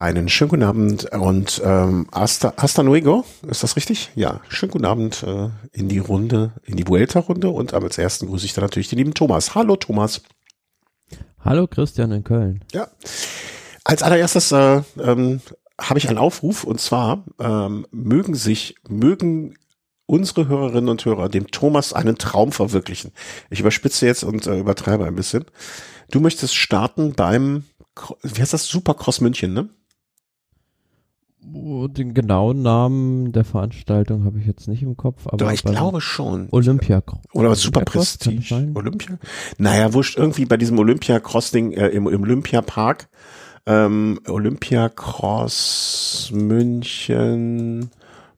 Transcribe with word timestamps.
Einen 0.00 0.28
schönen 0.28 0.50
guten 0.50 0.62
Abend 0.62 1.12
und 1.12 1.60
ähm, 1.64 2.06
hasta, 2.12 2.54
hasta 2.56 2.82
luego, 2.82 3.24
ist 3.48 3.64
das 3.64 3.74
richtig? 3.74 4.12
Ja, 4.14 4.40
schönen 4.48 4.70
guten 4.70 4.84
Abend 4.84 5.24
äh, 5.24 5.48
in 5.72 5.88
die 5.88 5.98
Runde, 5.98 6.52
in 6.62 6.76
die 6.76 6.86
Vuelta-Runde 6.86 7.48
und 7.48 7.74
als 7.74 7.98
ersten 7.98 8.28
grüße 8.28 8.46
ich 8.46 8.52
dann 8.52 8.62
natürlich 8.62 8.88
den 8.88 8.98
lieben 8.98 9.14
Thomas. 9.14 9.56
Hallo 9.56 9.74
Thomas. 9.74 10.22
Hallo 11.40 11.66
Christian 11.66 12.12
in 12.12 12.22
Köln. 12.22 12.64
Ja, 12.72 12.86
als 13.82 14.04
allererstes 14.04 14.52
äh, 14.52 14.82
ähm, 15.00 15.40
habe 15.80 15.98
ich 15.98 16.08
einen 16.08 16.18
Aufruf 16.18 16.62
und 16.62 16.80
zwar 16.80 17.24
ähm, 17.40 17.84
mögen 17.90 18.36
sich, 18.36 18.76
mögen 18.88 19.56
unsere 20.06 20.46
Hörerinnen 20.46 20.90
und 20.90 21.04
Hörer 21.04 21.28
dem 21.28 21.50
Thomas 21.50 21.92
einen 21.92 22.18
Traum 22.18 22.52
verwirklichen. 22.52 23.10
Ich 23.50 23.58
überspitze 23.58 24.06
jetzt 24.06 24.22
und 24.22 24.46
äh, 24.46 24.60
übertreibe 24.60 25.06
ein 25.06 25.16
bisschen. 25.16 25.46
Du 26.08 26.20
möchtest 26.20 26.54
starten 26.54 27.14
beim, 27.14 27.64
wie 28.22 28.40
heißt 28.40 28.52
das, 28.52 28.68
Supercross 28.68 29.20
München, 29.20 29.54
ne? 29.54 29.68
Oh, 31.54 31.88
Den 31.88 32.14
genauen 32.14 32.62
Namen 32.62 33.32
der 33.32 33.44
Veranstaltung 33.44 34.24
habe 34.24 34.38
ich 34.38 34.46
jetzt 34.46 34.68
nicht 34.68 34.82
im 34.82 34.96
Kopf, 34.96 35.26
aber 35.26 35.36
Doch, 35.36 35.52
ich 35.52 35.62
glaube 35.62 36.00
schon. 36.00 36.48
Olympia 36.50 37.02
Oder 37.32 37.54
Super 37.54 37.84
kann 37.84 38.00
das 38.00 38.16
Prestige. 38.18 38.72
Olympia? 38.74 39.18
Naja, 39.58 39.92
wurscht, 39.92 40.18
irgendwie 40.18 40.46
bei 40.46 40.56
diesem 40.56 40.78
Olympia-Cross-Ding 40.78 41.72
äh, 41.72 41.88
im, 41.88 42.08
im 42.08 42.22
Olympiapark. 42.22 43.08
Ähm, 43.66 44.18
Olympia-Cross 44.26 46.30
München 46.32 47.90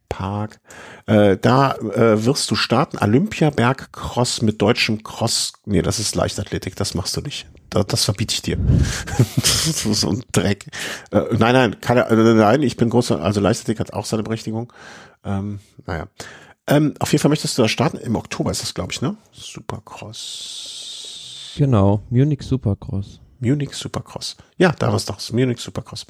Park. 0.09 0.61
Äh, 1.07 1.37
da 1.39 1.77
äh, 1.77 2.25
wirst 2.25 2.51
du 2.51 2.57
starten. 2.57 2.99
Olympiaberg-Cross 2.99 4.43
mit 4.43 4.61
deutschem 4.61 5.03
Cross. 5.03 5.55
Nee, 5.65 5.83
das 5.83 5.99
ist 5.99 6.15
Leichtathletik, 6.15 6.77
das 6.77 6.95
machst 6.95 7.17
du 7.17 7.23
nicht. 7.23 7.47
Das, 7.71 8.05
verbiete 8.05 8.35
ich 8.35 8.43
dir. 8.43 8.59
so- 9.43 10.11
ein 10.11 10.25
Dreck. 10.33 10.67
Äh, 11.13 11.23
nein, 11.39 11.55
nein, 11.55 11.81
keine, 11.81 12.07
äh, 12.09 12.35
nein, 12.35 12.63
ich 12.63 12.77
bin 12.77 12.91
großer, 12.91 13.23
also 13.23 13.41
Leichtathletik 13.41 13.79
hat 13.81 13.93
auch 13.93 14.05
seine 14.05 14.23
Berechtigung. 14.25 14.73
Ähm, 15.25 15.61
naja. 15.87 16.09
Ähm, 16.67 16.95
auf 16.99 17.13
jeden 17.13 17.23
Fall 17.23 17.29
möchtest 17.31 17.57
du 17.59 17.63
da 17.63 17.69
starten. 17.69 17.97
Im 17.99 18.17
Oktober 18.17 18.51
ist 18.51 18.63
das, 18.63 18.75
glaube 18.75 18.93
ich, 18.93 19.01
ne? 19.03 19.17
Supercross. 19.33 21.53
Genau, 21.57 22.03
Munich 22.11 22.43
Supercross. 22.43 23.20
Munich 23.41 23.73
Supercross. 23.73 24.37
Ja, 24.59 24.73
da 24.79 24.89
war 24.89 24.95
es 24.95 25.07
doch, 25.07 25.19
Munich 25.33 25.61
Supercross. 25.61 26.07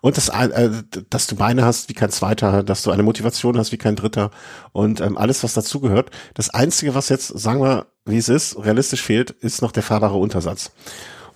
Und 0.00 0.16
das, 0.16 0.28
äh, 0.28 0.70
dass 1.10 1.26
du 1.26 1.36
Beine 1.36 1.64
hast 1.64 1.88
wie 1.88 1.94
kein 1.94 2.10
Zweiter, 2.10 2.62
dass 2.62 2.82
du 2.82 2.90
eine 2.90 3.02
Motivation 3.02 3.58
hast 3.58 3.72
wie 3.72 3.78
kein 3.78 3.96
Dritter 3.96 4.30
und 4.72 5.00
ähm, 5.00 5.16
alles, 5.16 5.42
was 5.42 5.54
dazugehört. 5.54 6.10
Das 6.34 6.50
Einzige, 6.50 6.94
was 6.94 7.08
jetzt, 7.08 7.28
sagen 7.28 7.60
wir, 7.60 7.86
wie 8.04 8.18
es 8.18 8.28
ist, 8.28 8.56
realistisch 8.58 9.02
fehlt, 9.02 9.30
ist 9.30 9.62
noch 9.62 9.72
der 9.72 9.82
fahrbare 9.82 10.16
Untersatz. 10.16 10.70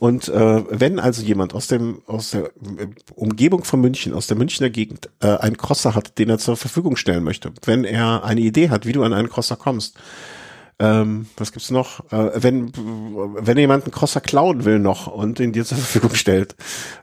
Und 0.00 0.28
äh, 0.28 0.64
wenn 0.70 0.98
also 0.98 1.22
jemand 1.22 1.54
aus 1.54 1.66
dem 1.66 2.00
aus 2.06 2.30
der 2.30 2.46
äh, 2.46 2.88
Umgebung 3.14 3.64
von 3.64 3.82
München, 3.82 4.14
aus 4.14 4.26
der 4.26 4.36
Münchner 4.36 4.70
Gegend, 4.70 5.10
äh, 5.20 5.36
einen 5.36 5.58
Crosser 5.58 5.94
hat, 5.94 6.18
den 6.18 6.30
er 6.30 6.38
zur 6.38 6.56
Verfügung 6.56 6.96
stellen 6.96 7.22
möchte, 7.22 7.52
wenn 7.66 7.84
er 7.84 8.24
eine 8.24 8.40
Idee 8.40 8.70
hat, 8.70 8.86
wie 8.86 8.92
du 8.92 9.02
an 9.02 9.12
einen 9.12 9.28
Crosser 9.28 9.56
kommst, 9.56 9.98
ähm, 10.80 11.26
was 11.36 11.52
gibt's 11.52 11.70
noch? 11.70 12.10
Äh, 12.10 12.42
wenn 12.42 12.72
wenn 12.74 13.58
jemand 13.58 13.84
einen 13.84 13.92
Crosser 13.92 14.20
klauen 14.20 14.64
will 14.64 14.78
noch 14.78 15.06
und 15.06 15.38
ihn 15.38 15.52
dir 15.52 15.64
zur 15.64 15.76
Verfügung 15.76 16.14
stellt, 16.14 16.56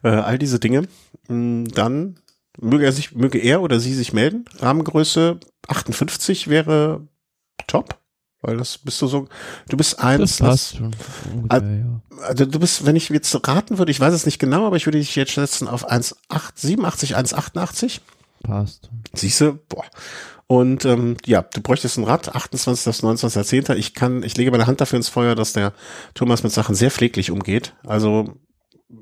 äh, 0.03 0.09
all 0.09 0.39
diese 0.39 0.59
Dinge, 0.59 0.87
mh, 1.27 1.69
dann 1.73 2.19
möge 2.59 2.85
er 2.85 2.91
sich, 2.91 3.13
möge 3.13 3.37
er 3.37 3.61
oder 3.61 3.79
sie 3.79 3.93
sich 3.93 4.13
melden. 4.13 4.45
Rahmengröße 4.59 5.39
58 5.67 6.47
wäre 6.47 7.07
top, 7.67 7.99
weil 8.41 8.57
das 8.57 8.79
bist 8.79 8.99
du 9.01 9.07
so, 9.07 9.27
du 9.69 9.77
bist 9.77 9.99
eins, 9.99 10.37
Das 10.37 10.47
passt 10.47 10.79
ja. 10.79 10.89
also 12.23 12.45
du 12.45 12.59
bist, 12.59 12.85
wenn 12.85 12.95
ich 12.95 13.09
jetzt 13.09 13.47
raten 13.47 13.77
würde, 13.77 13.91
ich 13.91 13.99
weiß 13.99 14.13
es 14.13 14.25
nicht 14.25 14.39
genau, 14.39 14.65
aber 14.65 14.77
ich 14.77 14.87
würde 14.87 14.97
dich 14.97 15.15
jetzt 15.15 15.33
schätzen 15.33 15.67
auf 15.67 15.87
1,87, 15.87 17.13
1,88. 17.13 17.99
Passt. 18.41 18.89
Siehste, 19.13 19.53
boah. 19.53 19.85
Und 20.47 20.85
ähm, 20.85 21.17
ja, 21.25 21.41
du 21.41 21.61
bräuchtest 21.61 21.97
ein 21.97 22.05
Rad, 22.05 22.33
28. 22.33 22.85
bis 22.85 23.03
29.10. 23.03 23.75
Ich 23.75 23.93
kann, 23.93 24.23
ich 24.23 24.37
lege 24.37 24.51
meine 24.51 24.65
Hand 24.65 24.79
dafür 24.79 24.97
ins 24.97 25.09
Feuer, 25.09 25.35
dass 25.35 25.53
der 25.53 25.73
Thomas 26.13 26.43
mit 26.43 26.53
Sachen 26.53 26.73
sehr 26.73 26.89
pfleglich 26.89 27.31
umgeht. 27.31 27.75
Also 27.85 28.33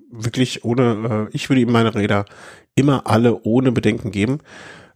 wirklich 0.10 0.66
ohne, 0.66 1.28
äh, 1.32 1.36
ich 1.36 1.50
würde 1.50 1.62
ihm 1.62 1.72
meine 1.72 1.94
Räder 1.94 2.26
immer 2.74 3.06
alle 3.06 3.42
ohne 3.44 3.72
Bedenken 3.72 4.12
geben. 4.12 4.40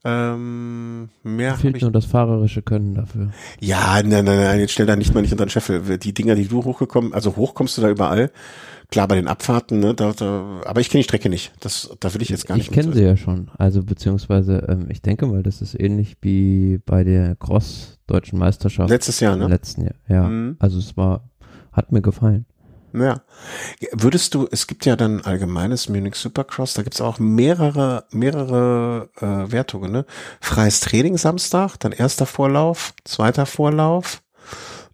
Ähm, 0.06 1.10
mehr 1.24 1.56
Fehlt 1.56 1.76
ich 1.76 1.82
nur 1.82 1.92
das 1.92 2.06
fahrerische 2.06 2.62
Können 2.62 2.96
dafür. 2.96 3.32
ja, 3.60 4.02
nein, 4.04 4.26
nein, 4.26 4.38
nein, 4.38 4.60
jetzt 4.60 4.72
stell 4.72 4.86
da 4.86 4.96
nicht 4.96 5.14
mal 5.14 5.22
nicht 5.22 5.32
unter 5.32 5.46
den 5.46 5.50
Scheffel. 5.50 5.98
Die 5.98 6.14
Dinger, 6.14 6.36
die 6.36 6.48
du 6.48 6.64
hochgekommen, 6.64 7.14
also 7.14 7.36
hoch 7.36 7.54
kommst 7.54 7.78
du 7.78 7.82
da 7.82 7.90
überall. 7.90 8.32
Klar, 8.92 9.08
bei 9.08 9.16
den 9.16 9.28
Abfahrten, 9.28 9.80
ne, 9.80 9.94
da, 9.94 10.14
da, 10.14 10.62
aber 10.66 10.82
ich 10.82 10.90
kenne 10.90 11.02
die 11.02 11.04
Strecke 11.04 11.30
nicht. 11.30 11.52
Das, 11.59 11.96
da 12.00 12.12
will 12.14 12.24
ich 12.24 12.30
jetzt 12.30 12.48
gar 12.48 12.56
nicht. 12.56 12.70
Ich 12.70 12.74
kenne 12.74 12.92
sie 12.92 13.04
ja 13.04 13.18
schon. 13.18 13.52
Also 13.58 13.84
beziehungsweise, 13.84 14.66
ähm, 14.68 14.88
ich 14.90 15.04
denke 15.04 15.28
mal, 15.28 15.44
das 15.44 15.62
ist 15.62 15.80
ähnlich 15.80 16.18
wie 16.22 16.80
bei 16.86 17.04
der 17.04 17.36
Cross-Deutschen 17.36 18.40
Meisterschaft 18.40 18.90
Letztes 18.90 19.20
Jahr, 19.20 19.36
ne? 19.36 19.48
letzten 19.48 19.84
Jahr. 19.84 19.96
Ja. 20.08 20.24
Mhm. 20.28 20.56
Also 20.58 20.80
es 20.80 20.98
war, 20.98 21.30
hat 21.72 21.92
mir 21.92 22.02
gefallen. 22.02 22.46
Ja. 22.94 23.22
Würdest 23.92 24.34
du, 24.34 24.48
es 24.52 24.68
gibt 24.68 24.86
ja 24.86 24.96
dann 24.96 25.22
allgemeines 25.22 25.90
Munich 25.90 26.16
Supercross, 26.16 26.74
da 26.74 26.82
gibt's 26.82 27.02
auch 27.02 27.20
mehrere, 27.20 28.06
mehrere 28.12 29.10
äh, 29.18 29.52
Wertungen, 29.52 29.92
ne? 29.92 30.06
Freies 30.42 30.80
Training 30.80 31.18
Samstag, 31.18 31.78
dann 31.78 31.92
erster 31.92 32.26
Vorlauf, 32.26 32.94
zweiter 33.04 33.46
Vorlauf, 33.46 34.22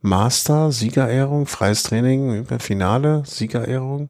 Master, 0.02 0.72
Siegerehrung, 0.72 1.48
freies 1.48 1.84
Training, 1.84 2.46
Finale, 2.60 3.24
Siegerehrung. 3.26 4.10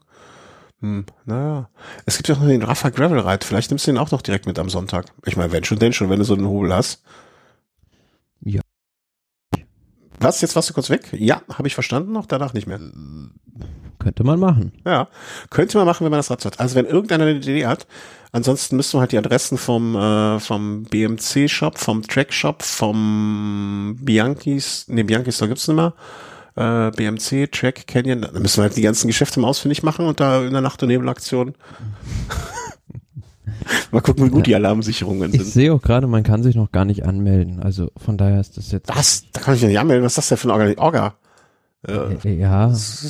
Hm, 0.82 1.06
naja. 1.26 1.70
Es 2.06 2.18
gibt 2.18 2.28
ja 2.28 2.36
auch 2.36 2.40
noch 2.40 2.48
den 2.48 2.64
Rafa 2.64 2.90
Gravel 2.90 3.20
Ride, 3.20 3.46
vielleicht 3.46 3.72
nimmst 3.72 3.88
du 3.88 3.92
den 3.92 3.98
auch 3.98 4.12
noch 4.12 4.22
direkt 4.22 4.46
mit 4.46 4.60
am 4.60 4.70
Sonntag. 4.70 5.06
Ich 5.26 5.38
meine, 5.38 5.52
wenn 5.52 5.64
schon, 5.64 5.80
denn 5.80 5.94
schon, 5.94 6.10
wenn 6.10 6.20
du 6.20 6.26
so 6.26 6.34
einen 6.34 6.48
Hobel 6.48 6.74
hast. 6.74 7.04
Ja. 8.42 8.62
Was, 10.26 10.42
jetzt 10.42 10.56
warst 10.56 10.70
du 10.70 10.74
kurz 10.74 10.90
weg? 10.90 11.10
Ja, 11.14 11.42
habe 11.54 11.68
ich 11.68 11.76
verstanden 11.76 12.12
noch, 12.12 12.26
danach 12.26 12.54
nicht 12.54 12.68
mehr. 12.68 12.80
Könnte 14.00 14.24
man 14.24 14.40
machen. 14.40 14.72
Ja, 14.86 15.08
könnte 15.50 15.78
man 15.78 15.86
machen, 15.86 16.04
wenn 16.04 16.12
man 16.12 16.20
das 16.20 16.32
Rad 16.32 16.46
hat. 16.46 16.60
Also 16.60 16.76
wenn 16.76 16.86
irgendeiner 16.86 17.26
eine 17.26 17.38
Idee 17.38 17.66
hat, 17.66 17.88
ansonsten 18.32 18.76
müssen 18.76 18.98
wir 18.98 19.02
halt 19.02 19.12
die 19.12 19.18
Adressen 19.18 19.58
vom 19.58 19.96
äh, 19.96 20.40
vom 20.40 20.84
BMC 20.84 21.48
Shop, 21.50 21.78
vom 21.78 22.02
Track 22.04 22.34
Shop, 22.34 22.64
vom 22.64 23.98
Bianchis, 24.02 24.86
nee 24.88 25.04
Bianchis, 25.04 25.38
da 25.38 25.48
gibt's 25.48 25.68
nicht 25.68 25.78
mehr. 25.78 25.94
Äh, 26.56 26.92
BMC, 26.92 27.52
Track, 27.52 27.86
Canyon, 27.88 28.22
da 28.22 28.40
müssen 28.40 28.58
wir 28.58 28.64
halt 28.64 28.78
die 28.78 28.82
ganzen 28.82 29.08
Geschäfte 29.08 29.40
mal 29.40 29.48
ausfindig 29.48 29.84
machen 29.84 30.06
und 30.06 30.20
da 30.20 30.44
in 30.44 30.54
der 30.54 30.62
Nacht- 30.62 30.82
und 30.82 30.90
Nebelaktion 30.90 31.54
mal 33.92 34.02
gucken, 34.02 34.26
wie 34.26 34.30
gut 34.30 34.46
die 34.48 34.56
Alarmsicherungen 34.56 35.34
Ich 35.34 35.42
sind. 35.42 35.52
sehe 35.54 35.74
auch 35.74 35.82
gerade, 35.82 36.08
man 36.08 36.24
kann 36.24 36.44
sich 36.44 36.56
noch 36.56 36.72
gar 36.72 36.86
nicht 36.86 37.06
anmelden. 37.06 37.60
Also 37.62 37.90
von 37.98 38.18
daher 38.18 38.40
ist 38.40 38.58
das 38.58 38.72
jetzt. 38.72 38.90
Was? 38.90 39.24
Da 39.34 39.42
kann 39.42 39.56
ich 39.56 39.62
mich 39.62 39.70
nicht 39.70 39.80
anmelden. 39.80 40.04
Was 40.06 40.14
ist 40.14 40.18
das 40.18 40.30
denn 40.30 40.38
für 40.38 40.54
ein 40.54 40.78
Orga? 40.80 40.82
Orga? 40.82 41.16
Äh, 41.88 42.28
Äh, 42.30 42.40
Ja, 42.40 42.68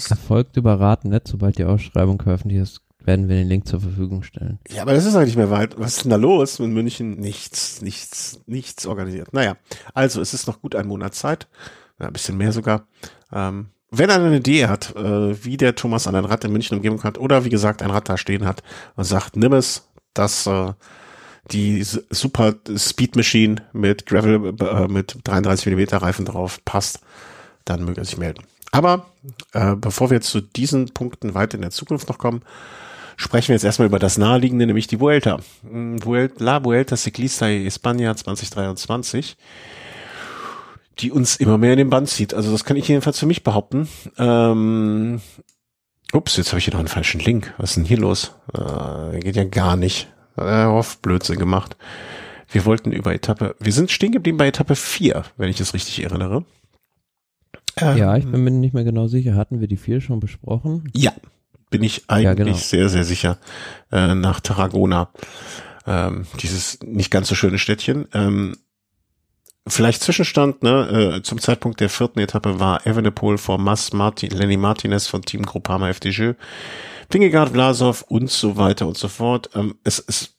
erfolgt 0.09 0.57
über 0.57 0.79
Raten.net. 0.79 1.27
Sobald 1.27 1.57
die 1.57 1.63
Ausschreibung 1.65 2.21
veröffentlicht 2.21 2.61
ist, 2.63 2.81
werden 3.03 3.29
wir 3.29 3.35
den 3.35 3.47
Link 3.47 3.67
zur 3.67 3.79
Verfügung 3.81 4.23
stellen. 4.23 4.59
Ja, 4.69 4.81
aber 4.81 4.93
das 4.93 5.05
ist 5.05 5.15
eigentlich 5.15 5.37
mehr 5.37 5.51
weit. 5.51 5.77
Was 5.79 5.97
ist 5.97 6.03
denn 6.05 6.09
da 6.11 6.15
los 6.17 6.59
in 6.59 6.73
München? 6.73 7.19
Nichts, 7.19 7.81
nichts, 7.81 8.39
nichts 8.47 8.85
organisiert. 8.87 9.31
Naja, 9.33 9.57
also 9.93 10.21
es 10.21 10.33
ist 10.33 10.47
noch 10.47 10.61
gut 10.61 10.75
ein 10.75 10.87
Monat 10.87 11.13
Zeit, 11.15 11.47
ja, 11.99 12.07
ein 12.07 12.13
bisschen 12.13 12.35
mehr 12.37 12.51
sogar. 12.51 12.87
Ähm, 13.31 13.67
wenn 13.91 14.09
einer 14.09 14.25
eine 14.25 14.37
Idee 14.37 14.65
hat, 14.67 14.95
äh, 14.95 15.45
wie 15.45 15.55
der 15.55 15.75
Thomas 15.75 16.07
an 16.07 16.15
ein 16.15 16.25
Rad 16.25 16.43
in 16.43 16.51
München 16.51 16.75
umgeben 16.75 16.97
kann 16.97 17.15
oder 17.15 17.45
wie 17.45 17.49
gesagt 17.49 17.81
ein 17.83 17.91
Rad 17.91 18.09
da 18.09 18.17
stehen 18.17 18.43
hat 18.45 18.63
und 18.95 19.03
sagt, 19.05 19.35
nimm 19.37 19.53
es, 19.53 19.87
das 20.15 20.47
äh, 20.47 20.73
die 21.51 21.83
super 21.83 22.55
Speed 22.75 23.15
Machine 23.15 23.57
mit 23.71 24.05
Gravel 24.05 24.55
äh, 24.59 24.87
mit 24.87 25.17
33 25.23 25.67
Millimeter 25.67 25.97
Reifen 25.97 26.25
drauf 26.25 26.59
passt, 26.65 26.99
dann 27.65 27.85
möge 27.85 28.01
er 28.01 28.05
sich 28.05 28.17
melden. 28.17 28.43
Aber 28.71 29.05
äh, 29.53 29.75
bevor 29.75 30.09
wir 30.09 30.21
zu 30.21 30.41
diesen 30.41 30.87
Punkten 30.93 31.33
weiter 31.33 31.55
in 31.55 31.61
der 31.61 31.71
Zukunft 31.71 32.09
noch 32.09 32.17
kommen, 32.17 32.41
sprechen 33.15 33.49
wir 33.49 33.55
jetzt 33.55 33.63
erstmal 33.63 33.87
über 33.87 33.99
das 33.99 34.17
naheliegende, 34.17 34.65
nämlich 34.65 34.87
die 34.87 34.99
Vuelta. 34.99 35.39
Mm, 35.63 35.97
La 36.39 36.63
Vuelta 36.63 36.97
Ciclista 36.97 37.45
España 37.45 38.15
2023, 38.15 39.37
die 40.99 41.11
uns 41.11 41.37
immer 41.37 41.57
mehr 41.57 41.73
in 41.73 41.77
den 41.77 41.89
Band 41.89 42.09
zieht. 42.09 42.33
Also 42.33 42.51
das 42.51 42.65
kann 42.65 42.77
ich 42.77 42.87
jedenfalls 42.87 43.19
für 43.19 43.27
mich 43.27 43.43
behaupten. 43.43 43.87
Ähm, 44.17 45.21
ups, 46.13 46.37
jetzt 46.37 46.49
habe 46.49 46.59
ich 46.59 46.65
hier 46.65 46.73
noch 46.73 46.79
einen 46.79 46.87
falschen 46.87 47.19
Link. 47.19 47.53
Was 47.57 47.71
ist 47.71 47.75
denn 47.77 47.85
hier 47.85 47.97
los? 47.97 48.35
Äh, 48.53 49.19
geht 49.19 49.35
ja 49.35 49.43
gar 49.43 49.75
nicht. 49.75 50.07
Äh, 50.37 50.63
auf 50.63 50.97
Blödsinn 50.99 51.39
gemacht. 51.39 51.77
Wir 52.49 52.65
wollten 52.65 52.91
über 52.91 53.13
Etappe, 53.13 53.55
wir 53.59 53.73
sind 53.73 53.91
stehen 53.91 54.11
geblieben 54.11 54.37
bei 54.37 54.47
Etappe 54.47 54.75
4, 54.75 55.23
wenn 55.37 55.49
ich 55.49 55.59
es 55.59 55.73
richtig 55.73 56.03
erinnere. 56.03 56.45
Ähm, 57.77 57.97
Ja, 57.97 58.15
ich 58.17 58.25
bin 58.25 58.43
mir 58.43 58.51
nicht 58.51 58.73
mehr 58.73 58.83
genau 58.83 59.07
sicher. 59.07 59.35
Hatten 59.35 59.59
wir 59.59 59.67
die 59.67 59.77
vier 59.77 60.01
schon 60.01 60.19
besprochen? 60.19 60.89
Ja, 60.93 61.13
bin 61.69 61.83
ich 61.83 62.03
eigentlich 62.07 62.45
genau. 62.45 62.57
sehr, 62.57 62.89
sehr 62.89 63.03
sicher 63.03 63.37
äh, 63.91 64.13
nach 64.13 64.39
Tarragona. 64.39 65.09
Ähm, 65.87 66.25
dieses 66.41 66.79
nicht 66.83 67.11
ganz 67.11 67.27
so 67.27 67.35
schöne 67.35 67.59
Städtchen. 67.59 68.07
Ähm, 68.13 68.57
vielleicht 69.67 70.03
Zwischenstand, 70.03 70.63
ne? 70.63 71.17
Äh, 71.17 71.23
zum 71.23 71.39
Zeitpunkt 71.39 71.79
der 71.79 71.89
vierten 71.89 72.19
Etappe 72.19 72.59
war 72.59 72.85
Evenepoel 72.85 73.37
vor 73.37 73.57
Mas 73.57 73.93
Martin, 73.93 74.31
Lenny 74.31 74.57
Martinez 74.57 75.07
von 75.07 75.23
Team 75.23 75.43
Groupama 75.43 75.89
FDJ 75.89 76.31
Vingegaard, 77.09 77.51
Vlasov 77.51 78.03
und 78.07 78.31
so 78.31 78.57
weiter 78.57 78.87
und 78.87 78.97
so 78.97 79.07
fort. 79.07 79.49
Ähm, 79.55 79.75
es, 79.83 80.03
es, 80.07 80.35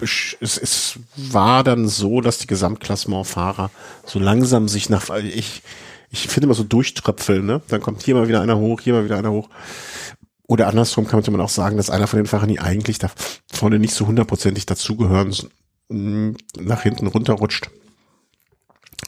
es, 0.00 0.58
es 0.58 0.98
war 1.16 1.64
dann 1.64 1.88
so, 1.88 2.20
dass 2.20 2.38
die 2.38 2.46
Gesamtklassementfahrer 2.46 3.70
so 4.04 4.18
langsam 4.18 4.68
sich 4.68 4.88
nach, 4.88 5.10
ich, 5.18 5.62
ich 6.10 6.28
finde 6.28 6.46
immer 6.46 6.54
so 6.54 6.64
durchtröpfeln, 6.64 7.44
ne? 7.44 7.60
Dann 7.68 7.80
kommt 7.80 8.02
hier 8.02 8.14
mal 8.14 8.28
wieder 8.28 8.40
einer 8.40 8.58
hoch, 8.58 8.80
hier 8.80 8.94
mal 8.94 9.04
wieder 9.04 9.18
einer 9.18 9.32
hoch. 9.32 9.48
Oder 10.46 10.66
andersrum 10.68 11.06
kann 11.06 11.22
man 11.30 11.40
auch 11.42 11.50
sagen, 11.50 11.76
dass 11.76 11.90
einer 11.90 12.06
von 12.06 12.18
den 12.18 12.26
Fahrern, 12.26 12.48
die 12.48 12.60
eigentlich 12.60 12.98
da 12.98 13.10
vorne 13.52 13.78
nicht 13.78 13.92
so 13.92 14.06
hundertprozentig 14.06 14.64
dazugehören, 14.64 15.34
nach 15.90 16.82
hinten 16.82 17.06
runterrutscht. 17.06 17.70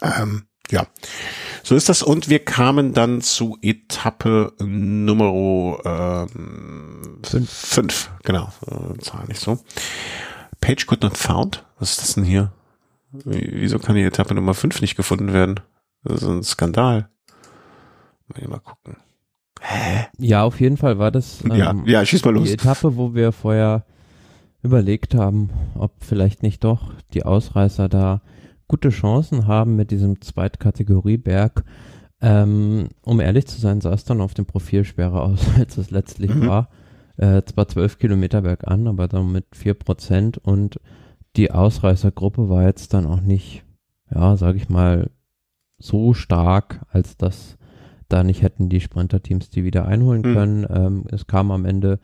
Ähm, 0.02 0.44
ja, 0.70 0.86
so 1.62 1.74
ist 1.74 1.88
das. 1.88 2.02
Und 2.02 2.28
wir 2.28 2.38
kamen 2.44 2.92
dann 2.94 3.20
zu 3.22 3.58
Etappe 3.60 4.52
Nummer 4.58 5.78
ähm, 5.84 7.18
fünf. 7.24 7.50
fünf. 7.50 8.10
Genau, 8.22 8.52
äh, 8.66 8.98
Zahl 8.98 9.26
nicht 9.26 9.40
so. 9.40 9.58
Page 10.60 10.86
could 10.86 11.02
not 11.02 11.16
found. 11.16 11.64
Was 11.78 11.92
ist 11.92 12.02
das 12.02 12.14
denn 12.14 12.24
hier? 12.24 12.52
Wieso 13.12 13.78
kann 13.78 13.96
die 13.96 14.02
Etappe 14.02 14.34
Nummer 14.34 14.54
fünf 14.54 14.80
nicht 14.80 14.96
gefunden 14.96 15.32
werden? 15.32 15.60
Das 16.04 16.22
ist 16.22 16.28
ein 16.28 16.42
Skandal. 16.42 17.08
Mal, 18.28 18.48
mal 18.48 18.60
gucken. 18.60 18.96
Hä? 19.60 20.06
Ja, 20.18 20.44
auf 20.44 20.60
jeden 20.60 20.76
Fall 20.76 20.98
war 20.98 21.10
das 21.10 21.44
ähm, 21.44 21.54
ja, 21.54 21.74
ja, 21.84 22.06
schieß 22.06 22.24
mal 22.24 22.32
los. 22.32 22.44
die 22.44 22.54
Etappe, 22.54 22.96
wo 22.96 23.14
wir 23.14 23.32
vorher 23.32 23.84
überlegt 24.62 25.14
haben, 25.14 25.50
ob 25.74 25.92
vielleicht 26.00 26.42
nicht 26.42 26.64
doch 26.64 26.92
die 27.12 27.24
Ausreißer 27.24 27.88
da 27.88 28.22
gute 28.70 28.90
Chancen 28.90 29.48
haben 29.48 29.74
mit 29.74 29.90
diesem 29.90 30.20
Zweitkategorieberg. 30.20 31.64
Ähm, 32.22 32.90
um 33.02 33.18
ehrlich 33.18 33.48
zu 33.48 33.60
sein, 33.60 33.80
sah 33.80 33.92
es 33.92 34.04
dann 34.04 34.20
auf 34.20 34.32
dem 34.32 34.46
Profil 34.46 34.84
schwerer 34.84 35.22
aus, 35.22 35.44
als 35.58 35.76
es 35.76 35.90
letztlich 35.90 36.32
mhm. 36.32 36.46
war. 36.46 36.68
Äh, 37.16 37.42
zwar 37.42 37.66
zwölf 37.66 37.98
Kilometer 37.98 38.42
bergan, 38.42 38.86
aber 38.86 39.08
dann 39.08 39.32
mit 39.32 39.44
vier 39.56 39.74
Prozent 39.74 40.38
und 40.38 40.78
die 41.34 41.50
Ausreißergruppe 41.50 42.48
war 42.48 42.62
jetzt 42.62 42.94
dann 42.94 43.06
auch 43.06 43.20
nicht, 43.20 43.64
ja, 44.14 44.36
sag 44.36 44.54
ich 44.54 44.68
mal, 44.68 45.10
so 45.78 46.14
stark, 46.14 46.86
als 46.90 47.16
dass 47.16 47.58
da 48.08 48.22
nicht 48.22 48.42
hätten 48.42 48.68
die 48.68 48.80
Sprinterteams 48.80 49.50
die 49.50 49.64
wieder 49.64 49.88
einholen 49.88 50.22
mhm. 50.22 50.34
können. 50.34 50.66
Ähm, 50.70 51.04
es 51.10 51.26
kam 51.26 51.50
am 51.50 51.64
Ende 51.64 51.98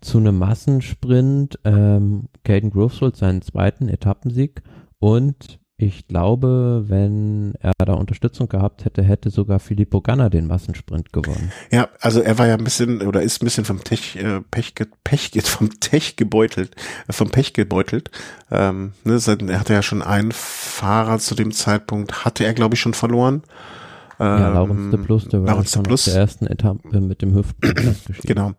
zu 0.00 0.16
einem 0.16 0.38
Massensprint. 0.38 1.58
Ähm, 1.64 2.30
Caden 2.42 2.70
Groves 2.70 3.02
holt 3.02 3.16
seinen 3.16 3.42
zweiten 3.42 3.90
Etappensieg 3.90 4.62
und 4.98 5.60
ich 5.78 6.06
glaube, 6.06 6.84
wenn 6.86 7.52
er 7.60 7.72
da 7.76 7.92
Unterstützung 7.92 8.48
gehabt 8.48 8.86
hätte, 8.86 9.02
hätte 9.02 9.28
sogar 9.28 9.58
Filippo 9.58 10.00
Ganna 10.00 10.30
den 10.30 10.46
Massensprint 10.46 11.12
gewonnen. 11.12 11.52
Ja, 11.70 11.88
also 12.00 12.22
er 12.22 12.38
war 12.38 12.46
ja 12.46 12.54
ein 12.54 12.64
bisschen 12.64 13.02
oder 13.02 13.20
ist 13.20 13.42
ein 13.42 13.44
bisschen 13.44 13.66
vom 13.66 13.84
Tech, 13.84 14.16
äh, 14.16 14.40
Pech, 14.50 14.72
Pech, 15.04 15.32
vom 15.44 15.68
Tech 15.78 16.16
gebeutelt, 16.16 16.74
äh, 17.08 17.12
vom 17.12 17.28
Pech 17.28 17.52
gebeutelt. 17.52 18.10
Ähm, 18.50 18.92
ne, 19.04 19.20
er 19.48 19.60
hatte 19.60 19.74
ja 19.74 19.82
schon 19.82 20.00
einen 20.00 20.32
Fahrer 20.32 21.18
zu 21.18 21.34
dem 21.34 21.52
Zeitpunkt, 21.52 22.24
hatte 22.24 22.44
er 22.44 22.54
glaube 22.54 22.74
ich 22.74 22.80
schon 22.80 22.94
verloren. 22.94 23.42
Ähm, 24.18 24.26
ja, 24.26 24.48
Laurens 24.48 24.90
de 24.90 25.04
Plus, 25.04 25.28
der 25.28 25.40
war 25.40 25.48
Laurens 25.48 25.72
schon 25.72 25.82
Plus. 25.82 26.04
der 26.06 26.14
ersten 26.14 26.46
Etappe 26.46 27.00
mit 27.00 27.20
dem 27.20 27.34
Hüften. 27.34 27.96
genau. 28.22 28.52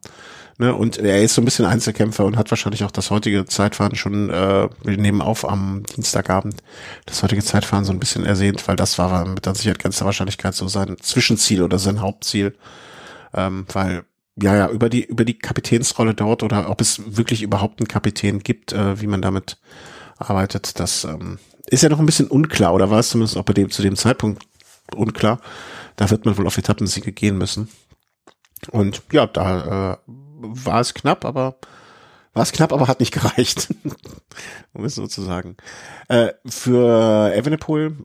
Ne, 0.60 0.74
und 0.74 0.98
er 0.98 1.22
ist 1.22 1.36
so 1.36 1.42
ein 1.42 1.46
bisschen 1.46 1.66
Einzelkämpfer 1.66 2.26
und 2.26 2.36
hat 2.36 2.50
wahrscheinlich 2.50 2.84
auch 2.84 2.90
das 2.90 3.12
heutige 3.12 3.46
Zeitfahren 3.46 3.96
schon, 3.96 4.32
äh, 4.32 4.68
wir 4.84 4.98
nehmen 4.98 5.22
auf 5.22 5.48
am 5.48 5.84
Dienstagabend, 5.84 6.64
das 7.06 7.22
heutige 7.22 7.44
Zeitfahren 7.44 7.86
so 7.86 7.92
ein 7.92 8.00
bisschen 8.00 8.26
ersehnt, 8.26 8.68
weil 8.68 8.76
das 8.76 8.98
war 8.98 9.24
mit 9.28 9.46
der 9.46 9.54
Sicherheit 9.54 9.78
ganz 9.78 9.98
der 10.00 10.06
Wahrscheinlichkeit 10.06 10.56
so 10.56 10.68
sein 10.68 10.98
Zwischenziel 11.00 11.62
oder 11.62 11.78
sein 11.78 12.02
Hauptziel. 12.02 12.56
Ähm, 13.36 13.68
weil, 13.72 14.04
ja, 14.42 14.56
ja, 14.56 14.70
über 14.70 14.90
die, 14.90 15.06
über 15.06 15.26
die 15.26 15.38
Kapitänsrolle 15.38 16.16
dort 16.16 16.42
oder 16.42 16.72
ob 16.72 16.82
es 16.82 17.02
wirklich 17.16 17.44
überhaupt 17.44 17.80
einen 17.80 17.88
Kapitän 17.88 18.40
gibt, 18.40 18.74
äh, 18.74 19.00
wie 19.00 19.08
man 19.08 19.22
damit 19.22 19.58
arbeitet, 20.18 20.80
das 20.80 21.04
ähm, 21.04 21.38
ist 21.68 21.84
ja 21.84 21.90
noch 21.90 22.00
ein 22.00 22.08
bisschen 22.08 22.28
unklar 22.28 22.74
oder 22.74 22.90
war 22.90 23.00
es 23.00 23.10
zumindest 23.10 23.38
auch 23.38 23.44
bei 23.44 23.54
dem, 23.54 23.70
zu 23.70 23.84
dem 23.84 23.96
Zeitpunkt 23.96 24.44
unklar. 24.96 25.40
Da 25.98 26.10
wird 26.10 26.26
man 26.26 26.36
wohl 26.36 26.48
auf 26.48 26.58
Etappensiege 26.58 27.12
gehen 27.12 27.38
müssen. 27.38 27.70
Und 28.72 29.04
ja, 29.12 29.28
da 29.28 29.94
äh, 29.94 30.12
war 30.40 30.82
es 30.82 30.94
knapp, 30.94 31.26
aber 31.26 31.58
war 32.34 32.44
es 32.44 32.52
knapp, 32.52 32.72
aber 32.72 32.88
hat 32.88 33.00
nicht 33.00 33.14
gereicht. 33.20 33.74
um 34.74 34.86
es 34.86 34.96
so 34.96 35.08
zu 35.08 35.22
sagen. 35.22 35.58
Äh, 36.08 36.34
für 36.46 37.34
Evenepoel, 37.34 37.98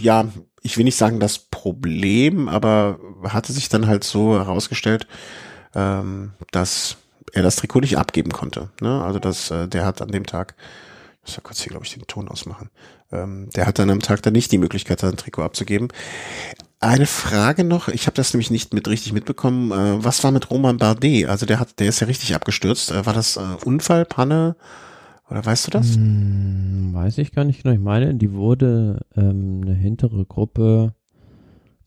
ja, 0.00 0.26
ich 0.62 0.76
will 0.76 0.84
nicht 0.84 0.96
sagen 0.96 1.20
das 1.20 1.38
Problem, 1.38 2.48
aber 2.48 3.00
hatte 3.24 3.52
sich 3.52 3.68
dann 3.68 3.88
halt 3.88 4.04
so 4.04 4.34
herausgestellt, 4.34 5.06
ähm, 5.74 6.32
dass 6.52 6.98
er 7.32 7.42
das 7.42 7.56
Trikot 7.56 7.80
nicht 7.80 7.98
abgeben 7.98 8.30
konnte. 8.30 8.70
Ne? 8.80 9.02
Also 9.02 9.18
dass 9.18 9.50
äh, 9.50 9.66
der 9.66 9.84
hat 9.84 10.02
an 10.02 10.12
dem 10.12 10.26
Tag, 10.26 10.54
ich 11.16 11.30
muss 11.30 11.36
ja 11.36 11.42
kurz 11.42 11.60
hier, 11.60 11.70
glaube 11.70 11.84
ich, 11.84 11.94
den 11.94 12.06
Ton 12.06 12.28
ausmachen. 12.28 12.70
Ähm, 13.10 13.48
der 13.56 13.66
hat 13.66 13.78
dann 13.78 13.90
am 13.90 14.00
Tag 14.00 14.22
dann 14.22 14.32
nicht 14.32 14.52
die 14.52 14.58
Möglichkeit, 14.58 15.00
sein 15.00 15.16
Trikot 15.16 15.42
abzugeben. 15.42 15.88
Eine 16.82 17.06
Frage 17.06 17.62
noch, 17.62 17.86
ich 17.86 18.06
habe 18.06 18.16
das 18.16 18.34
nämlich 18.34 18.50
nicht 18.50 18.74
mit 18.74 18.88
richtig 18.88 19.12
mitbekommen. 19.12 19.70
Äh, 19.70 20.04
was 20.04 20.24
war 20.24 20.32
mit 20.32 20.50
Roman 20.50 20.78
Bardet? 20.78 21.28
Also 21.28 21.46
der 21.46 21.60
hat, 21.60 21.78
der 21.78 21.86
ist 21.86 22.00
ja 22.00 22.08
richtig 22.08 22.34
abgestürzt. 22.34 22.90
Äh, 22.90 23.06
war 23.06 23.12
das 23.12 23.36
äh, 23.36 23.40
Unfall, 23.64 24.04
Panne? 24.04 24.56
Oder 25.30 25.46
weißt 25.46 25.68
du 25.68 25.70
das? 25.70 25.94
Hm, 25.94 26.90
weiß 26.92 27.18
ich 27.18 27.30
gar 27.30 27.44
nicht 27.44 27.62
genau. 27.62 27.72
Ich 27.72 27.80
meine, 27.80 28.16
die 28.16 28.32
wurde 28.32 29.06
ähm, 29.16 29.60
eine 29.62 29.74
hintere 29.74 30.24
Gruppe 30.24 30.92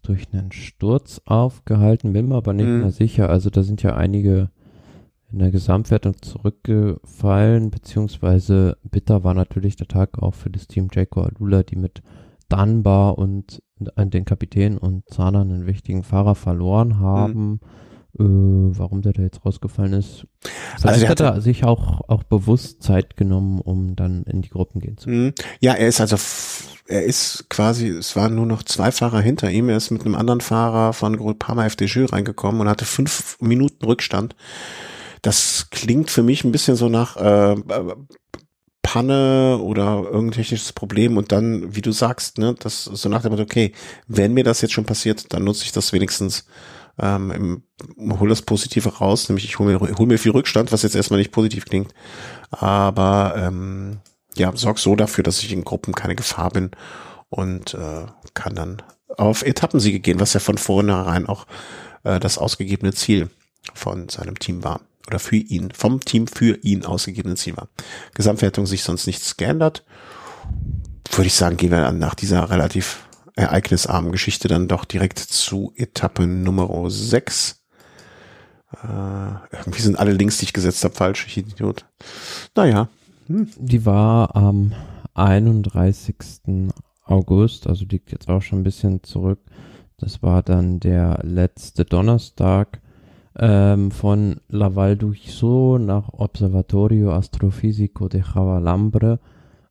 durch 0.02 0.28
einen 0.32 0.54
Sturz 0.54 1.20
aufgehalten, 1.26 2.14
bin 2.14 2.30
mir 2.30 2.36
aber 2.36 2.54
nicht 2.54 2.66
hm. 2.66 2.80
mehr 2.80 2.92
sicher. 2.92 3.30
Also 3.30 3.50
da 3.50 3.64
sind 3.64 3.84
ja 3.84 3.98
einige 3.98 4.50
in 5.30 5.40
der 5.40 5.52
Gesamtwertung 5.52 6.22
zurückgefallen, 6.22 7.70
beziehungsweise 7.70 8.78
bitter 8.84 9.26
war 9.26 9.34
natürlich 9.34 9.76
der 9.76 9.90
Tag 9.90 10.24
auch 10.24 10.36
für 10.36 10.50
das 10.50 10.68
Team 10.68 10.88
Jaco 10.94 11.24
Alula, 11.24 11.64
die 11.64 11.76
mit 11.76 12.02
Dunbar 12.50 13.18
und 13.18 13.62
den 13.78 14.26
Kapitän 14.26 14.78
und 14.78 15.08
Zahner 15.10 15.42
einen 15.42 15.68
wichtigen 15.68 16.04
Fahrer 16.04 16.36
verloren 16.36 17.00
haben. 17.00 17.50
Mhm. 17.50 17.60
Äh, 18.18 18.24
warum 18.24 19.02
der 19.02 19.12
da 19.12 19.24
jetzt 19.24 19.46
rausgefallen 19.46 19.92
ist. 19.92 20.26
Vielleicht 20.80 20.86
also 20.86 21.08
hat 21.10 21.20
er 21.20 21.42
sich 21.42 21.66
auch, 21.66 22.00
auch 22.08 22.24
bewusst 22.24 22.82
Zeit 22.82 23.18
genommen, 23.18 23.60
um 23.60 23.98
dann 23.98 24.24
in 24.24 24.42
die 24.42 24.50
Gruppen 24.50 24.80
gehen 24.80 24.98
zu 24.98 25.10
können. 25.10 25.26
Mhm. 25.26 25.34
Ja, 25.60 25.74
er 25.74 25.90
ist 25.90 26.00
also, 26.00 26.16
er 26.88 27.04
ist 27.04 27.50
quasi, 27.50 27.90
es 27.90 28.16
waren 28.16 28.36
nur 28.36 28.46
noch 28.46 28.64
zwei 28.64 28.94
Fahrer 28.94 29.20
hinter 29.20 29.52
ihm. 29.52 29.68
Er 29.68 29.76
ist 29.76 29.92
mit 29.92 30.06
einem 30.06 30.16
anderen 30.16 30.40
Fahrer 30.40 30.94
von 30.94 31.18
Groupama 31.18 31.66
FDJ 31.66 32.06
reingekommen 32.06 32.62
und 32.62 32.70
hatte 32.70 32.86
fünf 32.86 33.38
Minuten 33.42 33.84
Rückstand. 33.84 34.34
Das 35.22 35.68
klingt 35.72 36.10
für 36.10 36.24
mich 36.24 36.46
ein 36.46 36.54
bisschen 36.54 36.78
so 36.78 36.88
nach 36.88 37.18
äh, 37.18 37.56
Panne 38.86 39.58
oder 39.62 40.04
irgendein 40.04 40.44
technisches 40.44 40.72
Problem 40.72 41.18
und 41.18 41.32
dann, 41.32 41.76
wie 41.76 41.82
du 41.82 41.92
sagst, 41.92 42.38
ne, 42.38 42.54
das 42.60 42.84
so 42.84 43.10
nach 43.10 43.24
dem 43.24 43.32
Motto, 43.32 43.42
okay, 43.42 43.74
wenn 44.08 44.36
mir 44.36 44.44
das 44.44 44.62
jetzt 44.62 44.74
schon 44.74 44.86
passiert, 44.86 45.34
dann 45.34 45.44
nutze 45.44 45.64
ich 45.64 45.72
das 45.72 45.92
wenigstens, 45.92 46.46
ähm, 47.00 47.64
hol 47.98 48.30
das 48.30 48.44
Positive 48.44 48.88
raus, 48.88 49.28
nämlich 49.28 49.46
ich 49.46 49.58
hole 49.58 49.74
mir, 49.74 49.98
hol 49.98 50.06
mir 50.06 50.20
viel 50.20 50.34
Rückstand, 50.34 50.72
was 50.72 50.84
jetzt 50.84 50.96
erstmal 50.96 51.18
nicht 51.18 51.32
positiv 51.32 51.66
klingt, 51.66 51.96
aber 52.52 53.34
ähm, 53.36 53.98
ja, 54.36 54.56
sorg 54.56 54.78
so 54.78 54.96
dafür, 54.96 55.24
dass 55.24 55.42
ich 55.42 55.52
in 55.52 55.64
Gruppen 55.64 55.96
keine 55.96 56.16
Gefahr 56.16 56.52
bin 56.52 56.70
und 57.30 57.74
äh, 57.74 58.06
kann 58.36 58.54
dann 58.54 58.84
auf 59.18 59.42
Etappensiege 59.42 60.00
gehen, 60.00 60.20
was 60.20 60.34
ja 60.34 60.40
von 60.40 60.60
vornherein 60.60 61.26
auch 61.26 61.48
äh, 62.04 62.20
das 62.20 62.38
ausgegebene 62.38 62.94
Ziel 62.94 63.32
von 63.74 64.10
seinem 64.10 64.38
Team 64.38 64.64
war 64.64 64.82
oder 65.08 65.20
für 65.20 65.36
ihn, 65.36 65.72
vom 65.72 66.00
Team 66.00 66.28
für 66.28 66.58
ihn 66.64 66.86
ausgegebenen 66.86 67.38
Ziel 67.38 67.58
war. 67.58 67.70
Gesamtwertung 68.14 68.66
sich 68.66 68.84
sonst 68.84 69.08
nichts 69.08 69.38
geändert. 69.38 69.86
Würde 71.12 71.28
ich 71.28 71.36
sagen, 71.36 71.58
gehen 71.58 71.72
wir 71.72 71.82
dann 71.82 72.00
nach 72.00 72.16
dieser 72.16 72.50
relativ 72.50 73.08
ereignisarmen 73.36 74.12
Geschichte 74.12 74.48
dann 74.48 74.68
doch 74.68 74.86
direkt 74.86 75.20
zu 75.20 75.74
Etappe 75.76 76.26
Nummer 76.26 76.90
6. 76.90 77.64
Äh, 78.72 78.78
irgendwie 79.52 79.82
sind 79.82 80.00
alle 80.00 80.14
Links, 80.14 80.38
die 80.38 80.46
ich 80.46 80.54
gesetzt 80.54 80.84
habe, 80.84 80.96
falsch. 80.96 81.26
Ich 81.28 81.38
Idiot. 81.38 81.86
Naja. 82.56 82.90
Hm. 83.28 83.50
Die 83.58 83.86
war 83.86 84.36
am 84.36 84.74
31. 85.14 86.16
August, 87.04 87.68
also 87.68 87.86
liegt 87.86 88.12
jetzt 88.12 88.30
auch 88.30 88.42
schon 88.42 88.60
ein 88.60 88.64
bisschen 88.64 89.04
zurück. 89.04 89.40
Das 89.98 90.22
war 90.22 90.44
dann 90.44 90.80
der 90.80 91.20
letzte 91.24 91.86
Donnerstag 91.86 92.82
ähm, 93.38 93.92
von 93.92 94.40
La 94.50 94.76
Val 94.76 94.94
d'Uixo 94.94 95.78
nach 95.78 96.10
Observatorio 96.14 97.12
Astrofisico 97.12 98.08
de 98.08 98.22
Javalambre. 98.22 99.20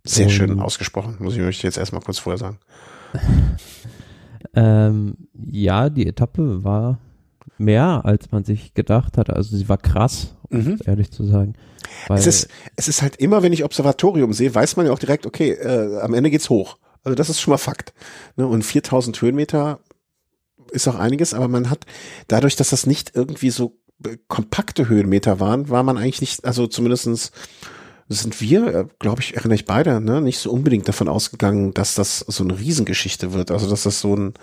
Sehr 0.05 0.29
schön 0.29 0.61
ausgesprochen, 0.61 1.17
muss 1.19 1.35
ich 1.35 1.43
euch 1.43 1.63
jetzt 1.63 1.79
erstmal 1.79 2.03
kurz 2.03 2.19
vorher 2.19 2.39
sagen. 2.39 2.59
ähm, 4.55 5.17
ja, 5.51 5.89
die 5.89 6.07
Etappe 6.07 6.63
war 6.63 6.99
mehr, 7.57 8.03
als 8.05 8.31
man 8.31 8.45
sich 8.45 8.75
gedacht 8.75 9.17
hat. 9.17 9.31
Also 9.31 9.57
sie 9.57 9.69
war 9.69 9.79
krass, 9.79 10.35
um 10.51 10.59
mhm. 10.59 10.79
ehrlich 10.85 11.11
zu 11.11 11.25
sagen. 11.25 11.55
es, 12.11 12.27
ist, 12.27 12.49
es 12.77 12.89
ist 12.89 13.01
halt 13.01 13.17
immer, 13.17 13.43
wenn 13.43 13.53
ich 13.53 13.65
Observatorium 13.65 14.33
sehe, 14.33 14.55
weiß 14.55 14.77
man 14.77 14.87
ja 14.87 14.93
auch 14.93 14.99
direkt, 14.99 15.25
okay, 15.27 15.53
äh, 15.53 16.01
am 16.01 16.13
Ende 16.13 16.31
geht's 16.31 16.51
hoch. 16.51 16.77
Also 17.03 17.15
das 17.15 17.29
ist 17.29 17.41
schon 17.41 17.53
mal 17.53 17.59
Fakt. 17.59 17.95
Ne? 18.37 18.47
Und 18.47 18.63
4000 18.63 19.21
Höhenmeter 19.21 19.81
ist 20.71 20.89
auch 20.89 20.97
einiges, 20.97 21.35
aber 21.35 21.49
man 21.49 21.71
hat 21.71 21.87
dadurch, 22.29 22.57
dass 22.57 22.71
das 22.71 22.87
nicht 22.87 23.13
irgendwie 23.15 23.51
so 23.51 23.79
kompakte 24.29 24.89
Höhenmeter 24.89 25.41
waren, 25.41 25.69
war 25.69 25.83
man 25.83 25.97
eigentlich 25.97 26.21
nicht, 26.21 26.45
also 26.45 26.67
zumindestens 26.67 27.33
sind 28.09 28.41
wir, 28.41 28.67
äh, 28.67 28.87
glaube 28.99 29.23
ich, 29.23 29.37
erinnere 29.37 29.55
ich 29.55 29.65
beide, 29.65 30.01
ne, 30.01 30.21
nicht 30.21 30.39
so 30.39 30.51
unbedingt 30.51 30.87
davon 30.89 31.09
ausgegangen, 31.09 31.73
dass 31.73 31.95
das 31.95 32.19
so 32.21 32.45
eine 32.45 32.59
Riesengeschichte 32.59 33.33
wird. 33.33 33.51
Also 33.51 33.69
dass 33.69 33.85
das 33.85 34.01
so 34.01 34.15
ein 34.15 34.35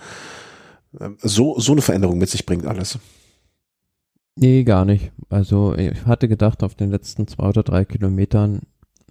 äh, 1.00 1.10
so 1.22 1.60
so 1.60 1.72
eine 1.74 1.82
Veränderung 1.82 2.18
mit 2.18 2.30
sich 2.30 2.46
bringt 2.46 2.66
alles. 2.66 2.98
Nee, 4.36 4.64
gar 4.64 4.86
nicht. 4.86 5.12
Also 5.30 5.76
ich 5.76 6.06
hatte 6.06 6.28
gedacht, 6.28 6.64
auf 6.64 6.76
den 6.76 6.90
letzten 6.90 7.28
zwei 7.28 7.50
oder 7.50 7.64
drei 7.64 7.86
Kilometern 7.86 8.62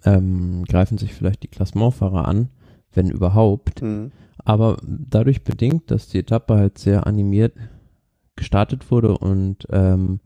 ähm, 0.03 0.65
greifen 0.65 0.97
sich 0.97 1.13
vielleicht 1.13 1.43
die 1.43 1.47
Klassementfahrer 1.47 2.27
an, 2.27 2.49
wenn 2.91 3.09
überhaupt. 3.09 3.81
Mhm. 3.81 4.11
Aber 4.43 4.77
dadurch 4.83 5.43
bedingt, 5.43 5.91
dass 5.91 6.07
die 6.07 6.19
Etappe 6.19 6.55
halt 6.55 6.77
sehr 6.77 7.05
animiert 7.07 7.53
gestartet 8.35 8.89
wurde 8.89 9.17
und 9.17 9.67
ähm, 9.71 10.19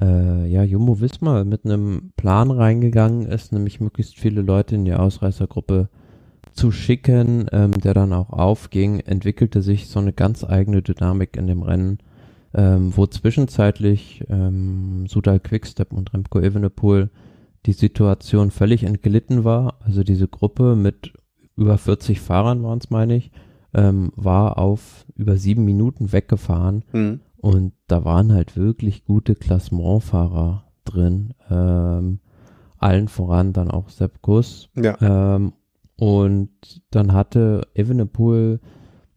äh, 0.00 0.46
ja, 0.48 0.64
Jumbo 0.64 1.00
Wismar 1.00 1.44
mit 1.44 1.64
einem 1.64 2.12
Plan 2.16 2.50
reingegangen 2.50 3.26
ist, 3.26 3.52
nämlich 3.52 3.80
möglichst 3.80 4.18
viele 4.18 4.42
Leute 4.42 4.74
in 4.74 4.84
die 4.84 4.94
Ausreißergruppe 4.94 5.88
zu 6.52 6.70
schicken, 6.70 7.46
ähm, 7.52 7.72
der 7.72 7.94
dann 7.94 8.12
auch 8.12 8.30
aufging, 8.30 9.00
entwickelte 9.00 9.62
sich 9.62 9.88
so 9.88 10.00
eine 10.00 10.12
ganz 10.12 10.44
eigene 10.44 10.82
Dynamik 10.82 11.36
in 11.36 11.46
dem 11.46 11.62
Rennen, 11.62 11.98
ähm, 12.54 12.96
wo 12.96 13.06
zwischenzeitlich 13.06 14.24
ähm, 14.28 15.06
Sudal 15.08 15.40
Quickstep 15.40 15.92
und 15.92 16.12
Remco 16.14 16.40
Evenepoel 16.40 17.10
die 17.66 17.72
Situation 17.72 18.50
völlig 18.50 18.84
entglitten 18.84 19.44
war. 19.44 19.78
Also 19.80 20.04
diese 20.04 20.28
Gruppe 20.28 20.76
mit 20.76 21.12
über 21.56 21.78
40 21.78 22.20
Fahrern 22.20 22.62
waren 22.62 22.78
es, 22.78 22.90
meine 22.90 23.16
ich, 23.16 23.30
ähm, 23.74 24.12
war 24.16 24.58
auf 24.58 25.06
über 25.16 25.36
sieben 25.36 25.64
Minuten 25.64 26.12
weggefahren. 26.12 26.84
Mhm. 26.92 27.20
Und 27.36 27.72
da 27.88 28.04
waren 28.04 28.32
halt 28.32 28.56
wirklich 28.56 29.04
gute 29.04 29.34
Klassementfahrer 29.34 30.64
drin. 30.84 31.34
Ähm, 31.50 32.20
allen 32.78 33.08
voran 33.08 33.52
dann 33.52 33.70
auch 33.70 33.88
Sepp 33.88 34.22
Kuss. 34.22 34.68
Ja. 34.74 34.96
Ähm, 35.00 35.52
und 35.96 36.50
dann 36.90 37.12
hatte 37.12 37.68
Evenepoel 37.74 38.60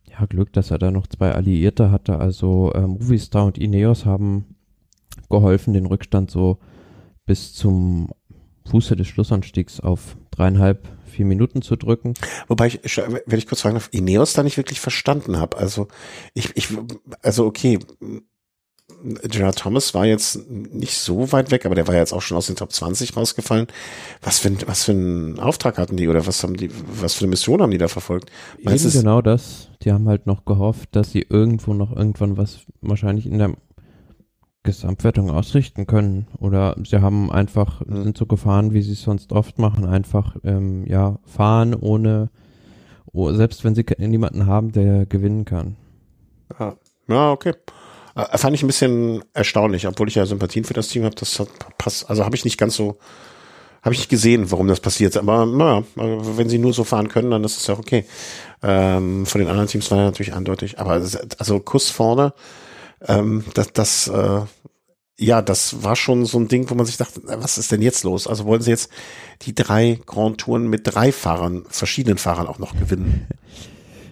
ja 0.06 0.26
Glück, 0.26 0.54
dass 0.54 0.72
er 0.72 0.78
da 0.78 0.92
noch 0.92 1.08
zwei 1.08 1.32
Alliierte 1.32 1.92
hatte. 1.92 2.20
Also 2.20 2.72
ähm, 2.76 2.92
Movistar 2.92 3.46
und 3.46 3.58
Ineos 3.58 4.06
haben 4.06 4.56
geholfen, 5.30 5.74
den 5.74 5.86
Rückstand 5.86 6.32
so 6.32 6.60
bis 7.26 7.54
zum 7.54 8.10
Fuße 8.66 8.96
des 8.96 9.08
Schlussanstiegs 9.08 9.80
auf 9.80 10.18
dreieinhalb, 10.32 10.88
vier 11.18 11.26
Minuten 11.26 11.62
zu 11.62 11.76
drücken. 11.76 12.14
Wobei 12.48 12.68
ich, 12.68 13.02
wenn 13.26 13.40
ich 13.40 13.48
kurz 13.48 13.62
fragen 13.62 13.76
darf, 13.76 13.90
Ineos 13.92 14.34
da 14.34 14.44
nicht 14.44 14.58
wirklich 14.58 14.80
verstanden 14.80 15.38
habe. 15.38 15.58
Also 15.58 15.88
ich, 16.34 16.56
ich, 16.56 16.70
also 17.22 17.46
okay, 17.46 17.80
Gerard 19.04 19.60
Thomas 19.60 19.94
war 19.94 20.06
jetzt 20.06 20.50
nicht 20.50 20.98
so 20.98 21.32
weit 21.32 21.52
weg, 21.52 21.66
aber 21.66 21.76
der 21.76 21.88
war 21.88 21.96
jetzt 21.96 22.14
auch 22.14 22.22
schon 22.22 22.38
aus 22.38 22.48
den 22.48 22.56
Top 22.56 22.72
20 22.72 23.18
rausgefallen. 23.18 23.68
Was 24.22 24.40
für, 24.40 24.50
ein, 24.50 24.58
was 24.66 24.86
für 24.86 24.92
einen 24.92 25.40
Auftrag 25.40 25.78
hatten 25.78 25.98
die 25.98 26.08
oder 26.08 26.26
was 26.26 26.42
haben 26.44 26.56
die, 26.56 26.70
was 27.02 27.14
für 27.14 27.22
eine 27.22 27.30
Mission 27.30 27.62
haben 27.62 27.72
die 27.72 27.78
da 27.78 27.88
verfolgt? 27.88 28.32
Meinst 28.64 28.86
Eben 28.86 28.94
genau 28.94 29.22
das. 29.22 29.70
Die 29.84 29.92
haben 29.92 30.08
halt 30.08 30.26
noch 30.26 30.46
gehofft, 30.46 30.96
dass 30.96 31.12
sie 31.12 31.26
irgendwo 31.28 31.74
noch 31.74 31.96
irgendwann 31.96 32.38
was 32.38 32.60
wahrscheinlich 32.82 33.26
in 33.26 33.38
der 33.38 33.54
Gesamtwertung 34.68 35.32
ausrichten 35.32 35.88
können. 35.88 36.28
Oder 36.40 36.76
sie 36.86 37.02
haben 37.02 37.32
einfach, 37.32 37.82
mhm. 37.86 38.04
sind 38.04 38.18
so 38.18 38.26
gefahren, 38.26 38.74
wie 38.74 38.82
sie 38.82 38.94
es 38.94 39.02
sonst 39.02 39.32
oft 39.32 39.58
machen, 39.58 39.86
einfach 39.86 40.36
ähm, 40.44 40.86
ja, 40.86 41.18
fahren 41.26 41.74
ohne, 41.74 42.30
oh, 43.12 43.32
selbst 43.32 43.64
wenn 43.64 43.74
sie 43.74 43.86
niemanden 43.98 44.46
haben, 44.46 44.72
der 44.72 45.06
gewinnen 45.06 45.46
kann. 45.46 45.76
Ah. 46.58 46.74
Ja, 47.08 47.32
okay. 47.32 47.54
Äh, 48.16 48.38
fand 48.38 48.56
ich 48.56 48.64
ein 48.64 48.68
bisschen 48.68 49.24
erstaunlich, 49.34 49.88
obwohl 49.88 50.10
ich 50.10 50.16
ja 50.16 50.26
Sympathien 50.26 50.66
für 50.66 50.74
das 50.74 50.90
Team 50.90 51.04
habe. 51.04 51.16
Das 51.16 51.40
hat 51.40 51.50
passt, 51.78 52.10
also 52.10 52.26
habe 52.26 52.36
ich 52.36 52.44
nicht 52.44 52.58
ganz 52.58 52.76
so, 52.76 52.98
habe 53.82 53.94
ich 53.94 54.00
nicht 54.00 54.10
gesehen, 54.10 54.52
warum 54.52 54.68
das 54.68 54.80
passiert. 54.80 55.16
Aber 55.16 55.46
naja, 55.46 55.84
wenn 55.96 56.50
sie 56.50 56.60
nur 56.60 56.74
so 56.74 56.84
fahren 56.84 57.08
können, 57.08 57.32
dann 57.32 57.44
ist 57.44 57.58
es 57.58 57.68
ja 57.68 57.78
okay. 57.78 58.06
Ähm, 58.62 59.26
von 59.26 59.40
den 59.40 59.50
anderen 59.50 59.70
Teams 59.70 59.90
war 59.92 60.00
ja 60.00 60.06
natürlich 60.06 60.34
eindeutig. 60.34 60.80
Aber 60.80 60.92
also 60.92 61.60
Kuss 61.62 61.90
vorne, 61.90 62.34
ähm, 63.08 63.44
das, 63.54 63.72
das 63.74 64.08
äh, 64.08 64.42
ja, 65.20 65.42
das 65.42 65.84
war 65.84 65.96
schon 65.96 66.26
so 66.26 66.38
ein 66.40 66.48
Ding, 66.48 66.70
wo 66.70 66.76
man 66.76 66.86
sich 66.86 66.98
dachte, 66.98 67.22
was 67.26 67.58
ist 67.58 67.72
denn 67.72 67.82
jetzt 67.82 68.04
los? 68.04 68.28
Also 68.28 68.46
wollen 68.46 68.62
sie 68.62 68.70
jetzt 68.70 68.92
die 69.42 69.56
drei 69.56 70.00
Grand 70.06 70.40
Touren 70.40 70.68
mit 70.68 70.82
drei 70.86 71.12
Fahrern, 71.12 71.64
verschiedenen 71.70 72.18
Fahrern 72.18 72.48
auch 72.48 72.60
noch 72.60 72.78
gewinnen? 72.78 73.28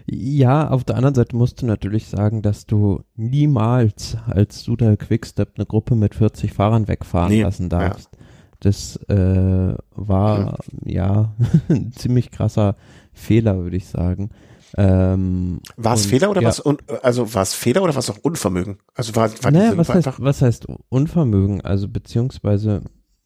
Ja, 0.07 0.69
auf 0.69 0.83
der 0.83 0.97
anderen 0.97 1.15
Seite 1.15 1.35
musst 1.35 1.63
du 1.63 1.65
natürlich 1.65 2.05
sagen, 2.05 2.43
dass 2.43 2.67
du 2.67 3.01
niemals 3.15 4.15
als 4.27 4.61
Suda 4.61 4.95
Quickstep 4.97 5.53
eine 5.55 5.65
Gruppe 5.65 5.95
mit 5.95 6.13
40 6.13 6.53
Fahrern 6.53 6.87
wegfahren 6.87 7.31
nee, 7.31 7.41
lassen 7.41 7.69
darfst. 7.69 8.09
Ja. 8.11 8.19
Das 8.59 8.97
äh, 9.09 9.75
war 9.95 10.59
ja 10.83 11.33
ein 11.69 11.91
ziemlich 11.91 12.29
krasser 12.29 12.75
Fehler, 13.13 13.57
würde 13.63 13.77
ich 13.77 13.87
sagen. 13.87 14.29
Ähm, 14.77 15.61
war 15.77 15.93
es 15.93 16.05
Fehler 16.05 16.29
oder 16.29 16.41
ja. 16.41 16.49
was? 16.49 16.61
Also 17.01 17.33
war 17.33 17.43
es 17.43 17.53
Fehler 17.53 17.81
oder 17.81 17.95
was 17.95 18.09
auch 18.09 18.17
Unvermögen? 18.21 18.77
Also 18.93 19.15
war, 19.15 19.29
war 19.41 19.51
naja, 19.51 19.77
was 19.77 19.89
heißt, 19.89 20.09
was 20.17 20.41
heißt 20.41 20.67
Unvermögen? 20.89 21.61
Also 21.61 21.87
beziehungsweise 21.87 22.81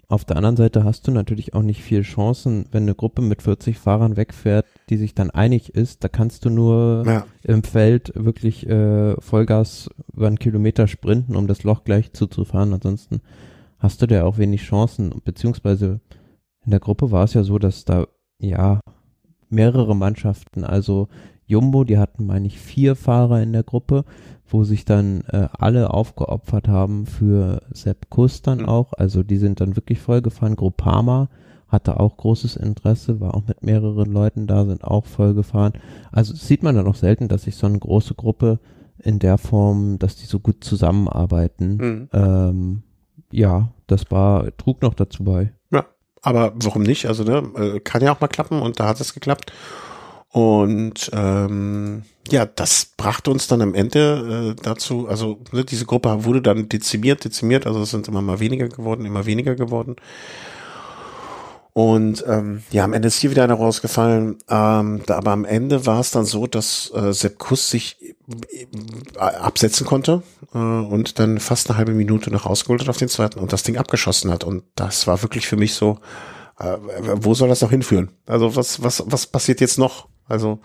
auf 0.10 0.26
der 0.26 0.38
anderen 0.38 0.58
Seite 0.58 0.84
hast 0.84 1.08
du 1.08 1.12
natürlich 1.12 1.54
auch 1.54 1.62
nicht 1.62 1.84
viel 1.84 2.02
Chancen, 2.02 2.66
wenn 2.72 2.84
eine 2.84 2.96
Gruppe 2.96 3.22
mit 3.22 3.44
40 3.44 3.78
Fahrern 3.78 4.18
wegfährt, 4.18 4.66
die 4.90 4.98
sich 4.98 5.14
dann 5.14 5.30
einig 5.30 5.76
ist. 5.76 6.04
Da 6.04 6.08
kannst 6.08 6.46
du 6.46 6.50
nur 6.50 7.04
ja. 7.06 7.26
im 7.44 7.64
Feld 7.64 8.12
wirklich 8.16 8.68
äh, 8.68 9.20
Vollgas 9.22 9.90
über 10.14 10.26
einen 10.26 10.40
Kilometer 10.40 10.88
sprinten, 10.88 11.36
um 11.36 11.46
das 11.46 11.64
Loch 11.64 11.84
gleich 11.84 12.12
zuzufahren. 12.14 12.74
Ansonsten 12.74 13.22
hast 13.78 14.02
du 14.02 14.08
da 14.08 14.24
auch 14.24 14.40
wenig 14.40 14.64
Chancen. 14.64 15.14
Beziehungsweise 15.24 16.00
in 16.66 16.72
der 16.72 16.80
Gruppe 16.80 17.12
war 17.12 17.24
es 17.24 17.36
ja 17.36 17.44
so, 17.44 17.60
dass 17.60 17.86
da 17.86 18.08
ja 18.40 18.82
mehrere 19.50 19.96
Mannschaften, 19.96 20.64
also 20.64 21.08
Jumbo, 21.50 21.84
die 21.84 21.98
hatten, 21.98 22.28
meine 22.28 22.46
ich, 22.46 22.60
vier 22.60 22.96
Fahrer 22.96 23.42
in 23.42 23.52
der 23.54 23.64
Gruppe, 23.64 24.06
wo 24.48 24.64
sich 24.64 24.86
dann 24.86 25.22
äh, 25.32 25.48
alle 25.52 25.92
aufgeopfert 25.92 26.68
haben 26.68 27.08
für 27.08 27.64
Sepp 27.72 28.10
Kuss 28.12 28.44
dann 28.44 28.60
mhm. 28.60 28.66
auch. 28.66 28.94
Also 28.94 29.24
die 29.24 29.38
sind 29.38 29.60
dann 29.60 29.76
wirklich 29.76 30.00
vollgefahren. 30.00 30.56
Groupama 30.56 31.28
hatte 31.68 32.00
auch 32.00 32.18
großes 32.18 32.56
Interesse, 32.56 33.20
war 33.20 33.34
auch 33.34 33.48
mit 33.48 33.64
mehreren 33.64 34.12
Leuten 34.12 34.46
da, 34.46 34.66
sind 34.66 34.84
auch 34.84 35.06
vollgefahren. 35.06 35.74
Also 36.12 36.36
sieht 36.36 36.62
man 36.62 36.76
dann 36.76 36.88
auch 36.88 36.96
selten, 36.96 37.28
dass 37.28 37.44
sich 37.44 37.56
so 37.56 37.66
eine 37.66 37.80
große 37.80 38.14
Gruppe 38.14 38.60
in 39.00 39.18
der 39.18 39.40
Form, 39.40 39.98
dass 39.98 40.18
die 40.18 40.26
so 40.26 40.40
gut 40.40 40.64
zusammenarbeiten. 40.64 41.78
Mhm. 41.78 42.10
Ähm, 42.14 42.84
ja, 43.32 43.72
das 43.88 44.12
war, 44.12 44.56
trug 44.58 44.84
noch 44.84 44.94
dazu 44.94 45.24
bei. 45.24 45.52
Ja, 45.72 45.86
aber 46.22 46.54
warum 46.56 46.84
nicht? 46.84 47.08
Also, 47.08 47.24
ne, 47.24 47.44
äh, 47.56 47.80
kann 47.80 48.04
ja 48.04 48.14
auch 48.14 48.22
mal 48.22 48.28
klappen 48.28 48.62
und 48.62 48.80
da 48.80 48.88
hat 48.88 49.00
es 49.00 49.14
geklappt. 49.16 49.52
Und 50.32 51.10
ähm, 51.14 52.04
ja, 52.30 52.46
das 52.46 52.86
brachte 52.98 53.32
uns 53.32 53.48
dann 53.48 53.62
am 53.62 53.74
Ende 53.74 54.56
äh, 54.58 54.62
dazu, 54.62 55.08
also 55.08 55.40
ne, 55.52 55.66
diese 55.66 55.86
Gruppe 55.86 56.24
wurde 56.24 56.42
dann 56.42 56.70
dezimiert, 56.70 57.24
dezimiert, 57.24 57.66
also 57.66 57.82
es 57.82 57.90
sind 57.90 58.08
immer 58.08 58.22
mal 58.22 58.40
weniger 58.40 58.68
geworden, 58.68 59.06
immer 59.06 59.26
weniger 59.26 59.56
geworden. 59.56 59.96
Und 61.74 62.26
ähm, 62.28 62.64
ja, 62.72 62.84
am 62.84 62.94
Ende 62.94 63.08
ist 63.08 63.20
hier 63.20 63.32
wieder 63.32 63.44
einer 63.44 63.54
rausgefallen. 63.54 64.38
Ähm, 64.50 65.02
da, 65.06 65.18
aber 65.18 65.32
am 65.32 65.46
Ende 65.46 65.86
war 65.86 66.00
es 66.00 66.12
dann 66.12 66.26
so, 66.26 66.46
dass 66.46 66.92
äh, 66.94 67.14
Sepp 67.14 67.38
Kuss 67.38 67.70
sich 67.70 67.98
äh, 68.02 69.20
absetzen 69.20 69.86
konnte 69.86 70.24
äh, 70.54 70.58
und 70.58 71.20
dann 71.20 71.40
fast 71.40 71.70
eine 71.70 71.78
halbe 71.78 71.94
Minute 71.94 72.32
noch 72.32 72.48
rausgeholt 72.48 72.82
hat 72.82 72.90
auf 72.90 72.98
den 72.98 73.08
zweiten 73.08 73.40
und 73.40 73.54
das 73.54 73.64
Ding 73.64 73.78
abgeschossen 73.78 74.32
hat. 74.32 74.44
Und 74.44 74.64
das 74.76 75.08
war 75.08 75.22
wirklich 75.22 75.48
für 75.48 75.58
mich 75.58 75.74
so, 75.74 76.00
äh, 76.60 76.78
wo 77.16 77.34
soll 77.34 77.50
das 77.50 77.62
noch 77.62 77.70
hinführen? 77.70 78.10
Also 78.26 78.56
was, 78.56 78.84
was, 78.84 79.04
was 79.06 79.28
passiert 79.28 79.62
jetzt 79.62 79.78
noch? 79.78 80.10
Also 80.30 80.60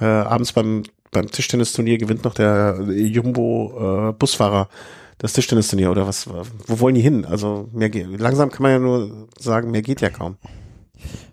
äh, 0.00 0.04
abends 0.04 0.52
beim, 0.52 0.84
beim 1.10 1.30
Tischtennisturnier 1.30 1.98
gewinnt 1.98 2.24
noch 2.24 2.34
der 2.34 2.80
Jumbo 2.90 4.10
äh, 4.10 4.66
das 5.18 5.32
Tischtennisturnier 5.32 5.90
oder 5.90 6.06
was? 6.06 6.28
Wo 6.28 6.80
wollen 6.80 6.94
die 6.94 7.00
hin? 7.00 7.24
Also 7.24 7.68
mehr 7.72 7.90
geht, 7.90 8.18
langsam 8.18 8.50
kann 8.50 8.62
man 8.62 8.72
ja 8.72 8.78
nur 8.78 9.28
sagen, 9.38 9.70
mehr 9.70 9.82
geht 9.82 10.00
ja 10.00 10.10
kaum. 10.10 10.36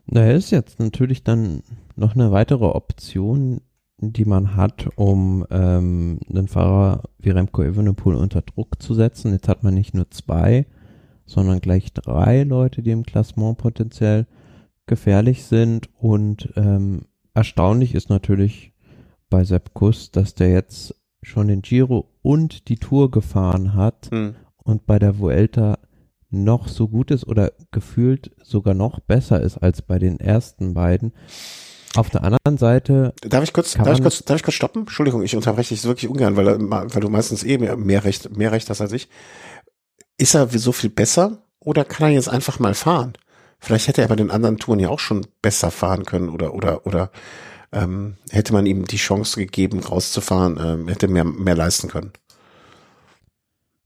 Naja, 0.08 0.34
ist 0.34 0.52
jetzt 0.52 0.80
natürlich 0.80 1.24
dann 1.24 1.62
noch 1.96 2.16
eine 2.16 2.32
weitere 2.32 2.66
Option, 2.66 3.62
die 3.98 4.26
man 4.26 4.56
hat, 4.56 4.90
um 4.96 5.46
ähm, 5.50 6.20
einen 6.30 6.48
Fahrer 6.48 7.04
wie 7.20 7.30
Remco 7.30 7.64
Evenepoel 7.64 8.16
unter 8.16 8.42
Druck 8.42 8.82
zu 8.82 8.94
setzen. 8.94 9.32
Jetzt 9.32 9.48
hat 9.48 9.64
man 9.64 9.74
nicht 9.74 9.94
nur 9.94 10.10
zwei, 10.12 10.66
sondern 11.26 11.62
gleich 11.62 11.94
drei 11.94 12.44
Leute, 12.44 12.82
die 12.82 12.92
im 12.92 13.04
Klassement 13.04 13.58
potenziell 13.58 14.28
gefährlich 14.86 15.46
sind 15.46 15.90
und 15.98 16.54
ähm, 16.56 17.06
erstaunlich 17.36 17.94
ist 17.94 18.10
natürlich 18.10 18.74
bei 19.30 19.44
Sepp 19.44 19.74
Kuss, 19.74 20.12
dass 20.12 20.34
der 20.34 20.50
jetzt 20.50 20.96
schon 21.22 21.48
den 21.48 21.62
Giro 21.62 22.10
und 22.22 22.70
die 22.70 22.78
Tour 22.78 23.12
gefahren 23.12 23.74
hat 23.74 24.10
hm. 24.12 24.36
und 24.64 24.86
bei 24.86 25.00
der 25.00 25.20
Vuelta 25.20 25.78
noch 26.30 26.68
so 26.68 26.88
gut 26.88 27.12
ist 27.12 27.26
oder 27.28 27.52
gefühlt 27.72 28.32
sogar 28.44 28.74
noch 28.74 29.00
besser 29.00 29.42
ist 29.42 29.58
als 29.58 29.82
bei 29.82 30.00
den 30.00 30.20
ersten 30.20 30.74
beiden. 30.74 31.14
Auf 31.96 32.10
der 32.10 32.24
anderen 32.24 32.58
Seite. 32.58 33.14
Darf 33.22 33.44
ich 33.44 33.54
kurz, 33.54 33.74
darf 33.74 33.98
ich 33.98 34.02
kurz, 34.02 34.24
darf 34.26 34.36
ich 34.36 34.44
kurz 34.44 34.56
stoppen? 34.56 34.82
Entschuldigung, 34.82 35.24
ich 35.24 35.36
unterbreche 35.36 35.74
dich 35.74 35.86
wirklich 35.86 36.10
ungern, 36.10 36.36
weil, 36.36 36.60
weil 36.60 37.02
du 37.02 37.10
meistens 37.10 37.44
eh 37.44 37.58
mehr, 37.58 37.78
mehr 37.78 38.04
Recht, 38.04 38.36
mehr 38.36 38.52
Recht 38.52 38.70
hast 38.70 38.82
als 38.82 38.92
ich. 38.92 39.08
ist 40.18 40.36
er 40.36 40.48
so 40.50 40.74
viel 40.74 40.90
besser 40.90 41.44
oder 41.60 41.86
kann 41.86 42.10
er 42.10 42.14
jetzt 42.14 42.30
einfach 42.30 42.60
mal 42.60 42.74
fahren? 42.74 43.14
Vielleicht 43.60 43.88
hätte 43.88 44.02
er 44.02 44.08
bei 44.08 44.16
den 44.16 44.32
anderen 44.32 44.58
Touren 44.58 44.80
ja 44.80 44.90
auch 44.90 45.00
schon 45.00 45.26
besser 45.42 45.72
fahren 45.72 46.06
können 46.06 46.30
oder 46.30 46.54
oder 46.54 46.86
oder 46.86 47.12
ähm, 47.72 48.16
hätte 48.30 48.54
man 48.54 48.66
ihm 48.66 48.86
die 48.86 48.98
Chance 48.98 49.40
gegeben, 49.40 49.80
rauszufahren, 49.80 50.60
ähm, 50.64 50.88
hätte 50.88 51.08
mehr 51.08 51.24
mehr 51.24 51.56
leisten 51.56 51.90
können. 51.90 52.12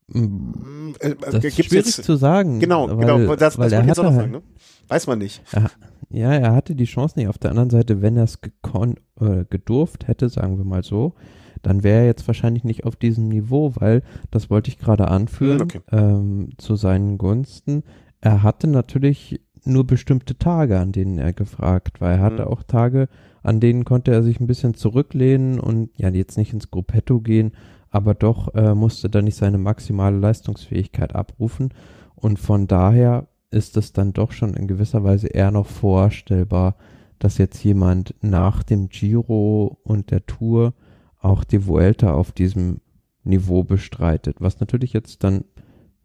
Mm, 0.07 0.93
äh, 0.99 1.15
das 1.19 1.43
ist 1.43 1.53
schwierig 1.53 1.71
jetzt, 1.71 2.03
zu 2.03 2.15
sagen. 2.15 2.59
Genau, 2.59 2.89
weil, 2.89 2.97
genau, 2.97 3.35
das, 3.35 3.57
weil 3.57 3.69
das 3.69 3.79
er 3.79 3.87
hatte, 3.87 4.01
sagen, 4.01 4.31
ne? 4.31 4.41
Weiß 4.87 5.07
man 5.07 5.19
nicht. 5.19 5.41
Er, 5.51 5.69
ja, 6.09 6.33
er 6.33 6.55
hatte 6.55 6.75
die 6.75 6.85
Chance 6.85 7.17
nicht. 7.17 7.27
Auf 7.27 7.37
der 7.37 7.51
anderen 7.51 7.69
Seite, 7.69 8.01
wenn 8.01 8.17
er 8.17 8.23
es 8.23 8.39
äh, 8.41 9.45
gedurft 9.49 10.07
hätte, 10.07 10.29
sagen 10.29 10.57
wir 10.57 10.65
mal 10.65 10.83
so, 10.83 11.13
dann 11.61 11.83
wäre 11.83 12.01
er 12.01 12.05
jetzt 12.05 12.27
wahrscheinlich 12.27 12.63
nicht 12.63 12.85
auf 12.85 12.95
diesem 12.95 13.27
Niveau, 13.27 13.73
weil, 13.75 14.01
das 14.31 14.49
wollte 14.49 14.69
ich 14.69 14.79
gerade 14.79 15.07
anführen, 15.09 15.61
okay. 15.61 15.81
ähm, 15.91 16.49
zu 16.57 16.75
seinen 16.75 17.17
Gunsten. 17.17 17.83
Er 18.21 18.43
hatte 18.43 18.67
natürlich 18.67 19.41
nur 19.65 19.85
bestimmte 19.85 20.37
Tage, 20.37 20.79
an 20.79 20.91
denen 20.91 21.17
er 21.17 21.33
gefragt 21.33 22.01
war. 22.01 22.11
Er 22.11 22.19
hatte 22.19 22.43
mhm. 22.43 22.47
auch 22.49 22.63
Tage, 22.63 23.07
an 23.43 23.59
denen 23.59 23.85
konnte 23.85 24.11
er 24.11 24.23
sich 24.23 24.39
ein 24.39 24.47
bisschen 24.47 24.73
zurücklehnen 24.73 25.59
und 25.59 25.89
ja, 25.95 26.09
jetzt 26.09 26.37
nicht 26.37 26.53
ins 26.53 26.71
Gruppetto 26.71 27.19
gehen, 27.19 27.51
aber 27.89 28.13
doch 28.13 28.53
äh, 28.53 28.75
musste 28.75 29.09
dann 29.09 29.25
nicht 29.25 29.37
seine 29.37 29.57
maximale 29.57 30.17
Leistungsfähigkeit 30.17 31.15
abrufen. 31.15 31.73
Und 32.15 32.39
von 32.39 32.67
daher 32.67 33.27
ist 33.51 33.77
es 33.77 33.93
dann 33.93 34.13
doch 34.13 34.31
schon 34.31 34.53
in 34.53 34.67
gewisser 34.67 35.03
Weise 35.03 35.27
eher 35.27 35.51
noch 35.51 35.67
vorstellbar, 35.67 36.75
dass 37.17 37.37
jetzt 37.37 37.63
jemand 37.63 38.15
nach 38.21 38.63
dem 38.63 38.89
Giro 38.89 39.79
und 39.83 40.11
der 40.11 40.25
Tour 40.25 40.73
auch 41.19 41.43
die 41.43 41.65
Vuelta 41.65 42.13
auf 42.13 42.31
diesem 42.31 42.81
Niveau 43.23 43.63
bestreitet. 43.63 44.37
Was 44.39 44.59
natürlich 44.59 44.93
jetzt 44.93 45.23
dann 45.23 45.43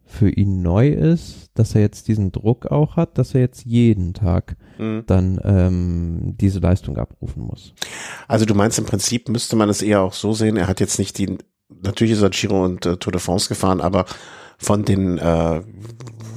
für 0.07 0.31
ihn 0.31 0.63
neu 0.63 0.89
ist, 0.91 1.51
dass 1.55 1.75
er 1.75 1.81
jetzt 1.81 2.09
diesen 2.09 2.31
Druck 2.31 2.67
auch 2.67 2.97
hat, 2.97 3.19
dass 3.19 3.35
er 3.35 3.41
jetzt 3.41 3.65
jeden 3.65 4.15
Tag 4.15 4.57
mhm. 4.79 5.05
dann 5.07 5.41
ähm, 5.43 6.35
diese 6.37 6.61
Leistung 6.61 6.99
abrufen 6.99 7.43
muss. 7.43 7.75
Also 8.29 8.45
du 8.45 8.55
meinst 8.55 8.79
im 8.79 8.85
Prinzip 8.85 9.29
müsste 9.29 9.57
man 9.57 9.69
es 9.69 9.83
eher 9.83 10.03
auch 10.03 10.13
so 10.13 10.33
sehen, 10.33 10.57
er 10.57 10.69
hat 10.69 10.81
jetzt 10.81 10.99
nicht 10.99 11.19
die, 11.19 11.39
natürlich 11.69 12.15
ist 12.15 12.23
er 12.23 12.31
Giro 12.31 12.65
und 12.65 12.87
äh, 12.87 12.97
Tour 12.97 13.13
de 13.13 13.21
France 13.21 13.49
gefahren, 13.49 13.81
aber 13.81 14.05
von 14.59 14.85
den, 14.85 15.19
äh, 15.19 15.63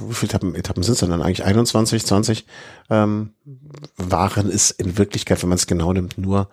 wie 0.06 0.14
viele 0.14 0.30
Etappen, 0.30 0.54
Etappen 0.54 0.82
sind 0.82 0.94
es 0.94 1.00
denn 1.00 1.10
dann 1.10 1.22
eigentlich? 1.22 1.44
21, 1.44 2.04
20 2.04 2.46
ähm, 2.90 3.34
waren 3.96 4.48
es 4.48 4.70
in 4.70 4.98
Wirklichkeit, 4.98 5.42
wenn 5.42 5.50
man 5.50 5.56
es 5.56 5.66
genau 5.66 5.92
nimmt, 5.92 6.18
nur 6.18 6.48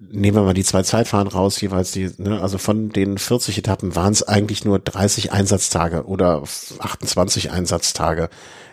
nehmen 0.00 0.36
wir 0.36 0.42
mal 0.42 0.54
die 0.54 0.64
zwei 0.64 0.82
Zeitfahren 0.82 1.28
raus, 1.28 1.60
jeweils 1.60 1.92
die, 1.92 2.10
ne, 2.18 2.40
also 2.40 2.58
von 2.58 2.90
den 2.90 3.18
40 3.18 3.58
Etappen 3.58 3.94
waren 3.96 4.12
es 4.12 4.22
eigentlich 4.22 4.64
nur 4.64 4.78
30 4.78 5.32
Einsatztage 5.32 6.06
oder 6.06 6.42
28 6.78 7.50
Einsatztage 7.50 8.28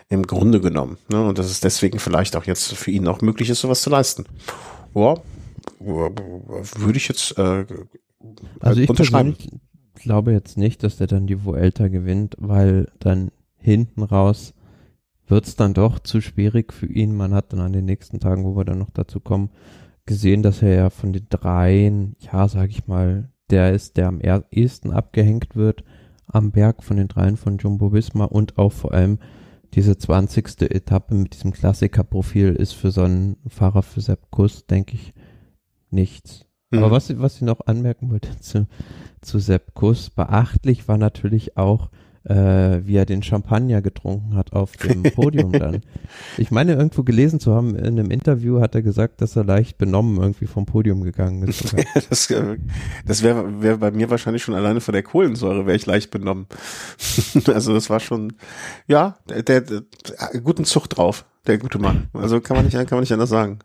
im 0.08 0.26
Grunde 0.26 0.60
genommen. 0.60 0.98
Ne, 1.08 1.24
und 1.24 1.38
das 1.38 1.50
ist 1.50 1.64
deswegen 1.64 1.98
vielleicht 1.98 2.36
auch 2.36 2.44
jetzt 2.44 2.74
für 2.74 2.90
ihn 2.90 3.06
auch 3.08 3.20
möglich 3.20 3.50
ist, 3.50 3.60
sowas 3.60 3.82
zu 3.82 3.90
leisten. 3.90 4.24
Ja, 4.94 5.16
würde 5.78 6.96
ich 6.96 7.08
jetzt 7.08 7.38
äh, 7.38 7.66
also 8.60 8.80
ich 8.80 8.88
unterschreiben. 8.88 9.36
glaube 9.94 10.32
jetzt 10.32 10.58
nicht, 10.58 10.82
dass 10.82 10.96
der 10.96 11.06
dann 11.06 11.26
die 11.26 11.44
Vuelta 11.44 11.88
gewinnt, 11.88 12.36
weil 12.38 12.88
dann 12.98 13.30
hinten 13.56 14.02
raus 14.02 14.54
wird 15.26 15.46
es 15.46 15.56
dann 15.56 15.74
doch 15.74 16.00
zu 16.00 16.20
schwierig 16.20 16.72
für 16.72 16.86
ihn. 16.86 17.16
Man 17.16 17.34
hat 17.34 17.52
dann 17.52 17.60
an 17.60 17.72
den 17.72 17.84
nächsten 17.84 18.18
Tagen, 18.18 18.44
wo 18.44 18.56
wir 18.56 18.64
dann 18.64 18.78
noch 18.78 18.90
dazu 18.90 19.20
kommen, 19.20 19.50
gesehen, 20.10 20.42
dass 20.42 20.60
er 20.60 20.74
ja 20.74 20.90
von 20.90 21.12
den 21.12 21.28
dreien, 21.30 22.16
ja, 22.18 22.48
sag 22.48 22.70
ich 22.70 22.88
mal, 22.88 23.30
der 23.48 23.72
ist, 23.72 23.96
der 23.96 24.08
am 24.08 24.20
ehesten 24.20 24.90
abgehängt 24.90 25.54
wird 25.54 25.84
am 26.26 26.50
Berg 26.50 26.82
von 26.82 26.96
den 26.96 27.06
dreien 27.06 27.36
von 27.36 27.58
Jumbo 27.58 27.92
Wismar 27.92 28.32
und 28.32 28.58
auch 28.58 28.72
vor 28.72 28.92
allem 28.92 29.20
diese 29.74 29.96
20. 29.96 30.62
Etappe 30.62 31.14
mit 31.14 31.34
diesem 31.34 31.52
Klassikerprofil 31.52 32.56
ist 32.56 32.72
für 32.72 32.90
so 32.90 33.02
einen 33.02 33.36
Fahrer 33.46 33.84
für 33.84 34.00
Sepp 34.00 34.32
Kuss, 34.32 34.66
denke 34.66 34.96
ich, 34.96 35.14
nichts. 35.90 36.44
Mhm. 36.70 36.80
Aber 36.80 36.90
was, 36.90 37.16
was 37.20 37.36
ich 37.36 37.42
noch 37.42 37.66
anmerken 37.66 38.10
wollte 38.10 38.36
zu, 38.40 38.66
zu 39.20 39.38
Sepp 39.38 39.74
Kuss, 39.74 40.10
beachtlich 40.10 40.88
war 40.88 40.98
natürlich 40.98 41.56
auch, 41.56 41.88
äh, 42.24 42.80
wie 42.84 42.96
er 42.96 43.06
den 43.06 43.22
Champagner 43.22 43.80
getrunken 43.80 44.34
hat 44.34 44.52
auf 44.52 44.76
dem 44.76 45.02
Podium 45.14 45.52
dann. 45.52 45.80
Ich 46.36 46.50
meine, 46.50 46.74
irgendwo 46.74 47.02
gelesen 47.02 47.40
zu 47.40 47.54
haben, 47.54 47.74
in 47.76 47.86
einem 47.86 48.10
Interview 48.10 48.60
hat 48.60 48.74
er 48.74 48.82
gesagt, 48.82 49.20
dass 49.22 49.36
er 49.36 49.44
leicht 49.44 49.78
benommen 49.78 50.18
irgendwie 50.20 50.46
vom 50.46 50.66
Podium 50.66 51.02
gegangen 51.02 51.48
ist. 51.48 51.74
das 52.10 52.30
äh, 52.30 52.58
das 53.06 53.22
wäre 53.22 53.62
wär 53.62 53.78
bei 53.78 53.90
mir 53.90 54.10
wahrscheinlich 54.10 54.42
schon 54.42 54.54
alleine 54.54 54.80
von 54.80 54.92
der 54.92 55.02
Kohlensäure 55.02 55.66
wäre 55.66 55.76
ich 55.76 55.86
leicht 55.86 56.10
benommen. 56.10 56.46
also 57.46 57.72
das 57.72 57.88
war 57.88 58.00
schon, 58.00 58.34
ja, 58.86 59.16
der, 59.28 59.42
der, 59.42 59.60
der 59.62 60.40
guten 60.42 60.64
Zucht 60.64 60.96
drauf, 60.96 61.24
der 61.46 61.58
gute 61.58 61.78
Mann. 61.78 62.08
Also 62.12 62.40
kann 62.40 62.56
man 62.56 62.66
nicht, 62.66 62.74
kann 62.74 62.86
man 62.90 63.00
nicht 63.00 63.12
anders 63.12 63.30
sagen. 63.30 63.60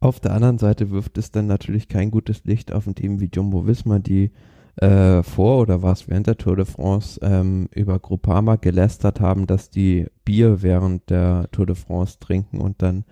Auf 0.00 0.20
der 0.20 0.32
anderen 0.32 0.58
Seite 0.58 0.90
wirft 0.90 1.18
es 1.18 1.30
dann 1.30 1.46
natürlich 1.46 1.88
kein 1.88 2.10
gutes 2.10 2.44
Licht 2.44 2.72
auf 2.72 2.86
ein 2.86 2.94
Team 2.94 3.20
wie 3.20 3.30
Jumbo 3.32 3.66
Visma, 3.66 3.98
die 3.98 4.30
äh, 4.76 5.22
vor 5.22 5.58
oder 5.62 5.82
war 5.82 5.92
es 5.92 6.08
während 6.08 6.26
der 6.26 6.36
Tour 6.36 6.56
de 6.56 6.66
France 6.66 7.18
ähm, 7.22 7.68
über 7.72 7.98
Groupama 7.98 8.56
gelästert 8.56 9.20
haben, 9.20 9.46
dass 9.46 9.70
die 9.70 10.06
Bier 10.24 10.62
während 10.62 11.08
der 11.10 11.48
Tour 11.52 11.66
de 11.66 11.76
France 11.76 12.18
trinken 12.20 12.60
und 12.60 12.82
dann 12.82 13.04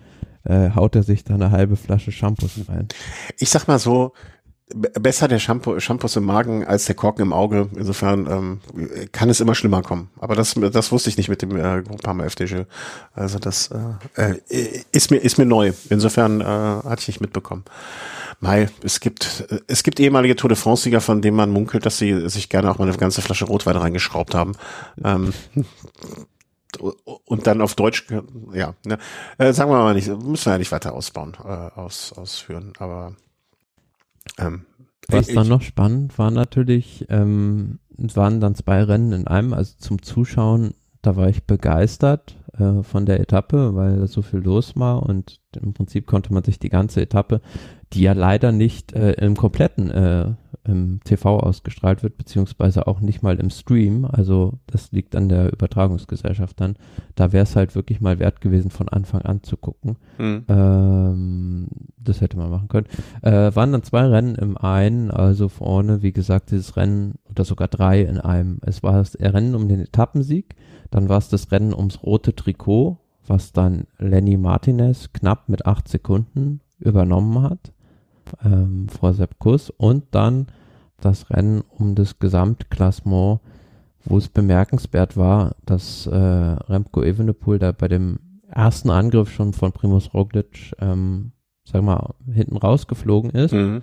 äh, 0.43 0.69
haut 0.75 0.95
er 0.95 1.03
sich 1.03 1.23
da 1.23 1.33
eine 1.33 1.51
halbe 1.51 1.75
Flasche 1.75 2.11
Shampoos 2.11 2.59
rein. 2.69 2.87
Ich 3.39 3.49
sag 3.49 3.67
mal 3.67 3.79
so, 3.79 4.13
besser 4.73 5.27
der 5.27 5.39
Shampoo, 5.39 5.79
Shampoos 5.79 6.15
im 6.15 6.25
Magen 6.25 6.65
als 6.65 6.85
der 6.85 6.95
Korken 6.95 7.21
im 7.21 7.33
Auge. 7.33 7.69
Insofern 7.75 8.27
ähm, 8.27 9.09
kann 9.11 9.29
es 9.29 9.39
immer 9.39 9.53
schlimmer 9.53 9.83
kommen. 9.83 10.09
Aber 10.19 10.35
das, 10.35 10.55
das 10.71 10.91
wusste 10.91 11.09
ich 11.09 11.17
nicht 11.17 11.29
mit 11.29 11.41
dem 11.41 11.55
äh, 11.55 11.83
Groupama 11.83 12.25
FDG. 12.25 12.65
Also 13.13 13.37
das 13.37 13.69
äh, 14.15 14.31
äh, 14.49 14.81
ist 14.91 15.11
mir 15.11 15.17
ist 15.17 15.37
mir 15.37 15.45
neu. 15.45 15.71
Insofern 15.89 16.41
äh, 16.41 16.43
hatte 16.43 17.01
ich 17.01 17.07
nicht 17.07 17.21
mitbekommen. 17.21 17.63
Mai, 18.39 18.69
es 18.83 18.99
gibt, 18.99 19.45
es 19.67 19.83
gibt 19.83 19.99
ehemalige 19.99 20.35
Tour 20.35 20.49
de 20.49 20.57
France-Sieger, 20.57 21.01
von 21.01 21.21
denen 21.21 21.37
man 21.37 21.49
munkelt, 21.49 21.85
dass 21.85 21.97
sie 21.97 22.29
sich 22.29 22.49
gerne 22.49 22.69
auch 22.69 22.77
mal 22.77 22.87
eine 22.87 22.97
ganze 22.97 23.21
Flasche 23.21 23.45
Rotwein 23.45 23.77
reingeschraubt 23.77 24.35
haben. 24.35 24.53
Ähm, 25.03 25.33
und 27.25 27.47
dann 27.47 27.61
auf 27.61 27.75
Deutsch, 27.75 28.05
ja, 28.53 28.75
ne, 28.85 28.97
äh, 29.37 29.53
sagen 29.53 29.71
wir 29.71 29.77
mal 29.77 29.93
nicht, 29.93 30.07
müssen 30.07 30.45
wir 30.45 30.53
ja 30.53 30.57
nicht 30.57 30.71
weiter 30.71 30.93
ausbauen, 30.93 31.33
äh, 31.43 31.47
aus, 31.47 32.13
ausführen, 32.13 32.73
aber 32.79 33.15
ähm, 34.37 34.65
was 35.07 35.27
dann 35.27 35.47
noch 35.47 35.61
spannend 35.61 36.17
war 36.17 36.31
natürlich, 36.31 37.05
ähm, 37.09 37.79
waren 37.97 38.41
dann 38.41 38.55
zwei 38.55 38.83
Rennen 38.83 39.11
in 39.11 39.27
einem, 39.27 39.53
also 39.53 39.75
zum 39.77 40.01
Zuschauen, 40.01 40.73
da 41.01 41.15
war 41.15 41.29
ich 41.29 41.45
begeistert 41.45 42.35
äh, 42.57 42.81
von 42.81 43.05
der 43.05 43.19
Etappe, 43.19 43.75
weil 43.75 44.07
so 44.07 44.21
viel 44.21 44.39
los 44.39 44.75
war 44.75 45.03
und 45.03 45.41
im 45.61 45.73
Prinzip 45.73 46.07
konnte 46.07 46.33
man 46.33 46.43
sich 46.43 46.57
die 46.59 46.69
ganze 46.69 47.01
Etappe 47.01 47.41
die 47.93 48.01
ja 48.01 48.13
leider 48.13 48.51
nicht 48.51 48.93
äh, 48.93 49.13
im 49.13 49.35
kompletten 49.35 49.89
äh, 49.91 50.33
im 50.67 50.99
TV 51.03 51.39
ausgestrahlt 51.39 52.03
wird, 52.03 52.17
beziehungsweise 52.17 52.87
auch 52.87 52.99
nicht 52.99 53.21
mal 53.21 53.39
im 53.39 53.49
Stream. 53.49 54.05
Also 54.05 54.53
das 54.67 54.91
liegt 54.91 55.15
an 55.15 55.29
der 55.29 55.51
Übertragungsgesellschaft 55.53 56.59
dann. 56.59 56.75
Da 57.13 57.31
wäre 57.31 57.43
es 57.43 57.55
halt 57.55 57.75
wirklich 57.75 58.01
mal 58.01 58.19
wert 58.19 58.41
gewesen, 58.41 58.71
von 58.71 58.89
Anfang 58.89 59.21
an 59.21 59.43
zu 59.43 59.57
gucken. 59.57 59.97
Mhm. 60.17 60.43
Ähm, 60.47 61.67
das 61.97 62.21
hätte 62.21 62.37
man 62.37 62.49
machen 62.49 62.67
können. 62.67 62.87
Äh, 63.21 63.55
waren 63.55 63.71
dann 63.71 63.83
zwei 63.83 64.05
Rennen 64.05 64.35
im 64.35 64.57
einen, 64.57 65.11
also 65.11 65.49
vorne, 65.49 66.01
wie 66.01 66.13
gesagt, 66.13 66.51
dieses 66.51 66.75
Rennen 66.77 67.15
oder 67.29 67.45
sogar 67.45 67.67
drei 67.67 68.01
in 68.01 68.19
einem. 68.19 68.59
Es 68.63 68.81
war 68.83 68.93
das 68.93 69.17
Rennen 69.19 69.55
um 69.55 69.67
den 69.67 69.81
Etappensieg, 69.81 70.55
dann 70.89 71.09
war 71.09 71.19
es 71.19 71.29
das 71.29 71.51
Rennen 71.51 71.73
ums 71.73 72.01
rote 72.03 72.35
Trikot, 72.35 72.97
was 73.27 73.53
dann 73.53 73.85
Lenny 73.97 74.37
Martinez 74.37 75.11
knapp 75.13 75.49
mit 75.49 75.65
acht 75.65 75.87
Sekunden 75.87 76.61
übernommen 76.79 77.41
hat 77.43 77.71
ähm, 78.43 78.87
vor 78.89 79.13
Sepp 79.13 79.39
Kuss 79.39 79.69
und 79.69 80.03
dann 80.11 80.47
das 80.99 81.29
Rennen 81.29 81.63
um 81.77 81.95
das 81.95 82.19
Gesamtklassement, 82.19 83.39
wo 84.05 84.17
es 84.17 84.29
bemerkenswert 84.29 85.17
war, 85.17 85.55
dass 85.65 86.07
äh, 86.07 86.15
Remco 86.15 87.03
Evenepoel 87.03 87.59
da 87.59 87.71
bei 87.71 87.87
dem 87.87 88.19
ersten 88.49 88.89
Angriff 88.89 89.31
schon 89.31 89.53
von 89.53 89.71
Primus 89.71 90.13
Roglic, 90.13 90.73
ähm, 90.79 91.31
sag 91.63 91.83
mal, 91.83 92.13
hinten 92.31 92.57
rausgeflogen 92.57 93.31
ist. 93.31 93.53
Mhm. 93.53 93.81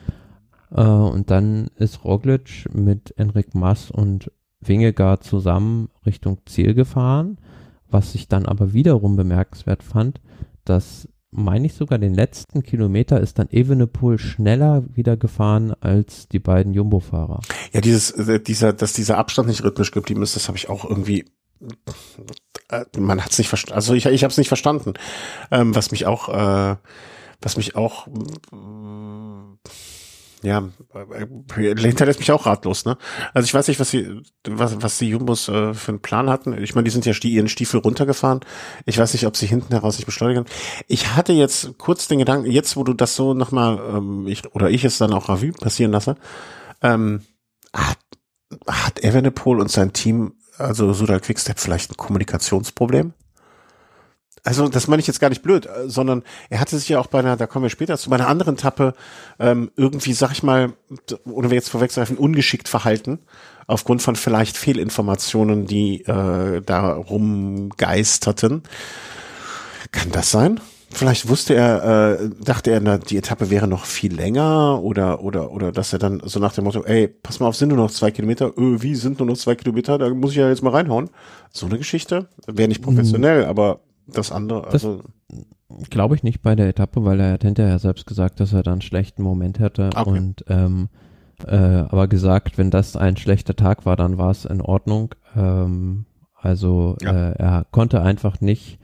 Äh, 0.70 0.83
und 0.83 1.31
dann 1.31 1.68
ist 1.76 2.05
Roglic 2.05 2.68
mit 2.72 3.14
Enric 3.18 3.55
Mass 3.55 3.90
und 3.90 4.31
Wingegaard 4.61 5.24
zusammen 5.24 5.88
Richtung 6.07 6.38
Ziel 6.46 6.74
gefahren. 6.74 7.38
Was 7.90 8.14
ich 8.14 8.28
dann 8.28 8.46
aber 8.46 8.72
wiederum 8.72 9.16
bemerkenswert 9.16 9.83
fand, 9.83 10.20
dass 10.64 11.09
meine 11.33 11.66
ich 11.66 11.75
sogar, 11.75 11.99
den 11.99 12.14
letzten 12.14 12.62
Kilometer 12.62 13.21
ist 13.21 13.38
dann 13.38 13.49
Evenepoel 13.51 14.18
schneller 14.18 14.85
wieder 14.95 15.16
gefahren 15.16 15.75
als 15.81 16.29
die 16.29 16.38
beiden 16.38 16.75
Jumbo-Fahrer. 16.75 17.40
Ja, 17.73 17.81
dieses, 17.81 18.11
äh, 18.12 18.38
dieser, 18.38 18.73
dass 18.73 18.92
dieser 18.92 19.18
Abstand 19.18 19.49
nicht 19.49 19.64
rhythmisch 19.64 19.90
geblieben 19.90 20.23
ist, 20.23 20.37
das 20.37 20.49
habe 20.49 20.59
ich 20.59 20.68
auch 20.68 20.85
irgendwie 20.85 21.25
äh, 22.71 22.85
man 22.99 23.25
hat 23.25 23.33
es 23.33 23.38
nicht 23.38 23.49
verstanden, 23.49 23.77
also 23.77 23.95
ich, 23.95 24.07
ich 24.07 24.25
habe 24.25 24.31
es 24.31 24.38
nicht 24.38 24.49
verstanden. 24.49 24.95
Ähm, 25.51 25.75
was 25.75 25.90
mich 25.90 26.07
auch, 26.07 26.29
äh, 26.29 26.77
was 27.40 27.57
mich 27.57 27.77
auch, 27.77 28.09
ja, 30.42 30.68
hinterlässt 31.57 32.18
mich 32.18 32.33
auch 32.33 32.46
ratlos, 32.46 32.85
ne? 32.85 32.98
Also 33.33 33.46
ich 33.46 33.55
weiß 33.55 33.68
nicht, 33.68 33.78
was 33.78 33.90
sie, 33.90 34.20
was, 34.44 34.83
was 34.83 34.98
die 34.98 35.09
Jumbos 35.09 35.48
äh, 35.48 35.72
für 35.72 35.92
einen 35.92 36.02
Plan 36.02 36.28
hatten. 36.28 36.61
Ich 36.61 36.74
meine, 36.74 36.85
die 36.85 36.90
sind 36.90 37.07
ja 37.07 37.12
ihren 37.22 37.48
Stiefel 37.48 37.78
runtergefahren. 37.81 38.40
Ich 38.85 38.98
weiß 38.98 39.12
nicht, 39.12 39.26
ob 39.26 39.37
sie 39.37 39.46
hinten 39.46 39.72
heraus 39.72 39.96
nicht 39.96 40.07
beschleunigen. 40.07 40.44
Ich 40.88 41.14
hatte 41.14 41.33
jetzt 41.33 41.78
kurz 41.78 42.09
den 42.09 42.18
Gedanken, 42.18 42.50
jetzt 42.50 42.76
wo 42.76 42.83
du 42.83 42.92
das 42.92 43.14
so 43.14 43.35
nochmal, 43.35 43.78
ähm, 43.78 44.26
ich, 44.26 44.52
oder 44.55 44.68
ich 44.68 44.85
es 44.85 44.98
dann 44.98 45.12
auch 45.12 45.28
Revue 45.28 45.52
passieren 45.52 45.92
lasse, 45.92 46.16
ähm, 46.83 47.22
hat, 47.72 47.98
hat 48.66 49.02
Evenepoel 49.05 49.61
und 49.61 49.70
sein 49.70 49.92
Team, 49.92 50.35
also 50.59 50.92
Sudal 50.92 51.20
Quickstep, 51.20 51.61
vielleicht 51.61 51.92
ein 51.92 51.96
Kommunikationsproblem? 51.96 53.14
Also 54.44 54.68
das 54.68 54.88
meine 54.88 55.00
ich 55.00 55.07
jetzt 55.07 55.20
gar 55.20 55.28
nicht 55.28 55.42
blöd, 55.42 55.66
äh, 55.66 55.88
sondern 55.88 56.22
er 56.50 56.61
hatte 56.61 56.78
sich 56.78 56.88
ja 56.88 56.98
auch 56.98 57.07
bei 57.07 57.20
einer, 57.20 57.37
da 57.37 57.46
kommen 57.46 57.64
wir 57.64 57.70
später 57.70 57.96
zu, 57.96 58.11
bei 58.11 58.16
einer 58.16 58.28
anderen 58.28 58.57
Tappe 58.57 58.94
ähm, 59.38 59.70
irgendwie, 59.76 60.12
sag 60.12 60.33
ich 60.33 60.42
mal, 60.42 60.72
ohne 61.24 61.50
wir 61.50 61.55
jetzt 61.55 61.68
vorwegzugreifen, 61.68 62.16
ungeschickt 62.16 62.68
verhalten, 62.68 63.20
aufgrund 63.66 64.02
von 64.02 64.16
vielleicht 64.16 64.57
Fehlinformationen, 64.57 65.66
die 65.66 66.02
äh, 66.02 66.61
da 66.61 66.92
rumgeisterten. 66.92 68.62
Kann 69.92 70.11
das 70.11 70.31
sein? 70.31 70.61
Vielleicht 70.94 71.28
wusste 71.28 71.55
er, 71.55 72.20
äh, 72.20 72.31
dachte 72.44 72.70
er, 72.70 72.81
na, 72.81 72.98
die 72.98 73.16
Etappe 73.16 73.48
wäre 73.48 73.66
noch 73.66 73.87
viel 73.87 74.14
länger 74.14 74.83
oder 74.83 75.22
oder 75.22 75.50
oder 75.50 75.72
dass 75.72 75.92
er 75.94 75.98
dann 75.98 76.20
so 76.24 76.38
nach 76.38 76.52
dem 76.52 76.64
Motto, 76.64 76.85
ey, 76.85 77.09
pass 77.09 77.40
mal 77.40 77.46
auf, 77.46 77.57
sind 77.57 77.70
nur 77.70 77.78
noch 77.78 77.90
zwei 77.90 78.11
Kilometer, 78.11 78.52
öh, 78.59 78.83
wie 78.83 78.94
sind 78.94 79.18
nur 79.18 79.28
noch 79.28 79.38
zwei 79.38 79.55
Kilometer, 79.55 79.96
da 79.96 80.11
muss 80.11 80.33
ich 80.33 80.37
ja 80.37 80.50
jetzt 80.50 80.62
mal 80.62 80.70
reinhauen. 80.70 81.09
So 81.50 81.64
eine 81.64 81.78
Geschichte 81.78 82.28
wäre 82.46 82.68
nicht 82.68 82.83
professionell, 82.83 83.44
mhm. 83.44 83.48
aber 83.48 83.81
das 84.12 84.33
andere, 84.33 84.66
also. 84.68 85.03
Glaube 85.88 86.14
ich 86.14 86.22
nicht 86.22 86.42
bei 86.42 86.55
der 86.55 86.68
Etappe, 86.68 87.03
weil 87.03 87.18
er 87.18 87.33
hat 87.33 87.44
hinterher 87.44 87.79
selbst 87.79 88.07
gesagt, 88.07 88.40
dass 88.40 88.53
er 88.53 88.62
dann 88.62 88.72
einen 88.72 88.83
schlechten 88.83 89.22
Moment 89.22 89.59
hatte 89.59 89.88
okay. 89.96 90.11
und 90.11 90.44
ähm, 90.48 90.90
äh, 91.46 91.57
aber 91.57 92.09
gesagt, 92.09 92.59
wenn 92.59 92.70
das 92.70 92.94
ein 92.94 93.16
schlechter 93.16 93.57
Tag 93.57 93.87
war, 93.87 93.96
dann 93.96 94.18
war 94.18 94.31
es 94.31 94.44
in 94.44 94.61
Ordnung. 94.61 95.14
Ähm, 95.35 96.05
also 96.37 96.96
ja. 97.03 97.31
äh, 97.31 97.33
er 97.38 97.66
konnte 97.70 98.03
einfach 98.03 98.40
nicht, 98.40 98.79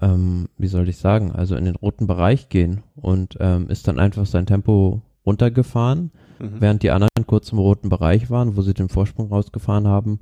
ähm, 0.00 0.48
wie 0.56 0.68
soll 0.68 0.88
ich 0.88 0.98
sagen, 0.98 1.32
also 1.32 1.56
in 1.56 1.64
den 1.64 1.76
roten 1.76 2.06
Bereich 2.06 2.48
gehen 2.48 2.82
und 2.94 3.36
ähm, 3.40 3.68
ist 3.68 3.88
dann 3.88 3.98
einfach 3.98 4.26
sein 4.26 4.46
Tempo 4.46 5.02
runtergefahren, 5.26 6.12
mhm. 6.38 6.60
während 6.60 6.82
die 6.82 6.90
anderen 6.90 7.26
kurz 7.26 7.50
im 7.52 7.58
roten 7.58 7.88
Bereich 7.88 8.30
waren, 8.30 8.56
wo 8.56 8.62
sie 8.62 8.74
den 8.74 8.88
Vorsprung 8.88 9.28
rausgefahren 9.28 9.86
haben 9.86 10.20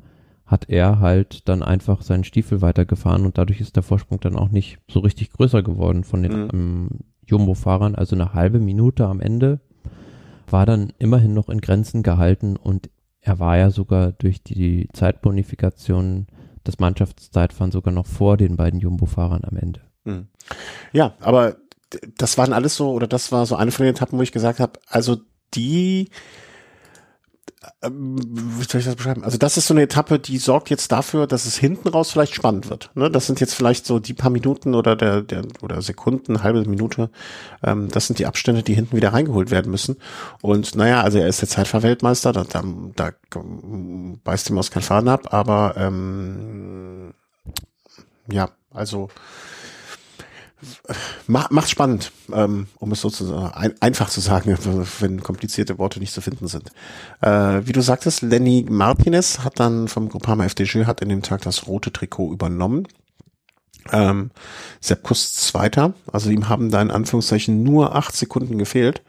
hat 0.48 0.70
er 0.70 0.98
halt 0.98 1.46
dann 1.48 1.62
einfach 1.62 2.00
seinen 2.02 2.24
Stiefel 2.24 2.62
weitergefahren 2.62 3.26
und 3.26 3.36
dadurch 3.36 3.60
ist 3.60 3.76
der 3.76 3.82
Vorsprung 3.82 4.18
dann 4.18 4.34
auch 4.34 4.48
nicht 4.48 4.78
so 4.90 5.00
richtig 5.00 5.30
größer 5.30 5.62
geworden 5.62 6.04
von 6.04 6.22
den 6.22 6.32
mhm. 6.32 6.50
ähm, 6.52 6.88
Jumbo-Fahrern. 7.26 7.94
Also 7.94 8.16
eine 8.16 8.32
halbe 8.32 8.58
Minute 8.58 9.06
am 9.06 9.20
Ende 9.20 9.60
war 10.50 10.64
dann 10.64 10.92
immerhin 10.98 11.34
noch 11.34 11.50
in 11.50 11.60
Grenzen 11.60 12.02
gehalten 12.02 12.56
und 12.56 12.88
er 13.20 13.38
war 13.38 13.58
ja 13.58 13.70
sogar 13.70 14.12
durch 14.12 14.42
die 14.42 14.88
Zeitbonifikation 14.94 16.26
des 16.66 16.78
Mannschaftszeitfahren 16.78 17.70
sogar 17.70 17.92
noch 17.92 18.06
vor 18.06 18.38
den 18.38 18.56
beiden 18.56 18.80
Jumbo-Fahrern 18.80 19.44
am 19.44 19.56
Ende. 19.58 19.82
Mhm. 20.04 20.28
Ja, 20.94 21.14
aber 21.20 21.56
das 22.16 22.38
waren 22.38 22.54
alles 22.54 22.74
so, 22.74 22.90
oder 22.92 23.06
das 23.06 23.32
war 23.32 23.44
so 23.44 23.56
eine 23.56 23.70
von 23.70 23.84
den 23.84 23.94
Etappen, 23.94 24.18
wo 24.18 24.22
ich 24.22 24.32
gesagt 24.32 24.60
habe, 24.60 24.80
also 24.88 25.18
die 25.54 26.08
wie 27.82 28.64
soll 28.64 28.80
ich 28.80 28.86
das 28.86 28.94
beschreiben? 28.94 29.24
Also 29.24 29.36
das 29.36 29.56
ist 29.56 29.66
so 29.66 29.74
eine 29.74 29.82
Etappe, 29.82 30.18
die 30.20 30.38
sorgt 30.38 30.70
jetzt 30.70 30.92
dafür, 30.92 31.26
dass 31.26 31.44
es 31.44 31.56
hinten 31.56 31.88
raus 31.88 32.12
vielleicht 32.12 32.34
spannend 32.34 32.70
wird. 32.70 32.90
Ne? 32.94 33.10
Das 33.10 33.26
sind 33.26 33.40
jetzt 33.40 33.54
vielleicht 33.54 33.84
so 33.84 33.98
die 33.98 34.14
paar 34.14 34.30
Minuten 34.30 34.74
oder 34.74 34.94
der, 34.94 35.22
der 35.22 35.42
oder 35.60 35.82
Sekunden, 35.82 36.42
halbe 36.44 36.64
Minute. 36.68 37.10
Ähm, 37.64 37.88
das 37.88 38.06
sind 38.06 38.20
die 38.20 38.26
Abstände, 38.26 38.62
die 38.62 38.74
hinten 38.74 38.96
wieder 38.96 39.12
reingeholt 39.12 39.50
werden 39.50 39.70
müssen. 39.72 39.96
Und 40.40 40.76
naja, 40.76 41.02
also 41.02 41.18
er 41.18 41.26
ist 41.26 41.40
der 41.40 41.48
Zeitfahrweltmeister, 41.48 42.32
da, 42.32 42.44
da, 42.44 42.62
da 42.94 43.12
beißt 44.24 44.50
ihm 44.50 44.58
aus 44.58 44.70
kein 44.70 44.82
Faden 44.82 45.08
ab, 45.08 45.32
aber 45.34 45.74
ähm, 45.76 47.12
ja, 48.30 48.50
also 48.70 49.08
Mach, 51.26 51.50
macht's 51.50 51.70
spannend, 51.70 52.10
ähm, 52.32 52.66
um 52.78 52.90
es 52.90 53.00
sozusagen 53.00 53.54
ein, 53.54 53.74
einfach 53.80 54.10
zu 54.10 54.20
sagen, 54.20 54.58
wenn 55.00 55.22
komplizierte 55.22 55.78
Worte 55.78 56.00
nicht 56.00 56.12
zu 56.12 56.20
finden 56.20 56.48
sind. 56.48 56.72
Äh, 57.20 57.62
wie 57.64 57.72
du 57.72 57.80
sagtest, 57.80 58.22
Lenny 58.22 58.66
Martinez 58.68 59.40
hat 59.40 59.60
dann 59.60 59.88
vom 59.88 60.08
Groupama 60.08 60.44
FDG 60.44 60.86
hat 60.86 61.00
in 61.00 61.10
dem 61.10 61.22
Tag 61.22 61.42
das 61.42 61.66
rote 61.66 61.92
Trikot 61.92 62.32
übernommen. 62.32 62.88
Ähm, 63.92 64.30
Sepp 64.80 65.02
Kuss 65.02 65.34
Zweiter, 65.34 65.94
also 66.12 66.30
ihm 66.30 66.48
haben 66.48 66.70
da 66.70 66.82
in 66.82 66.90
Anführungszeichen 66.90 67.62
nur 67.62 67.94
acht 67.94 68.14
Sekunden 68.14 68.58
gefehlt. 68.58 69.02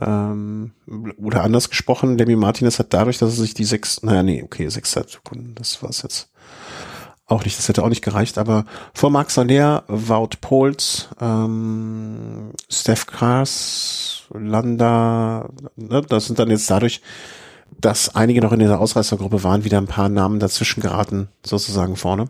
Ähm, 0.00 0.72
oder 1.16 1.44
anders 1.44 1.70
gesprochen, 1.70 2.18
Lenny 2.18 2.36
Martinez 2.36 2.78
hat 2.78 2.92
dadurch, 2.92 3.18
dass 3.18 3.30
er 3.30 3.42
sich 3.42 3.54
die 3.54 3.64
sechs, 3.64 4.02
naja, 4.02 4.22
nee, 4.22 4.42
okay, 4.42 4.68
sechs 4.68 4.92
Sekunden, 4.92 5.54
das 5.54 5.82
war's 5.82 6.02
jetzt 6.02 6.30
auch 7.26 7.44
nicht, 7.44 7.58
das 7.58 7.68
hätte 7.68 7.82
auch 7.82 7.88
nicht 7.88 8.04
gereicht, 8.04 8.36
aber 8.38 8.66
vor 8.92 9.10
Max 9.10 9.38
Aller, 9.38 9.84
Wout 9.88 10.36
Pols, 10.40 11.08
ähm, 11.20 12.50
Steph 12.68 13.06
Kars, 13.06 14.24
Landa, 14.32 15.48
ne, 15.76 16.02
das 16.02 16.26
sind 16.26 16.38
dann 16.38 16.50
jetzt 16.50 16.70
dadurch, 16.70 17.00
dass 17.80 18.14
einige 18.14 18.40
noch 18.40 18.52
in 18.52 18.60
dieser 18.60 18.80
Ausreißergruppe 18.80 19.42
waren, 19.42 19.64
wieder 19.64 19.78
ein 19.78 19.86
paar 19.86 20.08
Namen 20.08 20.38
dazwischen 20.38 20.80
geraten, 20.80 21.28
sozusagen 21.44 21.96
vorne. 21.96 22.28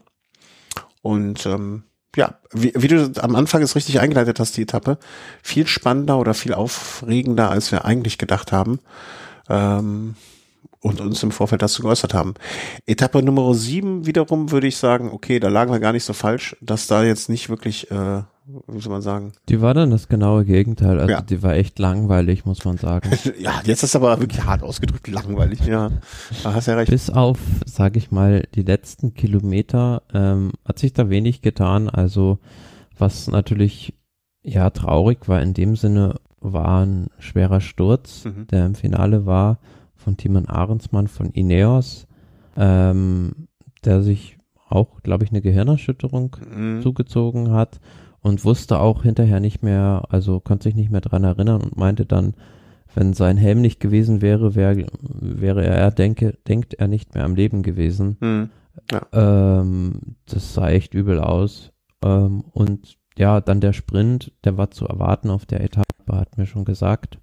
Und 1.03 1.45
ähm, 1.47 1.85
ja, 2.17 2.39
wie, 2.53 2.73
wie 2.77 2.89
du 2.89 3.13
am 3.21 3.35
Anfang 3.35 3.63
es 3.63 3.75
richtig 3.75 4.01
eingeleitet 4.01 4.39
hast, 4.39 4.57
die 4.57 4.63
Etappe, 4.63 4.99
viel 5.43 5.67
spannender 5.67 6.19
oder 6.19 6.35
viel 6.35 6.55
aufregender, 6.55 7.51
als 7.51 7.73
wir 7.73 7.85
eigentlich 7.85 8.19
gedacht 8.19 8.53
haben. 8.53 8.79
Ähm, 9.49 10.15
und 10.85 11.01
uns 11.01 11.23
im 11.23 11.31
Vorfeld 11.31 11.63
dazu 11.63 11.83
geäußert 11.83 12.13
haben. 12.13 12.35
Etappe 12.85 13.23
Nummer 13.23 13.55
sieben 13.55 14.05
wiederum 14.05 14.51
würde 14.51 14.67
ich 14.67 14.77
sagen, 14.77 15.11
okay, 15.11 15.41
da 15.41 15.49
lagen 15.49 15.73
wir 15.73 15.81
gar 15.81 15.95
nicht 15.95 16.05
so 16.05 16.13
falsch, 16.13 16.57
dass 16.61 16.87
da 16.87 17.03
jetzt 17.03 17.31
nicht 17.31 17.49
wirklich, 17.49 17.91
äh, 17.91 18.23
wie 18.69 18.81
soll 18.81 18.93
man 18.93 19.01
sagen? 19.01 19.33
Die 19.49 19.63
war 19.63 19.73
dann 19.73 19.91
das 19.91 20.09
genaue 20.09 20.45
Gegenteil. 20.45 21.01
Also 21.01 21.11
ja. 21.11 21.23
die 21.23 21.43
war 21.43 21.55
echt 21.55 21.79
langweilig, 21.79 22.45
muss 22.45 22.67
man 22.67 22.77
sagen. 22.77 23.09
ja, 23.39 23.63
jetzt 23.65 23.83
ist 23.83 23.97
aber 23.97 24.21
wirklich 24.21 24.45
hart 24.45 24.63
ausgedrückt 24.63 25.09
langweilig. 25.09 25.65
Ja, 25.65 25.91
da 26.43 26.53
hast 26.53 26.67
ja 26.67 26.75
recht. 26.75 26.91
Bis 26.91 27.09
auf, 27.09 27.39
sage 27.65 27.99
ich 27.99 28.11
mal, 28.11 28.47
die 28.55 28.63
letzten 28.63 29.15
Kilometer 29.15 30.03
ähm, 30.13 30.53
hat 30.67 30.79
sich 30.79 30.93
da 30.93 31.09
wenig 31.09 31.41
getan. 31.41 31.89
Also 31.89 32.41
was 32.99 33.29
natürlich 33.29 33.95
ja 34.43 34.69
traurig 34.69 35.29
war 35.29 35.41
in 35.41 35.55
dem 35.55 35.77
Sinne, 35.77 36.21
war 36.41 36.85
ein 36.85 37.07
schwerer 37.19 37.63
Sturz, 37.63 38.27
mhm. 38.27 38.49
der 38.49 38.67
im 38.67 38.75
Finale 38.75 39.25
war 39.25 39.59
von 40.05 40.17
Timon 40.17 40.49
Ahrensmann 40.49 41.09
von 41.09 41.31
Ineos, 41.31 42.07
ähm, 42.57 43.49
der 43.85 44.03
sich 44.03 44.37
auch, 44.69 45.03
glaube 45.03 45.25
ich, 45.25 45.31
eine 45.31 45.41
Gehirnerschütterung 45.41 46.37
mhm. 46.55 46.83
zugezogen 46.83 47.51
hat 47.51 47.81
und 48.21 48.45
wusste 48.45 48.79
auch 48.79 49.03
hinterher 49.03 49.41
nicht 49.41 49.63
mehr, 49.63 50.05
also 50.11 50.41
konnte 50.41 50.65
sich 50.65 50.75
nicht 50.75 50.91
mehr 50.91 51.01
dran 51.01 51.25
erinnern 51.25 51.63
und 51.63 51.77
meinte 51.77 52.07
dann, 52.07 52.35
wenn 52.95 53.13
sein 53.13 53.37
Helm 53.37 53.61
nicht 53.61 53.81
gewesen 53.81 54.23
wäre, 54.23 54.55
wär, 54.55 54.77
wäre 55.01 55.65
er, 55.65 55.91
denke, 55.91 56.39
denkt 56.47 56.75
er 56.75 56.87
nicht 56.87 57.15
mehr 57.15 57.25
am 57.25 57.35
Leben 57.35 57.63
gewesen. 57.63 58.17
Mhm. 58.21 58.51
Ja. 58.91 59.61
Ähm, 59.61 60.17
das 60.27 60.55
sah 60.55 60.69
echt 60.69 60.95
übel 60.95 61.19
aus. 61.19 61.73
Ähm, 62.05 62.45
und 62.53 62.99
ja, 63.17 63.41
dann 63.41 63.61
der 63.61 63.73
Sprint, 63.73 64.33
der 64.45 64.57
war 64.57 64.71
zu 64.71 64.87
erwarten 64.87 65.31
auf 65.31 65.47
der 65.47 65.63
Etappe, 65.63 65.85
hat 66.09 66.37
mir 66.37 66.47
schon 66.47 66.65
gesagt 66.65 67.19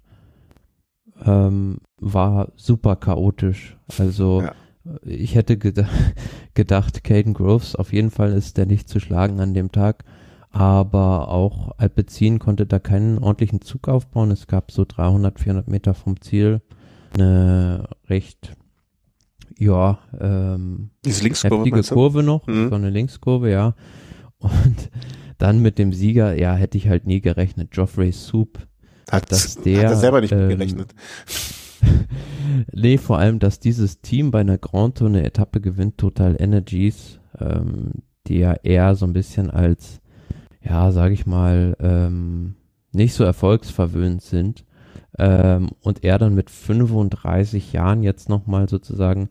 ähm, 1.24 1.78
war 2.00 2.52
super 2.56 2.96
chaotisch. 2.96 3.76
Also 3.98 4.42
ja. 4.42 4.54
ich 5.02 5.34
hätte 5.34 5.56
ged 5.56 5.84
gedacht, 6.54 7.04
Caden 7.04 7.34
Groves 7.34 7.76
auf 7.76 7.92
jeden 7.92 8.10
Fall 8.10 8.32
ist 8.32 8.56
der 8.56 8.66
nicht 8.66 8.88
zu 8.88 9.00
schlagen 9.00 9.40
an 9.40 9.54
dem 9.54 9.72
Tag. 9.72 10.04
Aber 10.50 11.28
auch 11.28 11.72
Alpecin 11.78 12.38
konnte 12.38 12.66
da 12.66 12.78
keinen 12.78 13.18
ordentlichen 13.18 13.62
Zug 13.62 13.88
aufbauen. 13.88 14.30
Es 14.30 14.46
gab 14.46 14.70
so 14.70 14.84
300, 14.86 15.40
400 15.40 15.68
Meter 15.68 15.94
vom 15.94 16.20
Ziel 16.20 16.60
eine 17.14 17.88
recht, 18.08 18.54
ja, 19.58 19.98
ähm, 20.18 20.90
Diese 21.04 21.22
Linkskurve, 21.24 21.56
heftige 21.56 21.82
Kurve 21.82 22.22
noch, 22.22 22.46
mhm. 22.46 22.68
so 22.68 22.74
eine 22.74 22.90
Linkskurve, 22.90 23.50
ja. 23.50 23.74
Und 24.38 24.90
dann 25.38 25.60
mit 25.60 25.78
dem 25.78 25.92
Sieger, 25.92 26.38
ja, 26.38 26.54
hätte 26.54 26.78
ich 26.78 26.88
halt 26.88 27.06
nie 27.06 27.20
gerechnet. 27.20 27.70
Geoffrey 27.70 28.12
Soup 28.12 28.58
hat, 29.10 29.30
dass 29.30 29.56
der, 29.56 29.84
hat 29.84 29.92
er 29.92 29.96
selber 29.96 30.20
nicht 30.20 30.32
ähm, 30.32 30.48
gerechnet. 30.48 30.94
nee, 32.72 32.98
vor 32.98 33.18
allem, 33.18 33.38
dass 33.38 33.60
dieses 33.60 34.00
Team 34.00 34.30
bei 34.30 34.40
einer 34.40 34.58
Grand 34.58 34.98
Tour 34.98 35.08
eine 35.08 35.24
Etappe 35.24 35.60
gewinnt, 35.60 35.98
Total 35.98 36.36
Energies, 36.38 37.18
ähm, 37.38 38.02
die 38.26 38.38
ja 38.38 38.54
eher 38.62 38.94
so 38.94 39.06
ein 39.06 39.12
bisschen 39.12 39.50
als, 39.50 40.00
ja, 40.62 40.92
sag 40.92 41.12
ich 41.12 41.26
mal, 41.26 41.76
ähm, 41.80 42.54
nicht 42.92 43.14
so 43.14 43.24
erfolgsverwöhnt 43.24 44.22
sind. 44.22 44.64
Ähm, 45.18 45.70
und 45.82 46.04
er 46.04 46.18
dann 46.18 46.34
mit 46.34 46.48
35 46.48 47.72
Jahren 47.72 48.02
jetzt 48.02 48.28
nochmal 48.28 48.68
sozusagen 48.68 49.28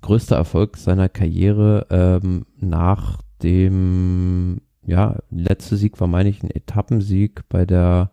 größter 0.00 0.36
Erfolg 0.36 0.76
seiner 0.76 1.08
Karriere 1.08 1.86
ähm, 1.90 2.46
nach 2.60 3.20
dem, 3.42 4.60
ja, 4.86 5.16
letzte 5.30 5.76
Sieg 5.76 6.00
war, 6.00 6.08
meine 6.08 6.28
ich, 6.28 6.42
ein 6.42 6.50
Etappensieg 6.50 7.48
bei 7.48 7.64
der 7.64 8.10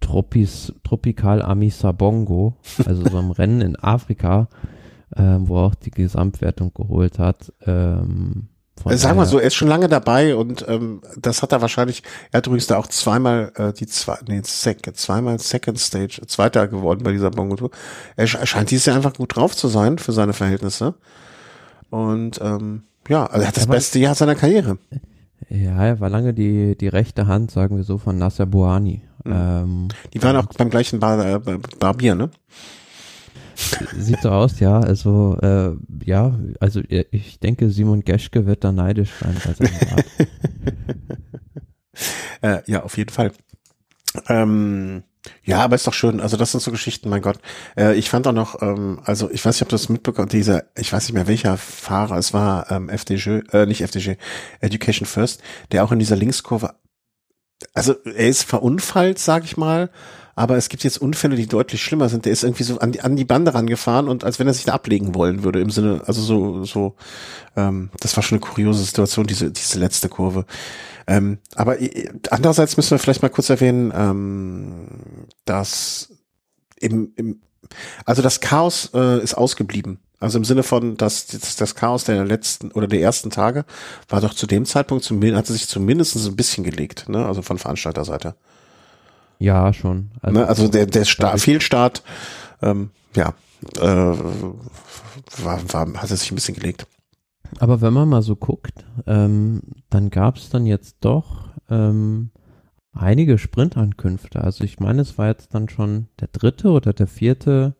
Tropis, 0.00 0.72
Tropikal 0.84 1.42
Amisa 1.42 1.92
Bongo, 1.92 2.56
also 2.84 3.08
so 3.08 3.18
einem 3.18 3.30
Rennen 3.30 3.60
in 3.60 3.76
Afrika, 3.76 4.48
ähm, 5.16 5.48
wo 5.48 5.58
er 5.58 5.66
auch 5.66 5.74
die 5.74 5.90
Gesamtwertung 5.90 6.72
geholt 6.74 7.18
hat. 7.18 7.52
Ähm, 7.66 8.48
von 8.82 8.96
Sagen 8.96 9.18
wir 9.18 9.26
so, 9.26 9.38
er 9.38 9.48
ist 9.48 9.56
schon 9.56 9.68
lange 9.68 9.88
dabei 9.88 10.34
und 10.34 10.64
ähm, 10.66 11.02
das 11.20 11.42
hat 11.42 11.52
er 11.52 11.60
wahrscheinlich, 11.60 12.02
er 12.32 12.38
hat 12.38 12.46
übrigens 12.46 12.66
da 12.66 12.78
auch 12.78 12.86
zweimal 12.86 13.52
äh, 13.56 13.72
die 13.74 13.86
zwei, 13.86 14.16
nee, 14.26 14.40
Sec, 14.42 14.80
zweimal 14.96 15.38
Second 15.38 15.78
Stage, 15.78 16.22
Zweiter 16.26 16.66
geworden 16.66 17.02
bei 17.04 17.12
dieser 17.12 17.30
Bongo 17.30 17.56
Tour. 17.56 17.70
Er 18.16 18.26
scheint 18.26 18.70
dieses 18.70 18.86
Jahr 18.86 18.96
einfach 18.96 19.12
gut 19.12 19.36
drauf 19.36 19.54
zu 19.54 19.68
sein 19.68 19.98
für 19.98 20.12
seine 20.12 20.32
Verhältnisse. 20.32 20.94
Und 21.90 22.40
ähm, 22.40 22.84
ja, 23.08 23.26
also 23.26 23.42
er 23.42 23.48
hat 23.48 23.56
das 23.56 23.64
Aber 23.64 23.74
beste 23.74 23.98
Jahr 23.98 24.14
seiner 24.14 24.34
Karriere. 24.34 24.78
Ja, 25.50 25.84
er 25.84 26.00
war 26.00 26.08
lange 26.08 26.32
die, 26.32 26.76
die 26.78 26.88
rechte 26.88 27.26
Hand, 27.26 27.50
sagen 27.50 27.76
wir 27.76 27.84
so, 27.84 27.98
von 27.98 28.16
Nasser 28.16 28.46
Bouhani. 28.46 29.02
Mhm. 29.24 29.32
Ähm, 29.32 29.88
die 30.12 30.22
waren 30.22 30.36
auch 30.36 30.46
beim 30.46 30.70
gleichen 30.70 31.00
Bar, 31.00 31.24
äh, 31.24 31.58
Barbier, 31.78 32.14
ne? 32.14 32.30
Sieht 33.96 34.22
so 34.22 34.30
aus, 34.30 34.60
ja. 34.60 34.80
Also, 34.80 35.36
äh, 35.42 35.72
ja, 36.04 36.38
also 36.60 36.80
äh, 36.80 37.04
ich 37.10 37.40
denke, 37.40 37.70
Simon 37.70 38.04
Geschke 38.04 38.46
wird 38.46 38.64
da 38.64 38.72
neidisch 38.72 39.10
sein 39.20 39.36
äh, 42.42 42.62
ja, 42.66 42.82
auf 42.82 42.96
jeden 42.96 43.10
Fall. 43.10 43.32
Ähm, 44.28 45.02
ja, 45.44 45.58
aber 45.58 45.76
ist 45.76 45.86
doch 45.86 45.92
schön. 45.92 46.20
Also 46.20 46.36
das 46.36 46.52
sind 46.52 46.60
so 46.60 46.70
Geschichten, 46.70 47.10
mein 47.10 47.22
Gott. 47.22 47.38
Äh, 47.76 47.94
ich 47.96 48.08
fand 48.08 48.26
auch 48.26 48.32
noch, 48.32 48.62
ähm, 48.62 49.00
also 49.04 49.30
ich 49.30 49.44
weiß 49.44 49.56
nicht, 49.56 49.62
ob 49.62 49.68
du 49.68 49.74
das 49.74 49.88
mitbekommen, 49.88 50.28
dieser, 50.28 50.64
ich 50.76 50.92
weiß 50.92 51.04
nicht 51.04 51.14
mehr 51.14 51.26
welcher 51.26 51.56
Fahrer, 51.56 52.16
es 52.16 52.32
war 52.32 52.70
ähm, 52.70 52.88
FDG, 52.88 53.42
äh, 53.52 53.66
nicht 53.66 53.82
FDG, 53.82 54.16
Education 54.60 55.06
First, 55.06 55.42
der 55.72 55.84
auch 55.84 55.92
in 55.92 55.98
dieser 55.98 56.16
Linkskurve, 56.16 56.74
also 57.74 57.94
er 58.04 58.28
ist 58.28 58.44
verunfallt, 58.44 59.18
sag 59.18 59.44
ich 59.44 59.56
mal, 59.56 59.90
aber 60.34 60.56
es 60.56 60.68
gibt 60.68 60.84
jetzt 60.84 60.98
Unfälle, 60.98 61.36
die 61.36 61.46
deutlich 61.46 61.82
schlimmer 61.82 62.08
sind. 62.08 62.24
Der 62.24 62.32
ist 62.32 62.44
irgendwie 62.44 62.62
so 62.62 62.78
an 62.78 62.92
die, 62.92 63.00
an 63.02 63.16
die 63.16 63.24
Bande 63.24 63.52
rangefahren 63.52 64.08
und 64.08 64.24
als 64.24 64.38
wenn 64.38 64.46
er 64.46 64.54
sich 64.54 64.64
da 64.64 64.72
ablegen 64.72 65.14
wollen 65.14 65.42
würde, 65.42 65.60
im 65.60 65.70
Sinne, 65.70 66.02
also 66.06 66.22
so, 66.22 66.64
so, 66.64 66.94
ähm, 67.56 67.90
das 68.00 68.16
war 68.16 68.22
schon 68.22 68.38
eine 68.38 68.46
kuriose 68.46 68.82
Situation, 68.82 69.26
diese, 69.26 69.50
diese 69.50 69.78
letzte 69.78 70.08
Kurve. 70.08 70.46
Ähm, 71.06 71.38
aber 71.56 71.76
andererseits 72.30 72.76
müssen 72.76 72.92
wir 72.92 72.98
vielleicht 72.98 73.22
mal 73.22 73.28
kurz 73.28 73.50
erwähnen, 73.50 73.92
ähm, 73.94 74.86
dass 75.44 76.10
im, 76.76 77.12
im, 77.16 77.40
also 78.04 78.22
das 78.22 78.40
Chaos 78.40 78.90
äh, 78.94 79.22
ist 79.22 79.34
ausgeblieben. 79.34 79.98
Also 80.20 80.36
im 80.38 80.44
Sinne 80.44 80.62
von, 80.62 80.98
dass 80.98 81.26
das, 81.26 81.56
das 81.56 81.74
Chaos 81.74 82.04
der 82.04 82.24
letzten 82.26 82.70
oder 82.72 82.86
der 82.86 83.00
ersten 83.00 83.30
Tage 83.30 83.64
war 84.08 84.20
doch 84.20 84.34
zu 84.34 84.46
dem 84.46 84.66
Zeitpunkt 84.66 85.02
zumindest, 85.02 85.38
hatte 85.38 85.52
sich 85.54 85.66
zumindest 85.66 86.14
ein 86.16 86.36
bisschen 86.36 86.62
gelegt, 86.62 87.08
ne? 87.08 87.24
Also 87.24 87.40
von 87.40 87.56
Veranstalterseite. 87.56 88.34
Ja, 89.38 89.72
schon. 89.72 90.10
Also, 90.20 90.38
ne, 90.38 90.46
also 90.46 90.68
der, 90.68 90.84
der 90.84 91.06
Start, 91.06 91.40
Fehlstart, 91.40 92.02
ähm, 92.60 92.90
ja, 93.16 93.32
äh, 93.78 93.80
war, 93.80 95.72
war, 95.72 95.92
hat 95.94 96.10
es 96.10 96.20
sich 96.20 96.30
ein 96.30 96.34
bisschen 96.34 96.54
gelegt. 96.54 96.86
Aber 97.58 97.80
wenn 97.80 97.94
man 97.94 98.08
mal 98.08 98.22
so 98.22 98.36
guckt, 98.36 98.84
ähm, 99.06 99.62
dann 99.88 100.10
gab 100.10 100.36
es 100.36 100.50
dann 100.50 100.66
jetzt 100.66 100.96
doch 101.00 101.48
ähm, 101.70 102.30
einige 102.92 103.38
Sprintankünfte. 103.38 104.42
Also 104.42 104.64
ich 104.64 104.78
meine, 104.78 105.00
es 105.02 105.16
war 105.16 105.28
jetzt 105.28 105.54
dann 105.54 105.70
schon 105.70 106.08
der 106.20 106.28
dritte 106.28 106.68
oder 106.68 106.92
der 106.92 107.06
vierte 107.06 107.74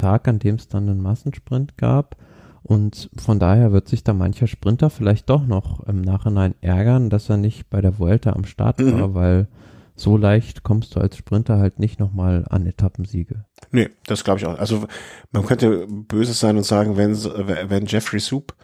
Tag, 0.00 0.26
an 0.26 0.38
dem 0.38 0.56
es 0.56 0.68
dann 0.68 0.88
einen 0.88 1.02
Massensprint 1.02 1.76
gab. 1.76 2.16
Und 2.62 3.10
von 3.16 3.38
daher 3.38 3.72
wird 3.72 3.88
sich 3.88 4.04
da 4.04 4.12
mancher 4.12 4.46
Sprinter 4.46 4.90
vielleicht 4.90 5.30
doch 5.30 5.46
noch 5.46 5.80
im 5.86 6.02
Nachhinein 6.02 6.54
ärgern, 6.60 7.10
dass 7.10 7.30
er 7.30 7.36
nicht 7.36 7.70
bei 7.70 7.80
der 7.80 7.98
Vuelta 7.98 8.32
am 8.32 8.44
Start 8.44 8.80
mhm. 8.80 9.00
war, 9.00 9.14
weil 9.14 9.48
so 9.96 10.16
leicht 10.16 10.62
kommst 10.62 10.96
du 10.96 11.00
als 11.00 11.16
Sprinter 11.16 11.58
halt 11.58 11.78
nicht 11.78 12.00
nochmal 12.00 12.46
an 12.48 12.66
Etappensiege. 12.66 13.44
Nee, 13.70 13.90
das 14.06 14.24
glaube 14.24 14.40
ich 14.40 14.46
auch. 14.46 14.58
Also 14.58 14.86
man 15.30 15.44
könnte 15.44 15.86
böse 15.86 16.32
sein 16.32 16.56
und 16.56 16.64
sagen, 16.64 16.96
wenn, 16.96 17.14
wenn 17.14 17.86
Jeffrey 17.86 18.20
Soup 18.20 18.54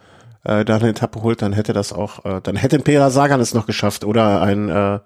äh, 0.43 0.65
da 0.65 0.77
eine 0.77 0.89
Etappe 0.89 1.21
holt, 1.21 1.41
dann 1.41 1.53
hätte 1.53 1.73
das 1.73 1.93
auch, 1.93 2.25
äh, 2.25 2.41
dann 2.41 2.55
hätte 2.55 2.77
ein 2.77 2.83
Peter 2.83 3.11
Sagan 3.11 3.39
es 3.39 3.53
noch 3.53 3.65
geschafft 3.65 4.03
oder 4.03 4.41
ein 4.41 4.69
äh, 4.69 4.99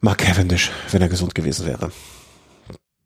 Mark 0.00 0.18
Cavendish, 0.18 0.72
wenn 0.90 1.02
er 1.02 1.08
gesund 1.08 1.34
gewesen 1.34 1.66
wäre. 1.66 1.92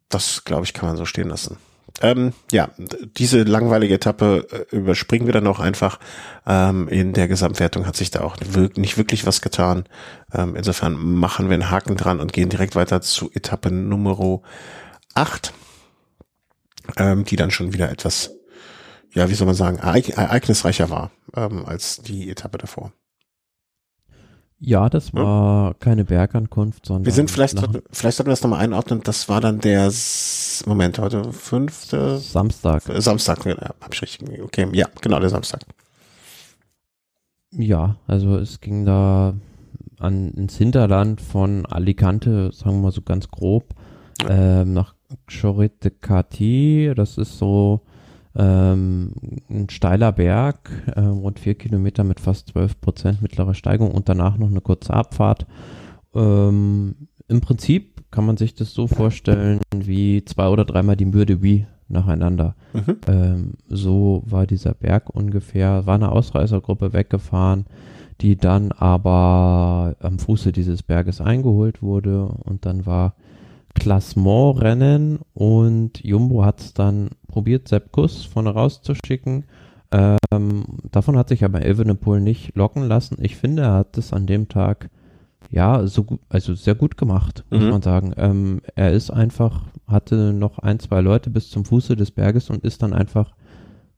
Das, 0.09 0.45
glaube 0.45 0.65
ich, 0.65 0.73
kann 0.73 0.89
man 0.89 0.97
so 0.97 1.05
stehen 1.05 1.29
lassen. 1.29 1.57
Ähm, 2.01 2.33
ja, 2.51 2.71
diese 3.17 3.45
langweilige 3.45 3.95
Etappe 3.95 4.47
äh, 4.51 4.77
überspringen 4.77 5.27
wir 5.27 5.33
dann 5.33 5.47
auch 5.47 5.61
einfach. 5.61 6.01
Ähm, 6.45 6.89
in 6.89 7.13
der 7.13 7.29
Gesamtwertung 7.29 7.87
hat 7.87 7.95
sich 7.97 8.11
da 8.11 8.23
auch 8.23 8.37
nicht 8.77 8.99
wirklich 8.99 9.27
was 9.27 9.41
getan. 9.41 9.85
Ähm, 10.33 10.57
insofern 10.57 10.95
machen 10.95 11.49
wir 11.49 11.55
einen 11.55 11.71
Haken 11.71 11.97
dran 11.97 12.21
und 12.21 12.33
gehen 12.33 12.49
direkt 12.49 12.75
weiter 12.75 13.01
zu 13.01 13.31
Etappe 13.33 13.71
Nummer 13.71 14.41
8, 15.15 15.53
ähm, 16.97 17.25
die 17.25 17.37
dann 17.37 17.53
schon 17.53 17.73
wieder 17.73 17.91
etwas, 17.91 18.33
ja, 19.13 19.29
wie 19.29 19.35
soll 19.35 19.47
man 19.47 19.55
sagen, 19.55 19.79
ereignisreicher 19.79 20.91
war 20.91 21.13
ähm, 21.37 21.65
als 21.65 22.03
die 22.03 22.29
Etappe 22.29 22.59
davor. 22.59 22.93
Ja, 24.67 24.89
das 24.89 25.13
war 25.13 25.69
ja. 25.69 25.75
keine 25.79 26.07
Bergankunft, 26.07 26.87
sondern. 26.87 27.05
Wir 27.05 27.13
sind 27.13 27.31
vielleicht, 27.31 27.59
vielleicht 27.91 28.17
sollten 28.17 28.29
wir 28.29 28.33
das 28.33 28.43
nochmal 28.43 28.61
einordnen. 28.61 29.03
Das 29.05 29.29
war 29.29 29.43
dann 29.43 29.61
der, 29.61 29.93
Moment, 30.65 30.99
heute 30.99 31.33
fünfte. 31.33 32.19
Samstag. 32.19 32.89
Äh, 32.89 33.03
Samstag, 33.03 33.45
ja, 33.45 33.57
hab 33.59 33.93
ich 33.93 34.01
richtig, 34.01 34.43
okay, 34.43 34.67
ja, 34.73 34.89
genau, 35.03 35.21
der 35.21 35.29
Samstag. 35.29 35.61
Ja, 37.51 37.97
also 38.07 38.39
es 38.39 38.63
ging 38.63 38.87
da 38.87 39.35
an, 39.99 40.31
ins 40.31 40.57
Hinterland 40.57 41.21
von 41.21 41.67
Alicante, 41.67 42.51
sagen 42.53 42.77
wir 42.77 42.85
mal 42.85 42.93
so 42.93 43.03
ganz 43.03 43.29
grob, 43.29 43.75
ja. 44.23 44.63
ähm, 44.63 44.73
nach 44.73 44.95
Choret 45.29 45.85
de 45.85 45.93
Cati. 46.01 46.93
Das 46.97 47.19
ist 47.19 47.37
so 47.37 47.83
ähm, 48.37 49.13
ein 49.49 49.69
steiler 49.71 50.13
Berg, 50.13 50.71
äh, 50.95 51.01
rund 51.01 51.39
vier 51.39 51.55
Kilometer 51.55 52.05
mit 52.05 52.21
fast 52.21 52.49
zwölf 52.49 52.81
Prozent 52.81 53.23
mittlerer 53.23 53.55
Steigung 53.55 53.91
und 53.93 54.09
danach 54.09 54.39
noch 54.39 54.51
eine 54.51 54.61
kurze 54.61 54.93
Abfahrt. 54.95 55.47
Ähm, 56.15 57.09
Im 57.29 57.41
Prinzip 57.41 58.11
kann 58.11 58.27
man 58.27 58.37
sich 58.37 58.55
das 58.55 58.73
so 58.73 58.87
vorstellen 58.87 59.61
wie 59.75 60.25
zwei 60.25 60.49
oder 60.49 60.65
dreimal 60.65 60.97
die 60.97 61.05
Mürde 61.05 61.43
wie 61.43 61.67
nacheinander. 61.89 62.55
Mhm. 62.73 62.97
Ähm, 63.07 63.53
so 63.69 64.23
war 64.27 64.47
dieser 64.47 64.75
Berg 64.75 65.11
ungefähr, 65.11 65.87
war 65.87 65.97
eine 65.97 66.13
Ausreißergruppe 66.13 66.93
weggefahren, 66.93 67.67
die 68.21 68.37
dann 68.37 68.73
aber 68.73 69.97
am 70.01 70.19
Fuße 70.19 70.53
dieses 70.53 70.83
Berges 70.83 71.21
eingeholt 71.21 71.83
wurde 71.83 72.27
und 72.27 72.67
dann 72.67 72.87
war 72.87 73.15
Klassement-Rennen 73.75 75.19
und 75.35 76.03
Jumbo 76.03 76.45
hat 76.45 76.61
es 76.61 76.75
dann 76.75 77.11
probiert, 77.29 77.69
Sepp 77.69 77.93
Kuss 77.93 78.25
vorne 78.25 78.51
rauszuschicken. 78.51 79.45
Ähm, 79.93 80.65
davon 80.91 81.17
hat 81.17 81.29
sich 81.29 81.45
aber 81.45 81.65
Evenepoel 81.65 82.21
nicht 82.21 82.57
locken 82.57 82.85
lassen. 82.85 83.17
Ich 83.21 83.37
finde, 83.37 83.63
er 83.63 83.73
hat 83.75 83.99
es 83.99 84.13
an 84.13 84.27
dem 84.27 84.49
Tag 84.49 84.91
ja 85.51 85.87
so 85.87 86.05
gut, 86.05 86.21
also 86.29 86.55
sehr 86.55 86.75
gut 86.75 86.97
gemacht, 86.97 87.45
muss 87.51 87.63
mhm. 87.63 87.71
man 87.71 87.83
sagen. 87.83 88.13
Ähm, 88.17 88.61
er 88.75 88.93
ist 88.93 89.11
einfach, 89.11 89.63
hatte 89.87 90.33
noch 90.33 90.59
ein, 90.59 90.81
zwei 90.81 91.01
Leute 91.01 91.31
bis 91.31 91.51
zum 91.51 91.65
Fuße 91.65 91.97
des 91.97 92.11
Berges 92.11 92.51
und 92.51 92.65
ist 92.65 92.83
dann 92.83 92.93
einfach 92.93 93.35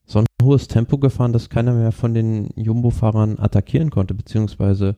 so 0.05 0.21
ein 0.21 0.27
hohes 0.43 0.69
Tempo 0.69 0.99
gefahren, 0.99 1.33
dass 1.33 1.49
keiner 1.49 1.73
mehr 1.73 1.93
von 1.93 2.15
den 2.15 2.51
Jumbo-Fahrern 2.57 3.39
attackieren 3.39 3.91
konnte, 3.91 4.15
beziehungsweise 4.15 4.97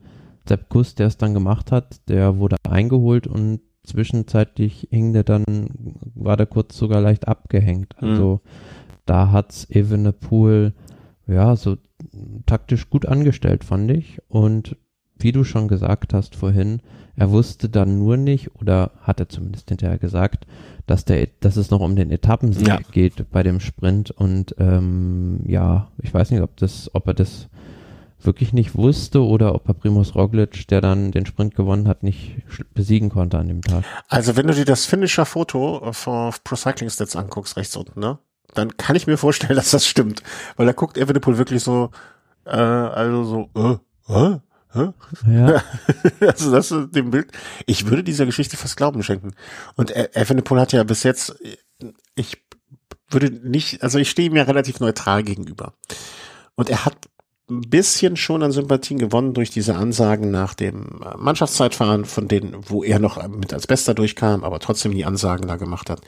Sepp 0.49 0.69
Kuss, 0.69 0.95
der 0.95 1.07
es 1.07 1.17
dann 1.17 1.35
gemacht 1.35 1.73
hat, 1.73 2.09
der 2.09 2.39
wurde 2.39 2.57
eingeholt 2.69 3.27
und 3.27 3.61
Zwischenzeitlich 3.89 4.89
hing 4.91 5.13
der 5.13 5.25
dann, 5.25 5.45
war 6.15 6.37
der 6.37 6.47
kurz 6.47 6.77
sogar 6.77 7.01
leicht 7.01 7.27
abgehängt. 7.27 7.95
Mhm. 8.01 8.09
Also 8.09 8.41
mhm. 8.45 8.49
da 9.07 9.33
hat's 9.33 9.69
Evenepoel 9.71 10.75
ja 11.27 11.57
so 11.57 11.77
taktisch 12.47 12.91
gut 12.91 13.07
angestellt, 13.07 13.65
fand 13.65 13.91
ich. 13.91 14.21
Und 14.29 14.77
wie 15.19 15.33
du 15.33 15.45
schon 15.45 15.69
gesagt 15.69 16.15
hast 16.15 16.37
vorhin, 16.37 16.81
er 17.17 17.31
wusste 17.31 17.69
dann 17.69 17.99
nur 17.99 18.17
nicht, 18.17 18.55
oder 18.61 18.93
hat 19.01 19.19
er 19.19 19.29
zumindest 19.29 19.69
hinterher 19.69 19.99
gesagt, 19.99 20.47
dass 20.87 21.05
der, 21.05 21.29
dass 21.41 21.57
es 21.57 21.71
noch 21.71 21.81
um 21.81 21.97
den 21.97 22.11
Etappensieg 22.11 22.69
ja. 22.69 22.79
geht 22.93 23.31
bei 23.31 23.43
dem 23.43 23.59
Sprint. 23.59 24.11
Und 24.11 24.55
ähm, 24.59 25.41
ja, 25.47 25.91
ich 26.01 26.15
weiß 26.15 26.31
nicht, 26.31 26.43
ob 26.43 26.57
das, 26.57 26.91
ob 26.95 27.09
er 27.09 27.15
das 27.15 27.49
wirklich 28.21 28.53
nicht 28.53 28.77
wusste 28.77 29.23
oder 29.23 29.55
ob 29.55 29.69
er 29.69 29.75
Primus 29.75 30.15
Roglic, 30.15 30.67
der 30.69 30.81
dann 30.81 31.13
den 31.13 31.27
Sprint 31.27 31.55
gewonnen 31.55 31.87
hat, 31.87 32.03
nicht 32.03 32.37
besiegen 32.75 33.11
konnte 33.11 33.39
an 33.39 33.49
dem 33.49 33.63
Tag. 33.63 33.85
Also 34.09 34.37
wenn 34.37 34.47
du 34.47 34.55
dir 34.55 34.65
das 34.65 34.87
Finisher-Foto 34.87 35.93
von 35.93 36.33
Pro 36.45 36.57
Cycling 36.57 36.91
Stats 36.91 37.17
anguckst, 37.17 37.57
rechts 37.57 37.77
unten, 37.77 38.01
ne, 38.01 38.19
dann 38.55 38.77
kann 38.77 38.97
ich 38.97 39.07
mir 39.07 39.17
vorstellen, 39.17 39.55
dass 39.57 39.71
das 39.71 39.87
stimmt, 39.87 40.23
weil 40.57 40.67
da 40.67 40.73
guckt 40.73 40.99
Evenepoel 40.99 41.39
wirklich 41.39 41.63
so, 41.63 41.91
äh, 42.45 42.51
also 42.51 43.25
so, 43.25 43.81
äh, 44.09 44.13
äh, 44.13 44.39
äh? 44.75 44.93
Ja. 45.27 45.63
also 46.21 46.53
das 46.53 46.71
ist 46.71 46.95
dem 46.95 47.11
Bild. 47.11 47.33
Ich 47.67 47.87
würde 47.87 48.05
dieser 48.05 48.27
Geschichte 48.27 48.57
fast 48.57 48.77
Glauben 48.77 49.03
schenken. 49.03 49.33
Und 49.77 49.91
e- 49.91 50.11
Evenepoel 50.13 50.61
hat 50.61 50.73
ja 50.73 50.85
bis 50.85 51.05
jetzt, 51.05 51.37
ich 52.15 52.43
würde 53.09 53.31
nicht, 53.31 53.83
also 53.83 53.99
ich 53.99 54.11
stehe 54.11 54.29
ihm 54.29 54.37
ja 54.37 54.43
relativ 54.43 54.81
neutral 54.81 55.23
gegenüber. 55.23 55.75
Und 56.55 56.69
er 56.69 56.85
hat 56.85 56.97
ein 57.51 57.63
bisschen 57.63 58.17
schon 58.17 58.43
an 58.43 58.53
Sympathien 58.53 58.99
gewonnen 58.99 59.33
durch 59.33 59.51
diese 59.51 59.75
Ansagen 59.75 60.31
nach 60.31 60.55
dem 60.55 61.01
äh, 61.03 61.17
Mannschaftszeitfahren, 61.17 62.05
von 62.05 62.29
denen, 62.29 62.57
wo 62.69 62.85
er 62.85 62.99
noch 62.99 63.27
mit 63.29 63.53
als 63.55 63.67
Bester 63.67 63.95
durchkam, 63.95 64.45
aber 64.45 64.59
trotzdem 64.59 64.93
die 64.93 65.05
Ansagen 65.05 65.49
da 65.49 65.57
gemacht 65.57 65.89
hat. 65.89 66.01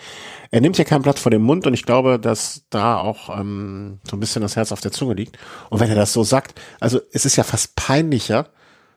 Er 0.51 0.61
nimmt 0.61 0.77
ja 0.77 0.85
kein 0.85 1.03
Blatt 1.03 1.19
vor 1.19 1.31
dem 1.31 1.43
Mund 1.43 1.67
und 1.67 1.75
ich 1.75 1.85
glaube, 1.85 2.19
dass 2.19 2.65
da 2.71 2.99
auch 2.99 3.39
ähm, 3.39 4.01
so 4.09 4.17
ein 4.17 4.21
bisschen 4.21 4.43
das 4.43 4.57
Herz 4.57 4.73
auf 4.73 4.81
der 4.81 4.93
Zunge 4.93 5.15
liegt. 5.15 5.39
Und 5.71 5.81
wenn 5.81 5.89
er 5.89 5.95
das 5.95 6.13
so 6.13 6.25
sagt, 6.25 6.61
also 6.79 7.01
es 7.13 7.25
ist 7.25 7.37
ja 7.37 7.45
fast 7.45 7.75
peinlicher, 7.75 8.49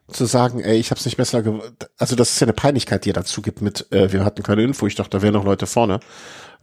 zu 0.08 0.26
sagen, 0.26 0.60
ey, 0.60 0.78
ich 0.78 0.92
hab's 0.92 1.06
nicht 1.06 1.16
besser 1.16 1.44
also 1.98 2.16
das 2.16 2.32
ist 2.32 2.40
ja 2.42 2.46
eine 2.46 2.54
Peinlichkeit, 2.54 3.06
die 3.06 3.12
er 3.12 3.14
dazu 3.14 3.42
gibt 3.42 3.62
mit, 3.62 3.92
äh, 3.92 4.12
wir 4.12 4.26
hatten 4.26 4.44
keine 4.44 4.64
Info, 4.64 4.86
ich 4.86 4.96
dachte, 4.96 5.12
da 5.12 5.22
wären 5.22 5.34
noch 5.34 5.46
Leute 5.46 5.66
vorne. 5.66 6.02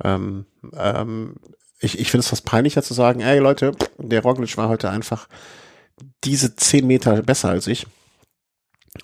Ähm, 0.04 0.44
ähm, 0.76 1.36
ich 1.80 1.98
ich 1.98 2.10
finde 2.10 2.20
es 2.20 2.28
fast 2.28 2.44
peinlicher 2.44 2.82
zu 2.82 2.92
sagen, 2.92 3.20
ey 3.20 3.38
Leute, 3.38 3.72
der 3.96 4.22
Roglic 4.22 4.56
war 4.58 4.68
heute 4.68 4.90
einfach 4.90 5.26
diese 6.24 6.56
zehn 6.56 6.86
Meter 6.86 7.22
besser 7.22 7.50
als 7.50 7.66
ich. 7.66 7.86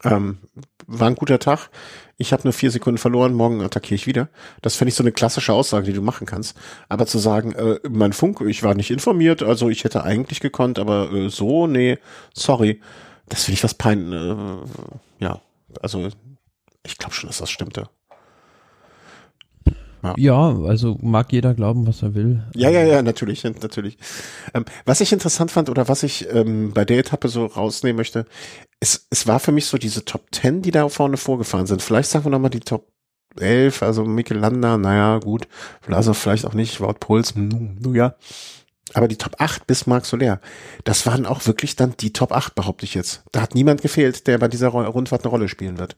Ähm, 0.04 0.38
war 0.86 1.08
ein 1.08 1.14
guter 1.14 1.38
Tag. 1.38 1.70
Ich 2.18 2.32
habe 2.32 2.44
nur 2.44 2.52
vier 2.52 2.70
Sekunden 2.70 2.98
verloren, 2.98 3.34
morgen 3.34 3.60
attackiere 3.60 3.94
ich 3.94 4.06
wieder. 4.06 4.28
Das 4.62 4.76
finde 4.76 4.88
ich 4.90 4.94
so 4.94 5.02
eine 5.02 5.12
klassische 5.12 5.52
Aussage, 5.52 5.86
die 5.86 5.92
du 5.92 6.02
machen 6.02 6.26
kannst. 6.26 6.56
Aber 6.88 7.06
zu 7.06 7.18
sagen, 7.18 7.52
äh, 7.52 7.78
mein 7.88 8.12
Funk, 8.12 8.40
ich 8.40 8.62
war 8.62 8.74
nicht 8.74 8.90
informiert, 8.90 9.42
also 9.42 9.68
ich 9.68 9.84
hätte 9.84 10.02
eigentlich 10.02 10.40
gekonnt, 10.40 10.78
aber 10.78 11.12
äh, 11.12 11.28
so, 11.28 11.66
nee, 11.66 11.98
sorry. 12.34 12.80
Das 13.28 13.44
finde 13.44 13.56
ich 13.56 13.64
was 13.64 13.74
pein. 13.74 14.12
Äh, 14.12 15.24
ja, 15.24 15.40
also 15.82 16.08
ich 16.84 16.96
glaube 16.96 17.14
schon, 17.14 17.28
dass 17.28 17.38
das 17.38 17.50
stimmte. 17.50 17.88
Ja. 20.06 20.14
ja. 20.16 20.58
also 20.66 20.98
mag 21.02 21.32
jeder 21.32 21.54
glauben, 21.54 21.86
was 21.86 22.02
er 22.02 22.14
will. 22.14 22.42
Ja, 22.54 22.70
ja, 22.70 22.82
ja, 22.82 23.02
natürlich, 23.02 23.44
natürlich. 23.44 23.98
Ähm, 24.54 24.64
was 24.84 25.00
ich 25.00 25.12
interessant 25.12 25.50
fand 25.50 25.70
oder 25.70 25.88
was 25.88 26.02
ich 26.02 26.26
ähm, 26.32 26.72
bei 26.72 26.84
der 26.84 26.98
Etappe 26.98 27.28
so 27.28 27.46
rausnehmen 27.46 27.96
möchte, 27.96 28.26
es, 28.80 29.06
es 29.10 29.26
war 29.26 29.40
für 29.40 29.52
mich 29.52 29.66
so 29.66 29.78
diese 29.78 30.04
Top 30.04 30.26
10, 30.32 30.62
die 30.62 30.70
da 30.70 30.88
vorne 30.88 31.16
vorgefahren 31.16 31.66
sind. 31.66 31.82
Vielleicht 31.82 32.10
sagen 32.10 32.24
wir 32.24 32.30
nochmal 32.30 32.50
die 32.50 32.60
Top 32.60 32.92
11, 33.40 33.82
also 33.82 34.04
Mikel 34.04 34.38
Landa, 34.38 34.78
naja, 34.78 35.18
gut, 35.18 35.46
also 35.88 36.14
vielleicht 36.14 36.46
auch 36.46 36.54
nicht, 36.54 36.80
Wout 36.80 36.94
Puls, 37.00 37.34
nu, 37.34 37.94
ja. 37.94 38.16
Aber 38.94 39.08
die 39.08 39.16
Top 39.16 39.36
8 39.38 39.66
bis 39.66 39.86
Marc 39.86 40.06
Soler, 40.06 40.40
das 40.84 41.06
waren 41.06 41.26
auch 41.26 41.46
wirklich 41.46 41.76
dann 41.76 41.94
die 41.98 42.12
Top 42.12 42.32
8, 42.32 42.54
behaupte 42.54 42.84
ich 42.84 42.94
jetzt. 42.94 43.24
Da 43.32 43.42
hat 43.42 43.54
niemand 43.54 43.82
gefehlt, 43.82 44.26
der 44.26 44.38
bei 44.38 44.48
dieser 44.48 44.68
Rundfahrt 44.68 45.22
eine 45.22 45.30
Rolle 45.30 45.48
spielen 45.48 45.78
wird. 45.78 45.96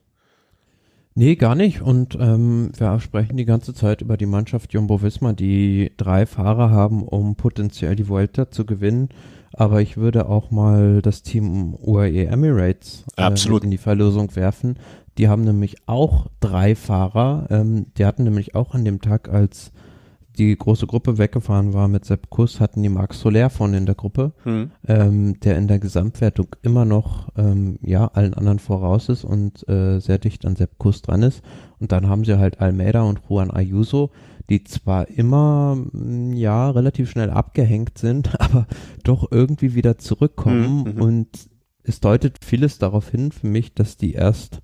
Nee, 1.19 1.35
gar 1.35 1.53
nicht. 1.53 1.81
Und 1.81 2.17
ähm, 2.17 2.71
wir 2.77 2.97
sprechen 3.01 3.35
die 3.35 3.43
ganze 3.43 3.73
Zeit 3.73 4.01
über 4.01 4.15
die 4.15 4.25
Mannschaft 4.25 4.71
Jumbo 4.71 5.01
Visma, 5.01 5.33
die 5.33 5.91
drei 5.97 6.25
Fahrer 6.25 6.69
haben, 6.69 7.03
um 7.03 7.35
potenziell 7.35 7.97
die 7.97 8.07
Vuelta 8.07 8.51
zu 8.51 8.65
gewinnen. 8.65 9.09
Aber 9.51 9.81
ich 9.81 9.97
würde 9.97 10.29
auch 10.29 10.49
mal 10.49 11.01
das 11.01 11.21
Team 11.21 11.75
UAE 11.75 12.27
Emirates 12.27 13.03
äh, 13.17 13.29
in 13.61 13.69
die 13.69 13.77
Verlosung 13.77 14.33
werfen. 14.37 14.77
Die 15.17 15.27
haben 15.27 15.43
nämlich 15.43 15.75
auch 15.87 16.27
drei 16.39 16.73
Fahrer. 16.73 17.47
Ähm, 17.49 17.87
die 17.97 18.05
hatten 18.05 18.23
nämlich 18.23 18.55
auch 18.55 18.73
an 18.73 18.85
dem 18.85 19.01
Tag, 19.01 19.27
als 19.27 19.73
die 20.39 20.57
große 20.57 20.87
Gruppe 20.87 21.17
weggefahren 21.17 21.73
war 21.73 21.87
mit 21.89 22.05
Sepp 22.05 22.29
Kuss, 22.29 22.61
hatten 22.61 22.81
die 22.81 22.89
Max 22.89 23.19
Soler 23.19 23.49
vorne 23.49 23.77
in 23.77 23.85
der 23.85 23.95
Gruppe, 23.95 24.31
mhm. 24.45 24.71
ähm, 24.87 25.39
der 25.41 25.57
in 25.57 25.67
der 25.67 25.79
Gesamtwertung 25.79 26.55
immer 26.61 26.85
noch 26.85 27.27
ähm, 27.37 27.77
ja 27.81 28.07
allen 28.07 28.33
anderen 28.33 28.59
voraus 28.59 29.09
ist 29.09 29.25
und 29.25 29.67
äh, 29.67 29.99
sehr 29.99 30.17
dicht 30.17 30.45
an 30.45 30.55
Sepp 30.55 30.77
Kuss 30.77 31.01
dran 31.01 31.23
ist. 31.23 31.43
Und 31.79 31.91
dann 31.91 32.07
haben 32.07 32.23
sie 32.23 32.39
halt 32.39 32.61
Almeida 32.61 33.03
und 33.03 33.21
Juan 33.27 33.51
Ayuso, 33.51 34.11
die 34.49 34.63
zwar 34.63 35.09
immer 35.09 35.75
mm, 35.75 36.33
ja 36.33 36.69
relativ 36.69 37.09
schnell 37.09 37.29
abgehängt 37.29 37.97
sind, 37.97 38.39
aber 38.41 38.65
doch 39.03 39.27
irgendwie 39.31 39.75
wieder 39.75 39.97
zurückkommen. 39.97 40.83
Mhm. 40.83 40.93
mhm. 40.93 41.01
Und 41.01 41.27
es 41.83 41.99
deutet 41.99 42.45
vieles 42.45 42.77
darauf 42.77 43.09
hin 43.09 43.31
für 43.31 43.47
mich, 43.47 43.73
dass 43.73 43.97
die 43.97 44.13
erst 44.13 44.61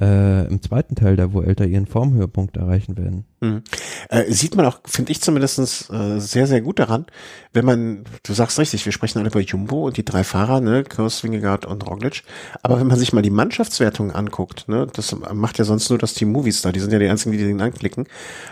äh, 0.00 0.46
im 0.46 0.60
zweiten 0.60 0.94
Teil 0.94 1.16
der 1.16 1.32
Vuelta 1.32 1.64
ihren 1.64 1.86
Formhöhepunkt 1.86 2.56
erreichen 2.56 2.96
werden. 2.96 3.24
Mhm. 3.40 3.62
Äh, 4.08 4.30
sieht 4.30 4.54
man 4.54 4.66
auch, 4.66 4.80
finde 4.84 5.12
ich 5.12 5.20
zumindest 5.20 5.90
äh, 5.90 6.18
sehr, 6.18 6.46
sehr 6.46 6.60
gut 6.60 6.78
daran, 6.78 7.06
wenn 7.52 7.64
man, 7.64 8.04
du 8.22 8.32
sagst 8.32 8.58
richtig, 8.58 8.84
wir 8.84 8.92
sprechen 8.92 9.18
alle 9.18 9.28
über 9.28 9.40
Jumbo 9.40 9.86
und 9.86 9.96
die 9.96 10.04
drei 10.04 10.24
Fahrer, 10.24 10.60
ne, 10.60 10.84
Kurs, 10.84 11.24
Wingegaard 11.24 11.64
und 11.66 11.86
Roglic, 11.86 12.22
aber 12.62 12.78
wenn 12.78 12.86
man 12.86 12.98
sich 12.98 13.12
mal 13.12 13.22
die 13.22 13.30
Mannschaftswertung 13.30 14.12
anguckt, 14.12 14.68
ne, 14.68 14.86
das 14.92 15.16
macht 15.32 15.58
ja 15.58 15.64
sonst 15.64 15.88
nur 15.88 15.98
das 15.98 16.14
Team 16.14 16.32
Movies 16.32 16.62
da, 16.62 16.72
die 16.72 16.80
sind 16.80 16.92
ja 16.92 16.98
die 16.98 17.08
einzigen, 17.08 17.32
die 17.32 17.38
den 17.38 17.60
anklicken, 17.60 18.06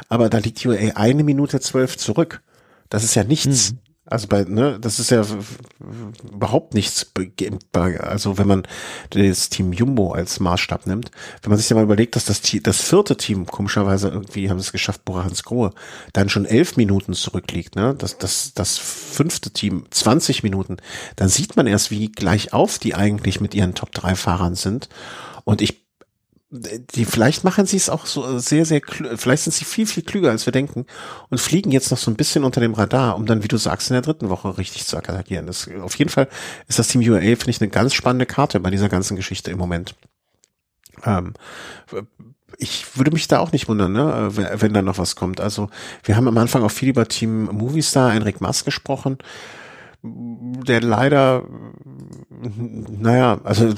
aber 0.08 0.30
da 0.30 0.38
liegt 0.38 0.64
UA 0.64 0.96
eine 0.96 1.24
Minute 1.24 1.60
zwölf 1.60 1.98
zurück. 1.98 2.42
Das 2.90 3.02
ist 3.02 3.14
ja 3.14 3.24
nichts. 3.24 3.72
Mhm. 3.72 3.78
Also 4.06 4.28
bei, 4.28 4.44
ne, 4.44 4.78
das 4.78 5.00
ist 5.00 5.10
ja 5.10 5.24
überhaupt 6.30 6.74
nichts, 6.74 7.10
also 7.98 8.36
wenn 8.36 8.46
man 8.46 8.62
das 9.10 9.48
Team 9.48 9.72
Jumbo 9.72 10.12
als 10.12 10.40
Maßstab 10.40 10.86
nimmt, 10.86 11.10
wenn 11.40 11.48
man 11.48 11.58
sich 11.58 11.70
ja 11.70 11.76
mal 11.76 11.84
überlegt, 11.84 12.14
dass 12.14 12.26
das, 12.26 12.42
das 12.62 12.82
vierte 12.82 13.16
Team, 13.16 13.46
komischerweise 13.46 14.08
irgendwie 14.08 14.50
haben 14.50 14.58
sie 14.58 14.66
es 14.66 14.72
geschafft, 14.72 15.06
Bora 15.06 15.24
Hans 15.24 15.42
Grohe, 15.42 15.72
dann 16.12 16.28
schon 16.28 16.44
elf 16.44 16.76
Minuten 16.76 17.14
zurückliegt, 17.14 17.76
ne, 17.76 17.94
das, 17.96 18.18
das, 18.18 18.52
das 18.52 18.76
fünfte 18.76 19.52
Team 19.52 19.86
20 19.90 20.42
Minuten, 20.42 20.76
dann 21.16 21.30
sieht 21.30 21.56
man 21.56 21.66
erst, 21.66 21.90
wie 21.90 22.12
gleich 22.12 22.52
auf 22.52 22.78
die 22.78 22.94
eigentlich 22.94 23.40
mit 23.40 23.54
ihren 23.54 23.74
Top 23.74 23.92
3 23.92 24.16
Fahrern 24.16 24.54
sind. 24.54 24.90
Und 25.44 25.62
ich 25.62 25.83
die 26.56 27.04
vielleicht 27.04 27.42
machen 27.42 27.66
sie 27.66 27.76
es 27.76 27.90
auch 27.90 28.06
so 28.06 28.38
sehr, 28.38 28.64
sehr, 28.64 28.80
vielleicht 29.16 29.42
sind 29.42 29.52
sie 29.52 29.64
viel, 29.64 29.86
viel 29.86 30.04
klüger, 30.04 30.30
als 30.30 30.46
wir 30.46 30.52
denken 30.52 30.86
und 31.28 31.40
fliegen 31.40 31.72
jetzt 31.72 31.90
noch 31.90 31.98
so 31.98 32.10
ein 32.10 32.16
bisschen 32.16 32.44
unter 32.44 32.60
dem 32.60 32.74
Radar, 32.74 33.16
um 33.16 33.26
dann, 33.26 33.42
wie 33.42 33.48
du 33.48 33.56
sagst, 33.56 33.90
in 33.90 33.94
der 33.94 34.02
dritten 34.02 34.28
Woche 34.28 34.56
richtig 34.56 34.86
zu 34.86 34.96
attackieren. 34.96 35.46
Das, 35.46 35.68
auf 35.82 35.96
jeden 35.96 36.10
Fall 36.10 36.28
ist 36.68 36.78
das 36.78 36.88
Team 36.88 37.00
UAA, 37.00 37.20
finde 37.20 37.50
ich, 37.50 37.60
eine 37.60 37.70
ganz 37.70 37.92
spannende 37.92 38.26
Karte 38.26 38.60
bei 38.60 38.70
dieser 38.70 38.88
ganzen 38.88 39.16
Geschichte 39.16 39.50
im 39.50 39.58
Moment. 39.58 39.96
Ähm, 41.04 41.34
ich 42.58 42.96
würde 42.96 43.10
mich 43.10 43.26
da 43.26 43.40
auch 43.40 43.50
nicht 43.50 43.68
wundern, 43.68 43.92
ne, 43.92 44.30
wenn, 44.36 44.60
wenn 44.60 44.74
da 44.74 44.82
noch 44.82 44.98
was 44.98 45.16
kommt. 45.16 45.40
Also, 45.40 45.70
wir 46.04 46.16
haben 46.16 46.28
am 46.28 46.38
Anfang 46.38 46.62
auch 46.62 46.70
viel 46.70 46.88
über 46.88 47.08
Team 47.08 47.46
Movistar, 47.46 48.14
Enric 48.14 48.40
Mas 48.40 48.64
gesprochen 48.64 49.18
der 50.06 50.82
leider, 50.82 51.44
naja, 52.30 53.40
also 53.42 53.72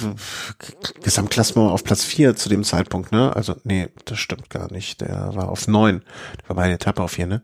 Gesamtklassement 1.03 1.71
auf 1.71 1.85
Platz 1.85 2.03
vier 2.03 2.35
zu 2.35 2.49
dem 2.49 2.65
Zeitpunkt, 2.65 3.12
ne? 3.12 3.35
Also, 3.35 3.55
nee, 3.62 3.89
das 4.07 4.19
stimmt 4.19 4.51
gar 4.51 4.71
nicht. 4.73 5.01
Der 5.03 5.35
war 5.35 5.49
auf 5.49 5.69
neun. 5.69 6.03
Der 6.43 6.49
war 6.49 6.57
bei 6.57 6.67
der 6.67 6.75
Etappe 6.75 7.03
auf 7.03 7.12
vier, 7.12 7.27
ne? 7.27 7.43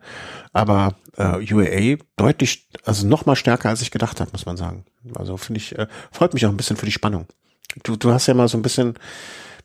Aber 0.53 0.97
äh, 1.17 1.37
UAA 1.53 1.99
deutlich, 2.17 2.69
also 2.85 3.07
noch 3.07 3.25
mal 3.25 3.37
stärker, 3.37 3.69
als 3.69 3.83
ich 3.83 3.93
gedacht 3.93 4.21
habe, 4.21 4.33
muss 4.33 4.47
man 4.47 4.57
sagen. 4.57 4.85
Also 5.15 5.37
finde 5.37 5.61
ich, 5.61 5.79
äh, 5.79 5.87
freut 6.11 6.35
mich 6.35 6.45
auch 6.45 6.51
ein 6.51 6.57
bisschen 6.57 6.77
für 6.77 6.87
die 6.87 6.93
Spannung. 6.93 7.27
Du, 7.85 7.95
du 7.95 8.13
hast 8.13 8.27
ja 8.27 8.35
mal 8.35 8.49
so 8.49 8.59
ein 8.59 8.63
bisschen 8.63 8.95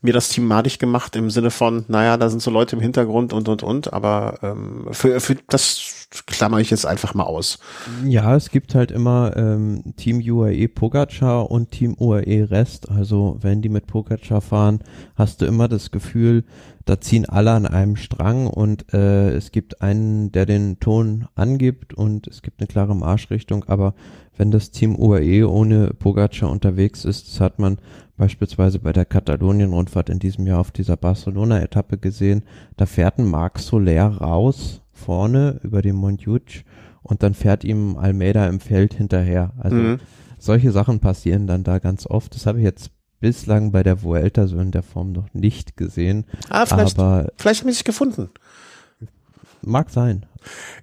mir 0.02 0.14
das 0.14 0.30
Team 0.30 0.46
madig 0.46 0.78
gemacht 0.78 1.16
im 1.16 1.32
Sinne 1.32 1.50
von, 1.50 1.86
naja, 1.88 2.18
da 2.18 2.30
sind 2.30 2.42
so 2.42 2.52
Leute 2.52 2.76
im 2.76 2.82
Hintergrund 2.82 3.34
und 3.34 3.50
und 3.50 3.64
und, 3.64 3.94
aber 3.94 4.38
ähm, 4.44 4.88
für, 4.92 5.20
für 5.20 5.36
das 5.48 5.97
klammer 6.10 6.60
ich 6.60 6.70
jetzt 6.70 6.86
einfach 6.86 7.14
mal 7.14 7.24
aus. 7.24 7.60
Ja, 8.06 8.36
es 8.36 8.50
gibt 8.50 8.76
halt 8.76 8.92
immer 8.92 9.36
ähm, 9.36 9.94
Team 9.98 10.22
UAE 10.26 10.68
Pogacar 10.70 11.52
und 11.52 11.72
Team 11.72 11.96
UAE 12.00 12.50
Rest. 12.50 12.90
Also 12.90 13.38
wenn 13.42 13.62
die 13.62 13.70
mit 13.70 13.88
Pogacar 13.88 14.42
fahren, 14.42 14.80
hast 15.16 15.42
du 15.42 15.46
immer 15.46 15.68
das 15.68 15.92
Gefühl, 15.92 16.46
da 16.86 17.02
ziehen 17.02 17.26
alle 17.26 17.52
an 17.52 17.66
einem 17.66 17.98
Strang 17.98 18.48
und 18.48 18.94
äh, 18.94 19.32
es 19.32 19.52
gibt 19.52 19.82
einen, 19.82 20.32
der 20.32 20.46
den 20.46 20.80
Ton 20.80 21.28
angibt 21.36 21.94
und 21.94 22.28
es 22.28 22.42
gibt 22.42 22.62
eine 22.62 22.68
klare 22.68 22.96
Marschrichtung, 22.96 23.66
aber 23.66 23.94
wenn 24.38 24.52
das 24.52 24.72
Team 24.72 24.96
UAE 24.96 25.44
ohne 25.50 25.90
Pogacar 25.90 26.50
unterwegs 26.50 27.04
ist, 27.04 27.28
das 27.28 27.42
hat 27.42 27.60
man 27.60 27.80
beispielsweise 28.16 28.80
bei 28.80 28.94
der 28.94 29.06
Katalonien-Rundfahrt 29.06 30.10
in 30.10 30.20
diesem 30.20 30.48
Jahr 30.48 30.60
auf 30.60 30.72
dieser 30.72 30.96
Barcelona-Etappe 30.96 31.98
gesehen, 31.98 32.44
da 32.78 32.86
fährt 32.86 33.20
ein 33.20 33.26
Marc 33.26 33.60
Soler 33.60 34.08
raus 34.08 34.82
vorne 34.98 35.60
über 35.64 35.82
den 35.82 35.96
Montjuic 35.96 36.66
und 37.04 37.24
dann 37.24 37.34
fährt 37.34 37.64
ihm 37.64 37.98
Almeida 37.98 38.48
im 38.48 38.60
Feld 38.60 38.94
hinterher. 38.94 39.54
Also 39.60 39.76
mhm. 39.76 40.00
solche 40.38 40.72
Sachen 40.72 41.00
passieren 41.00 41.48
dann 41.48 41.64
da 41.64 41.80
ganz 41.80 42.06
oft. 42.06 42.36
Das 42.36 42.46
habe 42.46 42.60
ich 42.60 42.66
jetzt 42.66 42.92
bislang 43.20 43.72
bei 43.72 43.84
der 43.84 44.04
Vuelta 44.04 44.48
so 44.48 44.60
in 44.60 44.72
der 44.72 44.84
Form 44.84 45.12
noch 45.12 45.34
nicht 45.34 45.78
gesehen. 45.78 46.26
Ah, 46.50 46.66
vielleicht, 46.66 47.00
aber 47.00 47.32
vielleicht 47.38 47.62
haben 47.62 47.70
sie 47.70 47.76
sich 47.76 47.84
gefunden. 47.84 48.30
Mag 49.62 49.90
sein. 49.90 50.26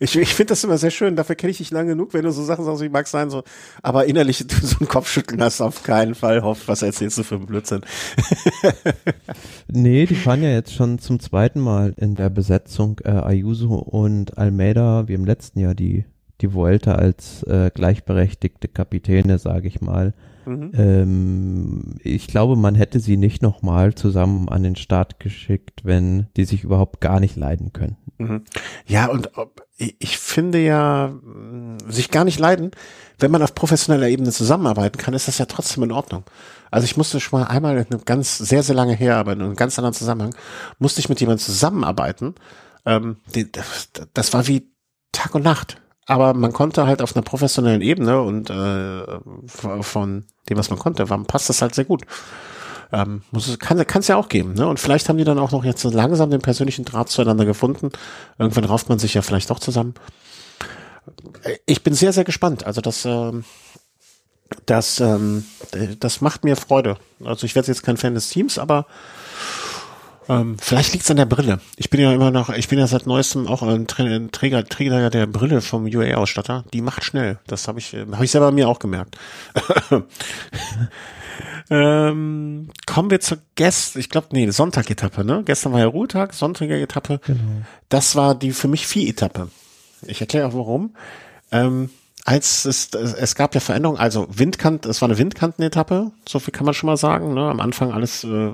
Ich, 0.00 0.16
ich 0.16 0.34
finde 0.34 0.50
das 0.50 0.64
immer 0.64 0.78
sehr 0.78 0.90
schön, 0.90 1.16
dafür 1.16 1.36
kenne 1.36 1.50
ich 1.50 1.58
dich 1.58 1.70
lang 1.70 1.86
genug, 1.86 2.14
wenn 2.14 2.22
du 2.22 2.30
so 2.30 2.42
Sachen 2.44 2.64
sagst, 2.64 2.82
wie 2.82 2.88
mag 2.88 3.06
sein, 3.06 3.30
so, 3.30 3.42
aber 3.82 4.06
innerlich 4.06 4.38
du 4.46 4.54
so 4.54 4.76
ein 4.80 4.88
Kopfschütteln 4.88 5.42
hast, 5.42 5.60
auf 5.60 5.82
keinen 5.82 6.14
Fall 6.14 6.42
hofft, 6.42 6.68
was 6.68 6.82
erzählst 6.82 7.18
du 7.18 7.22
für 7.22 7.36
einen 7.36 7.46
Blödsinn? 7.46 7.82
nee, 9.68 10.06
die 10.06 10.14
fahren 10.14 10.42
ja 10.42 10.50
jetzt 10.50 10.74
schon 10.74 10.98
zum 10.98 11.20
zweiten 11.20 11.60
Mal 11.60 11.94
in 11.96 12.14
der 12.14 12.30
Besetzung 12.30 13.00
äh, 13.04 13.10
Ayuso 13.10 13.74
und 13.74 14.38
Almeida, 14.38 15.08
wie 15.08 15.14
im 15.14 15.24
letzten 15.24 15.60
Jahr 15.60 15.74
die 15.74 16.04
die 16.40 16.52
Vuelta 16.52 16.96
als 16.96 17.42
äh, 17.44 17.70
gleichberechtigte 17.72 18.68
Kapitäne, 18.68 19.38
sage 19.38 19.68
ich 19.68 19.80
mal. 19.80 20.14
Mhm. 20.46 20.72
Ähm, 20.74 21.94
ich 22.02 22.26
glaube, 22.26 22.56
man 22.56 22.74
hätte 22.74 23.00
sie 23.00 23.16
nicht 23.16 23.42
nochmal 23.42 23.94
zusammen 23.94 24.48
an 24.48 24.62
den 24.62 24.76
Start 24.76 25.20
geschickt, 25.20 25.82
wenn 25.84 26.28
die 26.36 26.44
sich 26.44 26.64
überhaupt 26.64 27.00
gar 27.00 27.20
nicht 27.20 27.36
leiden 27.36 27.72
könnten. 27.72 28.12
Mhm. 28.18 28.44
Ja, 28.86 29.06
und 29.06 29.30
ich 29.76 30.18
finde 30.18 30.62
ja, 30.62 31.14
sich 31.88 32.10
gar 32.10 32.24
nicht 32.24 32.38
leiden, 32.38 32.70
wenn 33.18 33.30
man 33.30 33.42
auf 33.42 33.54
professioneller 33.54 34.08
Ebene 34.08 34.30
zusammenarbeiten 34.30 34.98
kann, 34.98 35.14
ist 35.14 35.28
das 35.28 35.38
ja 35.38 35.46
trotzdem 35.46 35.82
in 35.82 35.92
Ordnung. 35.92 36.24
Also 36.70 36.84
ich 36.84 36.96
musste 36.96 37.20
schon 37.20 37.40
mal 37.40 37.46
einmal, 37.46 37.76
in 37.76 37.86
einem 37.90 38.04
ganz, 38.04 38.38
sehr, 38.38 38.62
sehr 38.62 38.74
lange 38.74 38.94
her, 38.94 39.16
aber 39.16 39.32
in 39.32 39.42
einem 39.42 39.56
ganz 39.56 39.78
anderen 39.78 39.94
Zusammenhang, 39.94 40.34
musste 40.78 41.00
ich 41.00 41.08
mit 41.08 41.20
jemandem 41.20 41.44
zusammenarbeiten. 41.44 42.34
Ähm, 42.86 43.16
die, 43.34 43.50
das, 43.50 43.90
das 44.12 44.32
war 44.32 44.46
wie 44.46 44.70
Tag 45.12 45.34
und 45.34 45.44
Nacht 45.44 45.80
aber 46.06 46.34
man 46.34 46.52
konnte 46.52 46.86
halt 46.86 47.02
auf 47.02 47.16
einer 47.16 47.22
professionellen 47.22 47.80
Ebene 47.80 48.20
und 48.20 48.50
äh, 48.50 49.04
von 49.82 50.24
dem, 50.48 50.58
was 50.58 50.70
man 50.70 50.78
konnte, 50.78 51.08
war, 51.10 51.22
passt 51.24 51.48
das 51.48 51.62
halt 51.62 51.74
sehr 51.74 51.84
gut. 51.84 52.02
Ähm, 52.92 53.22
muss 53.30 53.58
kann 53.58 53.78
es 53.78 54.08
ja 54.08 54.16
auch 54.16 54.28
geben, 54.28 54.54
ne? 54.54 54.68
Und 54.68 54.78
vielleicht 54.78 55.08
haben 55.08 55.18
die 55.18 55.24
dann 55.24 55.38
auch 55.38 55.50
noch 55.50 55.64
jetzt 55.64 55.82
langsam 55.84 56.30
den 56.30 56.42
persönlichen 56.42 56.84
Draht 56.84 57.08
zueinander 57.08 57.44
gefunden. 57.44 57.90
Irgendwann 58.38 58.64
rauft 58.64 58.88
man 58.88 58.98
sich 58.98 59.14
ja 59.14 59.22
vielleicht 59.22 59.50
doch 59.50 59.58
zusammen. 59.58 59.94
Ich 61.66 61.82
bin 61.82 61.94
sehr, 61.94 62.12
sehr 62.12 62.24
gespannt. 62.24 62.66
Also 62.66 62.80
das, 62.80 63.04
ähm, 63.04 63.44
das, 64.66 65.00
ähm, 65.00 65.44
das 65.98 66.20
macht 66.20 66.44
mir 66.44 66.56
Freude. 66.56 66.96
Also 67.24 67.46
ich 67.46 67.54
werde 67.54 67.68
jetzt 67.68 67.82
kein 67.82 67.96
Fan 67.96 68.14
des 68.14 68.28
Teams, 68.28 68.58
aber 68.58 68.86
ähm, 70.28 70.56
vielleicht 70.60 70.92
liegt 70.92 71.04
es 71.04 71.10
an 71.10 71.16
der 71.16 71.26
Brille. 71.26 71.60
Ich 71.76 71.90
bin 71.90 72.00
ja 72.00 72.12
immer 72.12 72.30
noch, 72.30 72.50
ich 72.50 72.68
bin 72.68 72.78
ja 72.78 72.86
seit 72.86 73.06
neuestem 73.06 73.46
auch 73.46 73.62
ein 73.62 73.86
Träger, 73.86 74.64
Träger 74.64 75.10
der 75.10 75.26
Brille 75.26 75.60
vom 75.60 75.84
UA-Ausstatter. 75.84 76.64
Die 76.72 76.80
macht 76.80 77.04
schnell. 77.04 77.38
Das 77.46 77.68
habe 77.68 77.78
ich, 77.78 77.94
äh, 77.94 78.06
habe 78.12 78.24
ich 78.24 78.30
selber 78.30 78.52
mir 78.52 78.68
auch 78.68 78.78
gemerkt. 78.78 79.18
ähm, 81.70 82.70
kommen 82.86 83.10
wir 83.10 83.20
zur 83.20 83.38
Gäste, 83.54 83.98
ich 83.98 84.10
glaube, 84.10 84.28
nee, 84.32 84.48
Sonntag-Etappe, 84.50 85.24
ne? 85.24 85.42
Gestern 85.44 85.72
war 85.72 85.80
ja 85.80 85.86
Ruhetag, 85.86 86.34
Sonntag-Etappe. 86.34 87.20
Genau. 87.26 87.40
Das 87.88 88.16
war 88.16 88.34
die 88.34 88.52
für 88.52 88.68
mich 88.68 88.86
Vieh-Etappe. 88.86 89.48
Ich 90.06 90.20
erkläre 90.20 90.48
auch 90.48 90.54
warum. 90.54 90.94
Ähm, 91.52 91.90
als 92.24 92.64
es, 92.64 92.88
es 92.94 93.34
gab 93.34 93.54
ja 93.54 93.60
Veränderungen, 93.60 94.00
also 94.00 94.26
Windkant, 94.30 94.86
es 94.86 95.02
war 95.02 95.08
eine 95.08 95.18
Windkantenetappe, 95.18 96.10
so 96.26 96.38
viel 96.38 96.52
kann 96.52 96.64
man 96.64 96.72
schon 96.72 96.86
mal 96.86 96.96
sagen. 96.96 97.34
Ne? 97.34 97.42
Am 97.42 97.60
Anfang 97.60 97.92
alles 97.92 98.24
äh, 98.24 98.52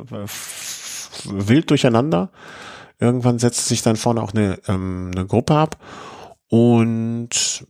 wild 1.24 1.70
durcheinander. 1.70 2.30
Irgendwann 2.98 3.38
setzt 3.38 3.66
sich 3.66 3.82
dann 3.82 3.96
vorne 3.96 4.22
auch 4.22 4.34
eine, 4.34 4.58
ähm, 4.68 5.10
eine 5.14 5.26
Gruppe 5.26 5.54
ab 5.54 5.78
und 6.48 7.64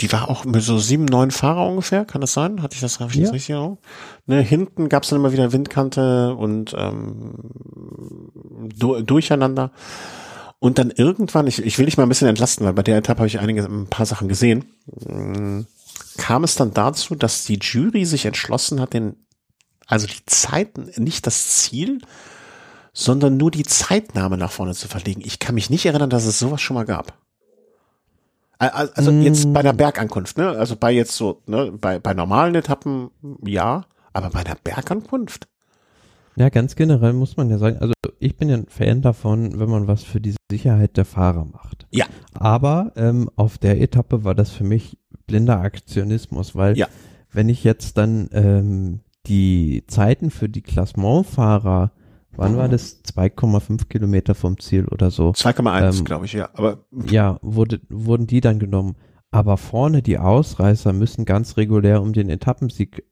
die 0.00 0.12
war 0.12 0.28
auch 0.28 0.44
mit 0.44 0.62
so 0.62 0.78
sieben, 0.78 1.04
neun 1.04 1.30
Fahrer 1.30 1.66
ungefähr, 1.66 2.04
kann 2.04 2.20
das 2.20 2.32
sein? 2.32 2.62
Hatte 2.62 2.74
ich 2.74 2.80
das, 2.80 3.00
ich 3.00 3.14
ja. 3.14 3.22
das 3.22 3.32
richtig 3.32 3.54
auch? 3.54 3.78
Ne, 4.26 4.40
hinten 4.40 4.88
gab 4.88 5.02
es 5.02 5.08
dann 5.08 5.18
immer 5.18 5.32
wieder 5.32 5.52
Windkante 5.52 6.34
und 6.34 6.74
ähm, 6.76 7.34
du, 8.76 9.00
Durcheinander. 9.02 9.72
Und 10.58 10.78
dann 10.78 10.92
irgendwann, 10.92 11.48
ich, 11.48 11.60
ich 11.64 11.78
will 11.78 11.86
dich 11.86 11.96
mal 11.96 12.04
ein 12.04 12.08
bisschen 12.08 12.28
entlasten, 12.28 12.64
weil 12.64 12.72
bei 12.72 12.84
der 12.84 12.96
Etappe 12.96 13.18
habe 13.18 13.26
ich 13.26 13.40
einige, 13.40 13.64
ein 13.64 13.88
paar 13.88 14.06
Sachen 14.06 14.28
gesehen, 14.28 14.66
hm, 15.04 15.66
kam 16.16 16.44
es 16.44 16.54
dann 16.54 16.72
dazu, 16.72 17.14
dass 17.14 17.44
die 17.44 17.58
Jury 17.60 18.04
sich 18.04 18.26
entschlossen 18.26 18.80
hat, 18.80 18.92
den, 18.92 19.16
also 19.86 20.06
die 20.06 20.24
Zeiten, 20.26 20.90
nicht 20.96 21.26
das 21.26 21.48
Ziel, 21.56 22.00
sondern 22.92 23.36
nur 23.36 23.50
die 23.50 23.64
Zeitnahme 23.64 24.36
nach 24.36 24.50
vorne 24.50 24.74
zu 24.74 24.88
verlegen. 24.88 25.22
Ich 25.24 25.38
kann 25.38 25.54
mich 25.54 25.70
nicht 25.70 25.86
erinnern, 25.86 26.10
dass 26.10 26.26
es 26.26 26.38
sowas 26.38 26.60
schon 26.60 26.74
mal 26.74 26.84
gab. 26.84 27.14
Also 28.58 29.10
jetzt 29.10 29.52
bei 29.52 29.62
der 29.62 29.72
mm. 29.72 29.76
Bergankunft, 29.76 30.38
ne? 30.38 30.50
Also 30.50 30.76
bei 30.76 30.92
jetzt 30.92 31.16
so, 31.16 31.42
ne, 31.46 31.72
bei, 31.72 31.98
bei 31.98 32.14
normalen 32.14 32.54
Etappen 32.54 33.10
ja, 33.44 33.86
aber 34.12 34.30
bei 34.30 34.44
der 34.44 34.56
Bergankunft? 34.62 35.48
Ja, 36.36 36.48
ganz 36.48 36.76
generell 36.76 37.12
muss 37.12 37.36
man 37.36 37.50
ja 37.50 37.58
sagen, 37.58 37.78
also 37.78 37.92
ich 38.20 38.36
bin 38.36 38.48
ja 38.48 38.56
ein 38.56 38.68
Fan 38.68 39.02
davon, 39.02 39.58
wenn 39.58 39.68
man 39.68 39.88
was 39.88 40.04
für 40.04 40.20
die 40.20 40.34
Sicherheit 40.50 40.96
der 40.96 41.04
Fahrer 41.04 41.44
macht. 41.44 41.86
Ja. 41.90 42.06
Aber 42.34 42.92
ähm, 42.96 43.28
auf 43.34 43.58
der 43.58 43.80
Etappe 43.80 44.22
war 44.22 44.34
das 44.34 44.50
für 44.50 44.64
mich 44.64 44.96
blinder 45.26 45.60
Aktionismus, 45.60 46.54
weil 46.54 46.78
ja. 46.78 46.86
wenn 47.32 47.48
ich 47.48 47.64
jetzt 47.64 47.98
dann 47.98 48.28
ähm, 48.32 49.00
die 49.26 49.84
Zeiten 49.88 50.30
für 50.30 50.48
die 50.48 50.62
Klassementfahrer 50.62 51.90
Wann 52.36 52.56
war 52.56 52.68
das? 52.68 53.04
2,5 53.04 53.88
Kilometer 53.88 54.34
vom 54.34 54.58
Ziel 54.58 54.86
oder 54.88 55.10
so. 55.10 55.30
2,1, 55.30 55.98
ähm, 55.98 56.04
glaube 56.04 56.24
ich, 56.24 56.32
ja. 56.32 56.48
Aber 56.54 56.84
ja, 57.08 57.38
wurde, 57.42 57.80
wurden 57.88 58.26
die 58.26 58.40
dann 58.40 58.58
genommen. 58.58 58.96
Aber 59.30 59.56
vorne 59.56 60.02
die 60.02 60.18
Ausreißer 60.18 60.92
müssen 60.92 61.24
ganz 61.24 61.56
regulär 61.56 62.02
um 62.02 62.12
den 62.12 62.28
Etappensieg 62.28 63.04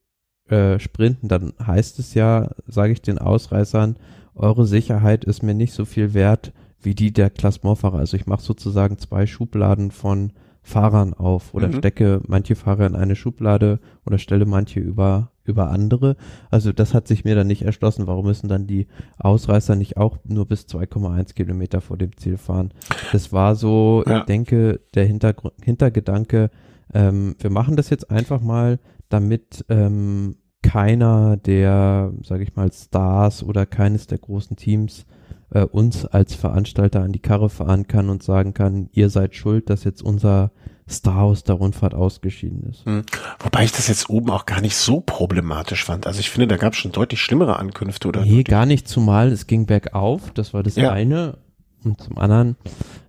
äh, 0.49 0.79
sprinten. 0.79 1.29
Dann 1.29 1.53
heißt 1.64 1.99
es 1.99 2.14
ja, 2.14 2.51
sage 2.66 2.93
ich 2.93 3.03
den 3.03 3.18
Ausreißern, 3.18 3.97
eure 4.35 4.66
Sicherheit 4.66 5.25
ist 5.25 5.43
mir 5.43 5.55
nicht 5.55 5.73
so 5.73 5.85
viel 5.85 6.14
wert 6.14 6.53
wie 6.81 6.95
die 6.95 7.12
der 7.12 7.31
Klassementfahrer. 7.31 7.99
Also 7.99 8.16
ich 8.16 8.27
mache 8.27 8.43
sozusagen 8.43 8.99
zwei 8.99 9.27
Schubladen 9.27 9.91
von 9.91 10.33
Fahrern 10.62 11.14
auf 11.14 11.55
oder 11.55 11.68
mhm. 11.68 11.75
stecke 11.75 12.21
manche 12.27 12.55
Fahrer 12.55 12.87
in 12.87 12.97
eine 12.97 13.16
Schublade 13.16 13.81
oder 14.05 14.18
stelle 14.18 14.47
manche 14.47 14.81
über 14.81 15.31
über 15.45 15.70
andere. 15.70 16.16
Also 16.51 16.72
das 16.72 16.95
hat 16.95 17.09
sich 17.09 17.24
mir 17.24 17.34
dann 17.34 17.47
nicht 17.47 17.62
erschlossen. 17.62 18.07
Warum 18.07 18.26
müssen 18.26 18.49
dann 18.49 18.66
die 18.66 18.86
Ausreißer 19.18 19.76
nicht 19.76 19.97
auch 19.97 20.18
nur 20.24 20.47
bis 20.47 20.66
2,1 20.66 21.34
Kilometer 21.34 21.80
vor 21.80 21.97
dem 21.97 22.16
Ziel 22.16 22.36
fahren? 22.36 22.72
Das 23.12 23.32
war 23.32 23.57
so, 23.57 24.05
ja. 24.07 24.18
ich 24.18 24.24
denke, 24.24 24.80
der 24.95 25.07
Hintergrund, 25.07 25.55
Hintergedanke, 25.62 26.51
ähm, 26.93 27.36
wir 27.38 27.51
machen 27.51 27.76
das 27.76 27.91
jetzt 27.91 28.11
einfach 28.11 28.41
mal, 28.41 28.78
damit 29.09 29.64
ähm, 29.68 30.36
keiner 30.62 31.36
der, 31.36 32.12
sage 32.22 32.43
ich 32.43 32.55
mal, 32.55 32.70
Stars 32.72 33.43
oder 33.43 33.66
keines 33.66 34.07
der 34.07 34.18
großen 34.18 34.57
Teams 34.57 35.07
äh, 35.51 35.64
uns 35.64 36.05
als 36.07 36.34
Veranstalter 36.34 37.03
an 37.03 37.12
die 37.12 37.20
Karre 37.20 37.49
fahren 37.49 37.86
kann 37.86 38.09
und 38.09 38.22
sagen 38.22 38.55
kann, 38.55 38.88
ihr 38.93 39.09
seid 39.09 39.34
schuld, 39.34 39.70
dass 39.70 39.84
jetzt 39.84 40.03
unser 40.03 40.53
Star 40.91 41.22
aus 41.22 41.45
der 41.45 41.55
Rundfahrt 41.57 41.95
ausgeschieden 41.95 42.64
ist. 42.70 42.86
Mhm. 42.86 43.05
Wobei 43.38 43.64
ich 43.64 43.72
das 43.72 43.88
jetzt 43.88 44.11
oben 44.11 44.30
auch 44.30 44.47
gar 44.47 44.61
nicht 44.61 44.76
so 44.76 45.01
problematisch 45.01 45.84
fand. 45.84 46.07
Also 46.07 46.20
ich 46.20 46.30
finde, 46.30 46.49
da 46.49 46.57
gab 46.57 46.72
es 46.72 46.78
schon 46.78 46.93
deutlich 46.93 47.20
schlimmere 47.20 47.59
Ankünfte 47.59 48.09
oder. 48.09 48.24
Nee, 48.24 48.43
gar 48.43 48.66
nicht, 48.66 48.88
zumal 48.88 49.28
es 49.28 49.47
ging 49.47 49.66
bergauf, 49.66 50.30
das 50.32 50.53
war 50.55 50.62
das 50.62 50.76
ja. 50.76 50.93
eine. 50.93 51.38
Und 51.82 52.01
zum 52.03 52.18
anderen, 52.18 52.57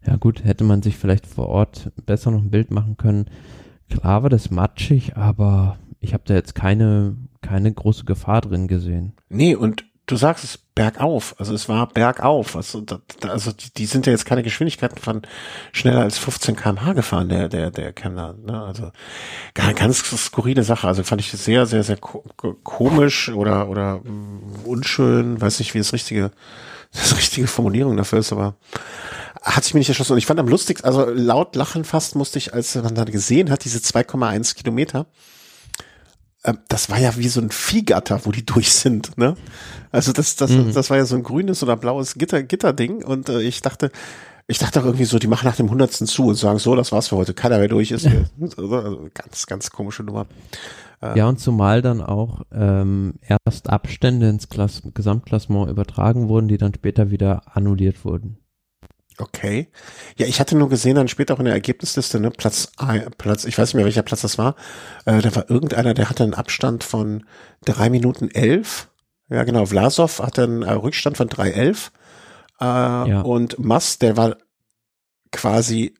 ja 0.05 0.15
gut, 0.15 0.43
hätte 0.45 0.63
man 0.63 0.81
sich 0.81 0.97
vielleicht 0.97 1.27
vor 1.27 1.47
Ort 1.47 1.91
besser 2.05 2.31
noch 2.31 2.41
ein 2.41 2.51
Bild 2.51 2.71
machen 2.71 2.95
können. 2.95 3.25
Klar 3.89 4.23
war 4.23 4.29
das 4.29 4.49
matschig, 4.49 5.17
aber 5.17 5.77
ich 5.99 6.13
habe 6.13 6.23
da 6.25 6.33
jetzt 6.33 6.55
keine, 6.55 7.17
keine 7.41 7.73
große 7.73 8.05
Gefahr 8.05 8.41
drin 8.41 8.67
gesehen. 8.67 9.13
Nee, 9.29 9.55
und 9.55 9.85
du 10.11 10.17
sagst 10.17 10.43
es 10.43 10.57
bergauf, 10.57 11.35
also 11.37 11.53
es 11.53 11.69
war 11.69 11.87
bergauf, 11.87 12.55
also, 12.55 12.81
da, 12.81 12.99
also 13.27 13.51
die, 13.51 13.73
die, 13.73 13.85
sind 13.85 14.05
ja 14.05 14.11
jetzt 14.11 14.25
keine 14.25 14.43
Geschwindigkeiten 14.43 14.97
von 14.97 15.21
schneller 15.71 16.01
als 16.01 16.17
15 16.17 16.55
kmh 16.55 16.93
gefahren, 16.93 17.29
der, 17.29 17.47
der, 17.47 17.71
der 17.71 17.93
Kemner, 17.93 18.33
ne? 18.33 18.61
also 18.61 18.91
ganz, 19.53 20.03
skurrile 20.03 20.63
Sache, 20.63 20.87
also 20.87 21.03
fand 21.03 21.21
ich 21.21 21.31
sehr, 21.31 21.65
sehr, 21.65 21.83
sehr 21.83 21.97
komisch 21.97 23.29
oder, 23.29 23.69
oder 23.69 23.99
mm, 23.99 24.65
unschön, 24.65 25.39
weiß 25.39 25.59
nicht, 25.59 25.73
wie 25.73 25.79
das 25.79 25.93
richtige, 25.93 26.31
das 26.91 27.15
richtige 27.15 27.47
Formulierung 27.47 27.95
dafür 27.95 28.19
ist, 28.19 28.33
aber 28.33 28.55
hat 29.41 29.63
sich 29.63 29.73
mir 29.73 29.79
nicht 29.79 29.89
erschlossen. 29.89 30.11
Und 30.11 30.19
ich 30.19 30.27
fand 30.27 30.39
am 30.39 30.47
lustigsten, 30.47 30.87
also 30.87 31.05
laut 31.05 31.55
lachen 31.55 31.83
fast 31.83 32.15
musste 32.15 32.37
ich, 32.37 32.53
als 32.53 32.75
man 32.75 32.93
dann 32.93 33.11
gesehen 33.11 33.49
hat, 33.49 33.63
diese 33.63 33.79
2,1 33.79 34.55
Kilometer, 34.55 35.07
das 36.67 36.89
war 36.89 36.99
ja 36.99 37.15
wie 37.17 37.27
so 37.27 37.39
ein 37.39 37.51
Viehgatter, 37.51 38.21
wo 38.25 38.31
die 38.31 38.45
durch 38.45 38.73
sind, 38.73 39.17
ne? 39.17 39.35
Also 39.91 40.11
das, 40.11 40.35
das, 40.35 40.51
mhm. 40.51 40.73
das 40.73 40.89
war 40.89 40.97
ja 40.97 41.05
so 41.05 41.15
ein 41.15 41.23
grünes 41.23 41.61
oder 41.61 41.75
blaues 41.75 42.15
Gitter, 42.15 42.41
Gitterding 42.43 43.03
und 43.03 43.29
äh, 43.29 43.41
ich 43.41 43.61
dachte, 43.61 43.91
ich 44.47 44.57
dachte 44.57 44.81
auch 44.81 44.85
irgendwie 44.85 45.05
so, 45.05 45.19
die 45.19 45.27
machen 45.27 45.45
nach 45.45 45.55
dem 45.55 45.69
hundertsten 45.69 46.07
zu 46.07 46.27
und 46.27 46.35
sagen 46.35 46.59
so, 46.59 46.75
das 46.75 46.91
war's 46.91 47.09
für 47.09 47.15
heute, 47.15 47.33
keiner 47.33 47.59
mehr 47.59 47.67
durch 47.67 47.91
ist. 47.91 48.07
also 48.41 49.09
ganz, 49.13 49.45
ganz 49.45 49.69
komische 49.69 50.03
Nummer. 50.03 50.25
Äh, 51.01 51.17
ja, 51.17 51.29
und 51.29 51.39
zumal 51.39 51.81
dann 51.81 52.01
auch 52.01 52.41
ähm, 52.51 53.13
erst 53.21 53.69
Abstände 53.69 54.29
ins 54.29 54.49
Klass 54.49 54.81
Gesamtklassement 54.93 55.69
übertragen 55.69 56.27
wurden, 56.27 56.47
die 56.47 56.57
dann 56.57 56.73
später 56.73 57.11
wieder 57.11 57.43
annulliert 57.53 58.03
wurden. 58.03 58.40
Okay. 59.21 59.69
Ja, 60.17 60.25
ich 60.25 60.39
hatte 60.39 60.57
nur 60.57 60.67
gesehen, 60.67 60.95
dann 60.95 61.07
später 61.07 61.35
auch 61.35 61.39
in 61.39 61.45
der 61.45 61.53
Ergebnisliste, 61.53 62.19
ne, 62.19 62.31
Platz, 62.31 62.71
Platz, 63.17 63.45
ich 63.45 63.57
weiß 63.57 63.69
nicht 63.69 63.75
mehr, 63.75 63.85
welcher 63.85 64.01
Platz 64.01 64.21
das 64.21 64.37
war. 64.39 64.55
Äh, 65.05 65.21
da 65.21 65.35
war 65.35 65.49
irgendeiner, 65.49 65.93
der 65.93 66.09
hatte 66.09 66.23
einen 66.23 66.33
Abstand 66.33 66.83
von 66.83 67.25
drei 67.63 67.89
Minuten 67.89 68.31
elf. 68.31 68.89
Ja, 69.29 69.43
genau. 69.43 69.65
Vlasov 69.65 70.19
hatte 70.19 70.43
einen 70.43 70.63
äh, 70.63 70.71
Rückstand 70.71 71.17
von 71.17 71.29
drei 71.29 71.51
elf. 71.51 71.91
Äh, 72.59 72.65
ja. 72.65 73.21
Und 73.21 73.59
Mass, 73.59 73.99
der 73.99 74.17
war 74.17 74.37
quasi 75.31 75.93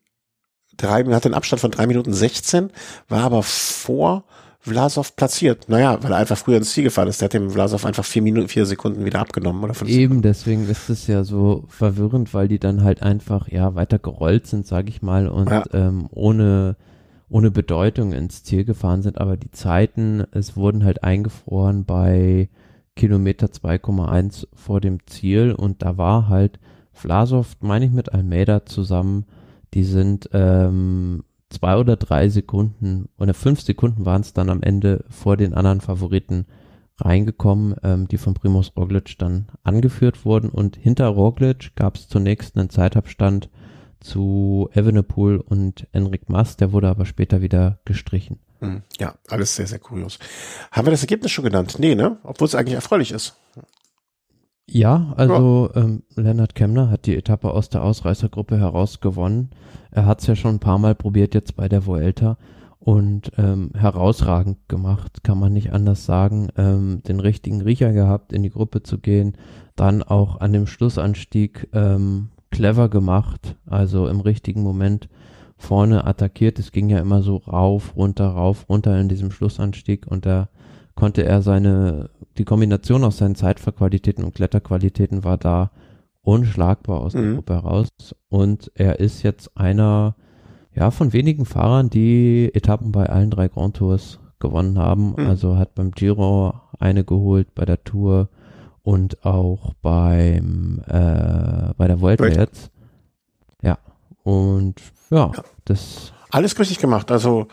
drei, 0.76 1.04
hatte 1.06 1.28
einen 1.28 1.36
Abstand 1.36 1.62
von 1.62 1.72
drei 1.72 1.86
Minuten 1.86 2.14
sechzehn, 2.14 2.72
war 3.08 3.24
aber 3.24 3.44
vor 3.44 4.26
Vlasov 4.62 5.16
platziert? 5.16 5.68
Naja, 5.70 5.98
weil 6.02 6.12
er 6.12 6.18
einfach 6.18 6.38
früher 6.38 6.58
ins 6.58 6.72
Ziel 6.72 6.84
gefahren 6.84 7.08
ist. 7.08 7.20
Der 7.20 7.26
hat 7.26 7.34
dem 7.34 7.50
Vlasov 7.50 7.86
einfach 7.86 8.06
vier 8.06 8.22
Minuten, 8.22 8.48
vier 8.48 8.66
Sekunden 8.66 9.06
wieder 9.06 9.20
abgenommen 9.20 9.64
oder 9.64 9.74
fünf 9.74 9.90
Eben, 9.90 10.02
Sekunden. 10.02 10.22
deswegen 10.22 10.70
ist 10.70 10.90
es 10.90 11.08
ja 11.08 11.24
so 11.24 11.66
verwirrend, 11.68 12.34
weil 12.34 12.48
die 12.48 12.60
dann 12.60 12.84
halt 12.84 13.02
einfach 13.02 13.48
ja 13.48 13.74
weiter 13.74 13.98
gerollt 13.98 14.46
sind, 14.46 14.68
sag 14.68 14.88
ich 14.88 15.02
mal, 15.02 15.28
und 15.28 15.50
ja. 15.50 15.64
ähm, 15.74 16.08
ohne 16.12 16.76
ohne 17.32 17.50
Bedeutung 17.50 18.12
ins 18.12 18.44
Ziel 18.44 18.66
gefahren 18.66 19.02
sind, 19.02 19.18
aber 19.18 19.38
die 19.38 19.52
Zeiten, 19.52 20.26
es 20.32 20.58
wurden 20.58 20.84
halt 20.84 21.06
eingefroren 21.06 21.86
bei 21.86 22.50
Kilometer 22.98 23.48
2,1 23.48 24.48
vor 24.54 24.82
dem 24.82 24.98
Ziel 25.08 25.54
und 25.54 25.82
da 25.82 25.98
war 25.98 26.28
halt 26.28 26.60
Vlasov, 26.92 27.56
meine 27.62 27.86
ich, 27.86 27.92
mit 27.92 28.14
Almeida 28.14 28.66
zusammen, 28.66 29.26
die 29.74 29.86
sind 29.86 30.30
ähm, 30.34 31.24
zwei 31.52 31.78
oder 31.78 31.96
drei 31.96 32.30
Sekunden 32.30 33.10
oder 33.18 33.34
fünf 33.34 33.62
Sekunden 33.62 34.06
waren 34.06 34.22
es 34.22 34.34
dann 34.34 34.50
am 34.50 34.64
Ende 34.64 35.06
vor 35.10 35.38
den 35.38 35.54
anderen 35.54 35.82
Favoriten 35.82 36.46
reingekommen, 36.98 37.76
ähm, 37.84 38.08
die 38.08 38.18
von 38.18 38.34
Primus 38.34 38.74
Roglic 38.76 39.18
dann 39.18 39.48
angeführt 39.64 40.26
wurden 40.26 40.50
und 40.50 40.76
hinter 40.78 41.08
Roglic 41.08 41.76
gab 41.76 41.96
es 41.96 42.08
zunächst 42.08 42.58
einen 42.58 42.70
Zeitabstand 42.70 43.50
zu 44.00 44.70
Evenepoel 44.74 45.38
und 45.38 45.88
Enric 45.92 46.30
Mas, 46.30 46.58
der 46.58 46.72
wurde 46.72 46.90
aber 46.90 47.06
später 47.06 47.42
wieder 47.42 47.80
gestrichen. 47.86 48.40
Hm, 48.60 48.84
ja, 49.00 49.16
alles 49.30 49.56
sehr, 49.56 49.68
sehr 49.68 49.80
kurios. 49.80 50.20
Haben 50.72 50.88
wir 50.88 50.92
das 50.92 51.02
Ergebnis 51.02 51.32
schon 51.32 51.46
genannt? 51.46 51.76
Nee, 51.80 51.96
ne? 51.96 52.18
Obwohl 52.24 52.48
es 52.48 52.56
eigentlich 52.56 52.76
erfreulich 52.76 53.12
ist. 53.12 53.36
Ja, 54.74 55.14
also 55.18 55.70
ja. 55.76 55.82
Ähm, 55.82 56.04
Lennart 56.16 56.56
Kemner 56.56 56.90
hat 56.90 57.06
die 57.06 57.18
Etappe 57.18 57.52
aus 57.52 57.70
der 57.70 57.84
Ausreißergruppe 57.84 58.58
heraus 58.58 59.02
gewonnen. 59.02 59.50
Er 59.92 60.06
hat 60.06 60.22
es 60.22 60.28
ja 60.28 60.36
schon 60.36 60.56
ein 60.56 60.60
paar 60.60 60.78
Mal 60.78 60.96
probiert 60.96 61.34
jetzt 61.34 61.58
bei 61.58 61.68
der 61.68 61.86
Vuelta 61.86 62.38
und 62.80 63.34
ähm, 63.38 63.72
herausragend 63.76 64.70
gemacht, 64.70 65.24
kann 65.24 65.38
man 65.38 65.52
nicht 65.52 65.74
anders 65.74 66.06
sagen. 66.06 66.48
Ähm, 66.56 67.04
den 67.06 67.20
richtigen 67.20 67.62
Riecher 67.62 67.92
gehabt, 67.92 68.32
in 68.32 68.44
die 68.44 68.50
Gruppe 68.50 68.82
zu 68.82 68.98
gehen, 68.98 69.34
dann 69.76 70.04
auch 70.04 70.40
an 70.40 70.54
dem 70.54 70.68
Schlussanstieg 70.68 71.68
ähm, 71.74 72.30
clever 72.50 72.88
gemacht, 72.88 73.58
also 73.66 74.08
im 74.08 74.22
richtigen 74.22 74.64
Moment 74.64 75.10
vorne 75.58 76.08
attackiert. 76.08 76.60
Es 76.60 76.72
ging 76.72 76.90
ja 76.90 77.00
immer 77.00 77.22
so 77.22 77.38
rauf, 77.38 77.98
runter, 77.98 78.30
rauf, 78.30 78.70
runter 78.70 78.98
in 79.00 79.10
diesem 79.10 79.32
Schlussanstieg 79.32 80.08
und 80.08 80.26
da 80.26 80.48
konnte 80.96 81.24
er 81.24 81.42
seine, 81.42 82.10
die 82.38 82.46
Kombination 82.46 83.04
aus 83.04 83.18
seinen 83.18 83.36
Zeitfahrqualitäten 83.36 84.24
und 84.24 84.36
Kletterqualitäten 84.36 85.24
war 85.24 85.38
da 85.38 85.72
unschlagbar 86.22 87.02
aus 87.02 87.14
der 87.14 87.24
mhm. 87.24 87.36
Gruppe 87.36 87.54
heraus 87.54 87.90
und 88.30 88.72
er 88.76 89.00
ist 89.00 89.24
jetzt 89.24 89.58
einer, 89.58 90.16
ja, 90.74 90.92
von 90.92 91.14
wenigen 91.14 91.46
Fahrern, 91.46 91.90
die 91.90 92.52
Etappen 92.54 92.92
bei 92.92 93.08
allen 93.08 93.32
drei 93.32 93.48
Grand 93.48 93.78
Tours 93.78 94.20
gewonnen 94.40 94.78
haben. 94.78 95.14
Mhm. 95.18 95.28
Also 95.28 95.58
hat 95.58 95.76
beim 95.76 95.92
Giro 95.92 96.54
eine 96.80 97.04
geholt, 97.04 97.56
bei 97.56 97.66
der 97.66 97.84
Tour 97.84 98.30
und 98.84 99.26
auch 99.26 99.74
beim 99.82 100.82
äh, 100.88 101.74
bei 101.78 101.88
der 101.88 102.02
Welt. 102.02 102.20
jetzt. 102.20 102.72
Ja. 103.62 103.78
Und 104.24 104.76
ja, 105.10 105.32
ja, 105.34 105.44
das 105.66 106.14
alles 106.32 106.58
richtig 106.60 106.80
gemacht. 106.80 107.12
Also 107.12 107.48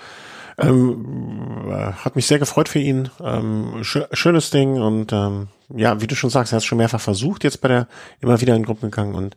ähm, 0.59 1.73
hat 2.05 2.17
mich 2.17 2.27
sehr 2.27 2.39
gefreut 2.39 2.69
für 2.69 2.79
ihn. 2.79 3.11
Ähm, 3.23 3.83
sch 3.83 3.99
schönes 4.13 4.51
Ding 4.51 4.81
und 4.81 5.13
ähm, 5.13 5.49
ja, 5.75 6.01
wie 6.01 6.07
du 6.07 6.17
schon 6.17 6.31
sagst, 6.31 6.53
er 6.53 6.57
hat 6.57 6.63
es 6.63 6.67
schon 6.67 6.79
mehrfach 6.79 7.01
versucht, 7.01 7.45
jetzt 7.45 7.61
bei 7.61 7.69
der 7.69 7.89
immer 8.21 8.41
wieder 8.41 8.57
in 8.57 8.65
Gruppen 8.65 8.91
gegangen 8.91 9.15
und 9.15 9.37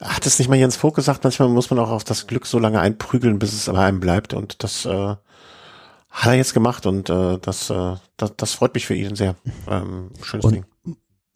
hat 0.00 0.24
es 0.26 0.38
nicht 0.38 0.48
mal 0.48 0.56
Jens 0.56 0.76
Vogt 0.76 0.96
gesagt, 0.96 1.24
manchmal 1.24 1.48
muss 1.48 1.70
man 1.70 1.78
auch 1.78 1.90
auf 1.90 2.04
das 2.04 2.26
Glück 2.26 2.46
so 2.46 2.58
lange 2.58 2.80
einprügeln, 2.80 3.38
bis 3.38 3.52
es 3.52 3.66
bei 3.66 3.78
einem 3.78 4.00
bleibt 4.00 4.34
und 4.34 4.62
das 4.62 4.86
äh, 4.86 5.14
hat 6.10 6.26
er 6.26 6.34
jetzt 6.34 6.54
gemacht 6.54 6.86
und 6.86 7.10
äh, 7.10 7.38
das, 7.40 7.70
äh, 7.70 7.96
das, 8.16 8.36
das 8.36 8.54
freut 8.54 8.74
mich 8.74 8.86
für 8.86 8.94
ihn 8.94 9.14
sehr. 9.14 9.36
Ähm, 9.68 10.10
schönes 10.22 10.44
und 10.44 10.54
Ding 10.54 10.64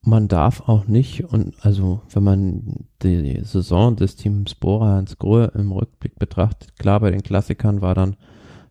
man 0.06 0.28
darf 0.28 0.68
auch 0.68 0.86
nicht, 0.86 1.24
und 1.24 1.54
also 1.64 2.02
wenn 2.12 2.22
man 2.22 2.86
die 3.02 3.40
Saison 3.42 3.96
des 3.96 4.16
Teams 4.16 4.54
Bora 4.54 4.96
Hans 4.96 5.18
Grohe 5.18 5.50
im 5.54 5.72
Rückblick 5.72 6.18
betrachtet, 6.18 6.76
klar, 6.78 7.00
bei 7.00 7.10
den 7.10 7.22
Klassikern 7.22 7.80
war 7.80 7.94
dann 7.94 8.16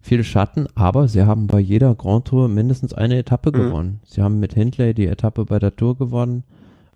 viel 0.03 0.23
Schatten, 0.23 0.67
aber 0.75 1.07
sie 1.07 1.23
haben 1.23 1.47
bei 1.47 1.59
jeder 1.59 1.95
Grand 1.95 2.25
Tour 2.25 2.49
mindestens 2.49 2.93
eine 2.93 3.17
Etappe 3.17 3.49
mhm. 3.49 3.53
gewonnen. 3.53 4.01
Sie 4.05 4.21
haben 4.21 4.39
mit 4.39 4.53
Hindley 4.53 4.93
die 4.93 5.07
Etappe 5.07 5.45
bei 5.45 5.57
der 5.57 5.75
Tour 5.75 5.97
gewonnen, 5.97 6.43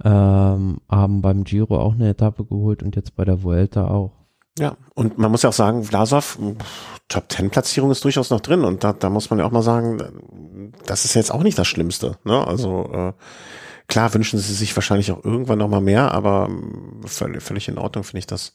ähm, 0.04 0.78
haben 0.90 1.22
beim 1.22 1.44
Giro 1.44 1.80
auch 1.80 1.94
eine 1.94 2.10
Etappe 2.10 2.46
geholt 2.46 2.84
und 2.84 2.96
jetzt 2.96 3.16
bei 3.16 3.26
der 3.26 3.42
Vuelta 3.42 3.88
auch. 3.88 4.12
Ja, 4.60 4.76
und 4.94 5.18
man 5.18 5.32
muss 5.32 5.44
ja 5.44 5.50
auch 5.50 5.54
sagen, 5.54 5.84
Vlasov, 5.84 6.38
Top 7.08 7.30
Ten 7.30 7.50
Platzierung 7.50 7.92
ist 7.92 8.04
durchaus 8.04 8.30
noch 8.30 8.42
drin 8.42 8.64
und 8.64 8.84
da, 8.84 8.94
da 8.94 9.10
muss 9.10 9.30
man 9.30 9.40
ja 9.40 9.46
auch 9.46 9.52
mal 9.52 9.62
sagen, 9.62 10.74
das 10.86 11.06
ist 11.06 11.14
jetzt 11.14 11.32
auch 11.32 11.44
nicht 11.44 11.58
das 11.58 11.68
Schlimmste. 11.68 12.18
Ne? 12.26 12.46
Also 12.46 12.90
äh, 12.92 13.14
Klar 13.88 14.14
wünschen 14.14 14.38
sie 14.38 14.54
sich 14.54 14.76
wahrscheinlich 14.76 15.12
auch 15.12 15.24
irgendwann 15.24 15.60
noch 15.60 15.70
mal 15.70 15.82
mehr, 15.82 16.12
aber 16.12 16.48
ähm, 16.50 17.02
völlig, 17.06 17.42
völlig 17.42 17.70
in 17.70 17.78
Ordnung 17.78 18.04
finde 18.04 18.20
ich 18.20 18.28
das, 18.28 18.54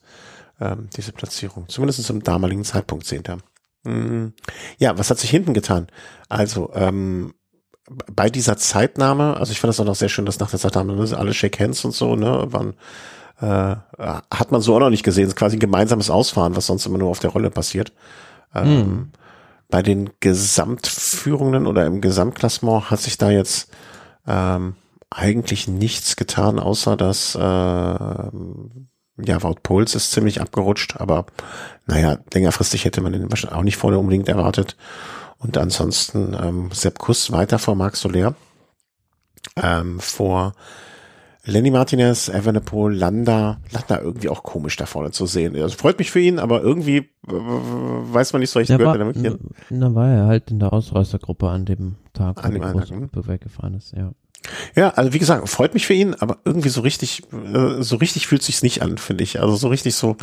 ähm, 0.61 0.89
diese 0.95 1.11
Platzierung. 1.11 1.67
Zumindest 1.69 2.03
zum 2.03 2.23
damaligen 2.23 2.63
Zeitpunkt 2.63 3.05
zehnter. 3.05 3.39
Mhm. 3.83 4.33
Ja, 4.77 4.97
was 4.97 5.09
hat 5.09 5.19
sich 5.19 5.29
hinten 5.29 5.53
getan? 5.53 5.87
Also, 6.29 6.71
ähm, 6.73 7.33
bei 7.89 8.29
dieser 8.29 8.57
Zeitnahme, 8.57 9.37
also 9.37 9.51
ich 9.51 9.59
fand 9.59 9.69
das 9.69 9.79
auch 9.79 9.85
noch 9.85 9.95
sehr 9.95 10.09
schön, 10.09 10.25
dass 10.25 10.39
nach 10.39 10.49
der 10.49 10.59
Zeitnahme 10.59 10.95
ne, 10.95 11.17
alle 11.17 11.33
Shake 11.33 11.59
Hands 11.59 11.83
und 11.83 11.91
so, 11.91 12.15
ne, 12.15 12.47
waren, 12.51 12.75
äh, 13.41 13.75
hat 14.31 14.51
man 14.51 14.61
so 14.61 14.75
auch 14.75 14.79
noch 14.79 14.89
nicht 14.89 15.03
gesehen. 15.03 15.25
Es 15.25 15.29
ist 15.29 15.35
quasi 15.35 15.57
ein 15.57 15.59
gemeinsames 15.59 16.09
Ausfahren, 16.09 16.55
was 16.55 16.67
sonst 16.67 16.85
immer 16.85 16.97
nur 16.97 17.09
auf 17.09 17.19
der 17.19 17.31
Rolle 17.31 17.49
passiert. 17.49 17.91
Ähm, 18.55 18.65
hm. 18.65 19.11
Bei 19.69 19.81
den 19.81 20.11
Gesamtführungen 20.19 21.67
oder 21.67 21.85
im 21.85 21.99
Gesamtklassement 21.99 22.89
hat 22.89 22.99
sich 22.99 23.17
da 23.17 23.31
jetzt 23.31 23.69
ähm, 24.27 24.75
eigentlich 25.09 25.67
nichts 25.67 26.15
getan, 26.15 26.59
außer 26.59 26.95
dass 26.95 27.35
äh, 27.35 27.39
ja, 29.17 29.43
Wout 29.43 29.57
Puls 29.63 29.95
ist 29.95 30.11
ziemlich 30.11 30.41
abgerutscht, 30.41 30.97
aber 30.97 31.25
naja, 31.85 32.19
längerfristig 32.33 32.85
hätte 32.85 33.01
man 33.01 33.13
den 33.13 33.29
wahrscheinlich 33.29 33.57
auch 33.57 33.63
nicht 33.63 33.77
vorher 33.77 33.99
unbedingt 33.99 34.29
erwartet. 34.29 34.75
Und 35.37 35.57
ansonsten 35.57 36.35
ähm, 36.41 36.69
Sepp 36.71 36.99
Kuss 36.99 37.31
weiter 37.31 37.59
vor 37.59 37.75
Marc 37.75 37.97
Soler, 37.97 38.35
ähm, 39.61 39.99
vor 39.99 40.53
Lenny 41.45 41.71
Martinez, 41.71 42.29
Evenepoel, 42.29 42.93
Landa, 42.95 43.59
Landa 43.71 43.99
irgendwie 43.99 44.29
auch 44.29 44.43
komisch 44.43 44.77
da 44.77 44.85
vorne 44.85 45.11
zu 45.11 45.25
sehen. 45.25 45.55
Also 45.61 45.75
freut 45.75 45.99
mich 45.99 46.09
für 46.09 46.21
ihn, 46.21 46.39
aber 46.39 46.61
irgendwie 46.61 46.97
äh, 46.97 47.31
weiß 47.31 48.31
man 48.31 48.39
nicht 48.39 48.51
so 48.51 48.61
gehört 48.61 48.81
war, 48.81 48.97
er 48.97 49.37
Da 49.69 49.93
war 49.93 50.09
er 50.09 50.25
halt 50.27 50.49
in 50.51 50.59
der 50.59 50.71
Ausreißergruppe 50.71 51.49
an 51.49 51.65
dem 51.65 51.97
Tag, 52.13 52.43
wo 52.43 52.49
die 52.49 52.59
große 52.59 52.93
Gruppe 52.93 53.27
weggefahren 53.27 53.73
ist, 53.73 53.91
ja. 53.91 54.13
Ja, 54.75 54.89
also 54.89 55.13
wie 55.13 55.19
gesagt, 55.19 55.47
freut 55.47 55.73
mich 55.73 55.85
für 55.85 55.93
ihn, 55.93 56.15
aber 56.15 56.37
irgendwie 56.43 56.69
so 56.69 56.81
richtig, 56.81 57.23
äh, 57.31 57.81
so 57.81 57.95
richtig 57.97 58.27
fühlt 58.27 58.43
sich's 58.43 58.63
nicht 58.63 58.81
an, 58.81 58.97
finde 58.97 59.23
ich. 59.23 59.39
Also 59.39 59.55
so 59.55 59.67
richtig 59.69 59.95
so, 59.95 60.17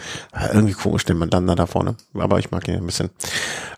irgendwie 0.52 0.74
komisch 0.74 1.04
den 1.04 1.18
man 1.18 1.30
dann 1.30 1.46
da 1.46 1.66
vorne. 1.66 1.96
Aber 2.14 2.38
ich 2.38 2.50
mag 2.50 2.66
ihn 2.68 2.74
ein 2.74 2.86
bisschen. 2.86 3.10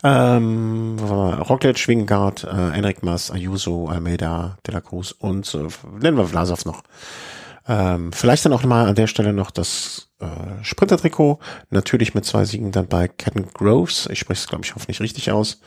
Ähm, 0.02 0.96
Roglic, 0.98 1.78
Schwingard, 1.78 2.44
äh, 2.44 2.76
Enric 2.76 3.02
Mas, 3.02 3.30
Ayuso, 3.30 3.88
Almeida, 3.88 4.58
De 4.66 4.74
La 4.74 4.80
Cruz 4.80 5.12
und 5.12 5.54
äh, 5.54 5.68
nennen 6.00 6.16
wir 6.16 6.26
Vlasov 6.26 6.64
noch. 6.64 6.82
Ähm, 7.68 8.12
vielleicht 8.12 8.44
dann 8.44 8.52
auch 8.52 8.64
mal 8.64 8.88
an 8.88 8.96
der 8.96 9.06
Stelle 9.06 9.32
noch 9.32 9.52
das 9.52 10.08
äh, 10.20 10.26
Sprinter-Trikot. 10.62 11.38
Natürlich 11.70 12.14
mit 12.14 12.24
zwei 12.24 12.44
Siegen 12.44 12.72
dann 12.72 12.88
bei 12.88 13.06
Captain 13.06 13.46
Groves. 13.54 14.08
Ich 14.10 14.18
spreche 14.18 14.40
es, 14.40 14.48
glaube 14.48 14.64
ich, 14.64 14.74
hoffentlich 14.74 15.00
richtig 15.00 15.30
aus 15.30 15.60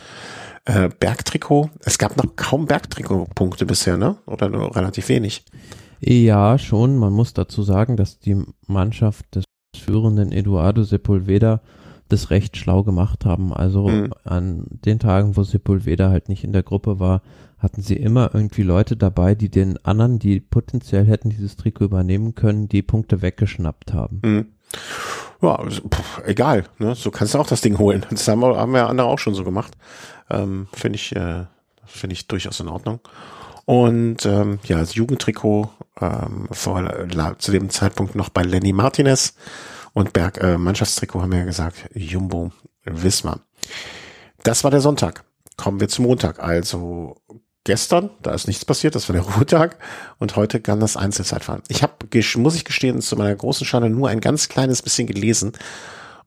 äh, 0.65 0.89
Bergtrikot. 0.99 1.69
Es 1.79 1.97
gab 1.97 2.17
noch 2.17 2.35
kaum 2.35 2.65
Bergtrikot-Punkte 2.65 3.65
bisher, 3.65 3.97
ne? 3.97 4.17
Oder 4.25 4.49
nur 4.49 4.75
relativ 4.75 5.09
wenig. 5.09 5.45
Ja, 5.99 6.57
schon. 6.57 6.97
Man 6.97 7.13
muss 7.13 7.33
dazu 7.33 7.63
sagen, 7.63 7.97
dass 7.97 8.19
die 8.19 8.43
Mannschaft 8.67 9.35
des 9.35 9.45
führenden 9.75 10.31
Eduardo 10.31 10.83
Sepulveda 10.83 11.61
das 12.09 12.29
recht 12.29 12.57
schlau 12.57 12.83
gemacht 12.83 13.25
haben. 13.25 13.53
Also 13.53 13.87
mhm. 13.87 14.13
an 14.23 14.65
den 14.69 14.99
Tagen, 14.99 15.35
wo 15.37 15.43
Sepulveda 15.43 16.09
halt 16.09 16.29
nicht 16.29 16.43
in 16.43 16.53
der 16.53 16.63
Gruppe 16.63 16.99
war, 16.99 17.21
hatten 17.57 17.81
sie 17.81 17.95
immer 17.95 18.31
irgendwie 18.33 18.63
Leute 18.63 18.95
dabei, 18.95 19.33
die 19.33 19.49
den 19.49 19.83
anderen, 19.85 20.19
die 20.19 20.39
potenziell 20.39 21.05
hätten 21.05 21.29
dieses 21.29 21.55
Trikot 21.55 21.85
übernehmen 21.85 22.35
können, 22.35 22.67
die 22.69 22.83
Punkte 22.83 23.21
weggeschnappt 23.21 23.93
haben. 23.93 24.21
Mhm. 24.23 24.45
Ja, 25.41 25.57
pff, 25.57 26.21
egal, 26.25 26.65
ne? 26.77 26.95
So 26.95 27.11
kannst 27.11 27.33
du 27.33 27.39
auch 27.39 27.47
das 27.47 27.61
Ding 27.61 27.77
holen. 27.77 28.05
Das 28.09 28.27
haben 28.27 28.39
wir, 28.39 28.57
haben 28.57 28.73
wir 28.73 28.87
andere 28.87 29.07
auch 29.07 29.19
schon 29.19 29.35
so 29.35 29.43
gemacht. 29.43 29.73
Ähm, 30.29 30.67
finde 30.73 30.97
ich, 30.97 31.15
äh, 31.15 31.45
finde 31.85 32.13
ich 32.13 32.27
durchaus 32.27 32.59
in 32.59 32.67
Ordnung. 32.67 32.99
Und 33.65 34.25
ähm, 34.25 34.59
ja, 34.65 34.79
das 34.79 34.95
Jugendtrikot 34.95 35.69
ähm, 35.99 36.47
vor, 36.51 36.83
äh, 36.83 37.37
zu 37.37 37.51
dem 37.51 37.69
Zeitpunkt 37.69 38.15
noch 38.15 38.29
bei 38.29 38.43
Lenny 38.43 38.73
Martinez 38.73 39.35
und 39.93 40.13
Berg 40.13 40.41
äh, 40.41 40.57
Mannschaftstrikot 40.57 41.21
haben 41.21 41.31
wir 41.31 41.39
ja 41.39 41.45
gesagt, 41.45 41.89
Jumbo 41.93 42.51
Wismar. 42.83 43.39
Das 44.43 44.63
war 44.63 44.71
der 44.71 44.81
Sonntag. 44.81 45.23
Kommen 45.57 45.79
wir 45.79 45.87
zum 45.87 46.05
Montag. 46.05 46.39
Also 46.39 47.15
gestern, 47.65 48.09
da 48.21 48.33
ist 48.33 48.47
nichts 48.47 48.63
passiert, 48.63 48.95
das 48.95 49.09
war 49.09 49.13
der 49.13 49.23
Ruhetag 49.33 49.77
und 50.17 50.37
heute 50.37 50.61
kann 50.61 50.79
das 50.79 50.95
Einzelzeitfahren. 50.95 51.61
Ich 51.67 51.83
habe, 51.83 51.93
muss 52.37 52.55
ich 52.55 52.63
gestehen, 52.63 53.01
zu 53.01 53.17
meiner 53.17 53.35
großen 53.35 53.67
Schande 53.67 53.89
nur 53.89 54.07
ein 54.07 54.21
ganz 54.21 54.47
kleines 54.47 54.81
bisschen 54.81 55.07
gelesen 55.07 55.51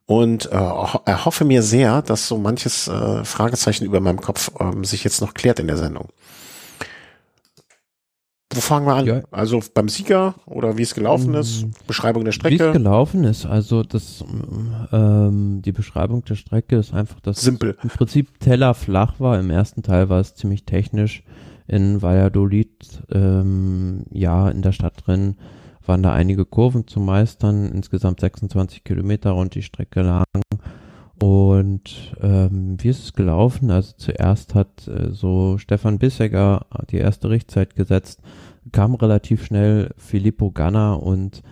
und 0.05 0.47
äh, 0.47 0.55
erhoffe 0.55 1.45
mir 1.45 1.63
sehr, 1.63 2.03
dass 2.03 2.29
so 2.29 2.39
manches 2.39 2.89
äh, 2.89 3.25
Fragezeichen 3.25 3.85
über 3.85 4.01
meinem 4.01 4.21
Kopf 4.21 4.51
ähm, 4.61 4.85
sich 4.85 5.05
jetzt 5.05 5.21
noch 5.21 5.35
klärt 5.35 5.59
in 5.59 5.67
der 5.67 5.77
Sendung. 5.77 6.09
Wo 8.53 8.61
fangen 8.61 8.87
wir 8.87 8.95
an? 8.95 9.07
Ja. 9.07 9.23
Also 9.31 9.61
beim 9.75 9.91
Sieger 9.91 10.35
oder 10.47 10.79
wie 10.79 10.83
es 10.83 10.95
gelaufen 10.95 11.35
ist? 11.35 11.67
Beschreibung 11.87 12.25
der 12.25 12.33
Strecke? 12.33 12.59
Wie 12.59 12.69
es 12.69 12.73
gelaufen 12.73 13.25
ist, 13.25 13.45
also 13.45 13.83
das, 13.83 14.25
ähm, 14.91 15.61
die 15.63 15.73
Beschreibung 15.73 16.25
der 16.25 16.35
Strecke 16.35 16.77
ist 16.77 16.95
einfach, 16.95 17.21
dass 17.21 17.43
Simpel. 17.43 17.77
im 17.83 17.91
Prinzip 17.91 18.41
Teller 18.41 18.73
flach 18.73 19.21
war. 19.21 19.39
Im 19.39 19.51
ersten 19.51 19.83
Teil 19.83 20.09
war 20.09 20.21
es 20.21 20.35
ziemlich 20.35 20.65
technisch. 20.65 21.23
In 21.67 22.01
Valladolid, 22.01 23.03
ähm, 23.13 24.05
ja, 24.11 24.49
in 24.49 24.63
der 24.63 24.73
Stadt 24.73 24.95
drin 25.07 25.37
waren 25.85 26.03
da 26.03 26.15
einige 26.15 26.47
Kurven 26.47 26.87
zu 26.87 27.01
meistern, 27.01 27.71
insgesamt 27.71 28.21
26 28.21 28.83
Kilometer 28.85 29.33
rund 29.33 29.55
die 29.55 29.63
Strecke 29.63 30.01
lang. 30.01 30.25
Und 31.21 32.15
ähm, 32.21 32.77
wie 32.79 32.89
ist 32.89 33.03
es 33.03 33.13
gelaufen? 33.13 33.71
Also 33.71 33.95
zuerst 33.97 34.55
hat 34.55 34.87
äh, 34.87 35.11
so 35.11 35.59
Stefan 35.59 35.99
Bissegger 35.99 36.67
die 36.91 36.99
erste 36.99 37.31
Richtzeit 37.31 37.75
gesetzt, 37.75 38.21
kam 38.73 38.95
relativ 38.95 39.45
schnell 39.45 39.91
Filippo 39.97 40.51
Ganna 40.51 40.95
und 40.95 41.43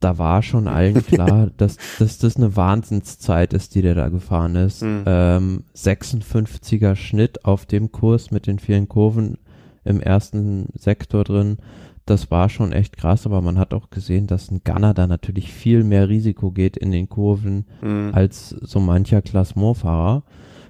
da 0.00 0.18
war 0.18 0.42
schon 0.42 0.68
allen 0.68 1.04
klar, 1.06 1.50
dass, 1.56 1.76
dass 1.98 2.18
das 2.18 2.36
eine 2.36 2.56
Wahnsinnszeit 2.56 3.52
ist, 3.52 3.74
die 3.74 3.82
der 3.82 3.94
da 3.94 4.08
gefahren 4.08 4.56
ist. 4.56 4.82
Mhm. 4.82 5.02
Ähm, 5.06 5.64
56er 5.74 6.94
Schnitt 6.96 7.44
auf 7.44 7.66
dem 7.66 7.92
Kurs 7.92 8.30
mit 8.30 8.46
den 8.46 8.58
vielen 8.58 8.88
Kurven 8.88 9.38
im 9.84 10.00
ersten 10.00 10.68
Sektor 10.74 11.24
drin. 11.24 11.58
Das 12.06 12.30
war 12.30 12.48
schon 12.50 12.72
echt 12.72 12.96
krass, 12.98 13.24
aber 13.26 13.40
man 13.40 13.58
hat 13.58 13.72
auch 13.72 13.88
gesehen, 13.90 14.26
dass 14.26 14.50
ein 14.50 14.60
Gunner 14.64 14.92
da 14.92 15.06
natürlich 15.06 15.52
viel 15.52 15.84
mehr 15.84 16.08
Risiko 16.08 16.50
geht 16.50 16.76
in 16.76 16.90
den 16.90 17.08
Kurven 17.08 17.64
Mhm. 17.80 18.10
als 18.12 18.50
so 18.50 18.78
mancher 18.80 19.22
Klassementfahrer. 19.22 20.22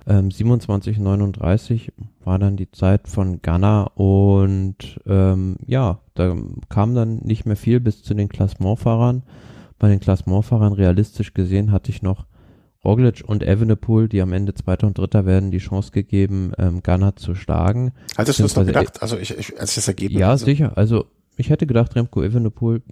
Ähm, 0.07 0.31
27,39 0.31 1.91
war 2.25 2.39
dann 2.39 2.57
die 2.57 2.71
Zeit 2.71 3.09
von 3.09 3.41
Gunner 3.43 3.91
und 3.99 5.01
ähm, 5.07 5.57
ja, 5.67 6.01
da 6.15 6.37
kam 6.69 6.95
dann 6.95 7.17
nicht 7.19 7.47
mehr 7.47 7.57
viel 7.57 7.81
bis 7.81 8.03
zu 8.03 8.15
den 8.15 8.29
Klassementfahrern. 8.29 9.23
Bei 9.79 9.89
den 9.89 10.01
Klassementfahrern 10.01 10.73
realistisch 10.73 11.35
gesehen 11.35 11.73
hatte 11.73 11.91
ich 11.91 12.03
noch 12.03 12.27
Roglic 12.85 13.25
und 13.27 13.43
Evenepoel, 13.43 14.09
die 14.09 14.21
am 14.21 14.33
Ende 14.35 14.53
Zweiter 14.55 14.87
und 14.87 14.99
Dritter 14.99 15.25
werden, 15.25 15.51
die 15.51 15.59
Chance 15.59 15.91
gegeben, 15.91 16.53
ähm, 16.59 16.83
Gunner 16.83 17.17
zu 17.17 17.35
schlagen. 17.35 17.93
Hattest 18.17 18.39
du 18.39 18.43
das 18.45 18.55
noch 18.57 18.63
beziehungsweise- 18.65 18.67
gedacht? 18.87 19.03
Also 19.03 19.17
ich, 19.17 19.37
ich 19.37 19.59
als 19.59 19.71
ich 19.71 19.77
das 19.77 19.89
Ergebnis 19.89 20.21
Ja, 20.21 20.31
also, 20.31 20.45
sicher. 20.45 20.77
Also 20.77 21.07
ich 21.37 21.51
hätte 21.51 21.67
gedacht, 21.67 21.95
Remco 21.97 22.23
Evenepoel, 22.23 22.83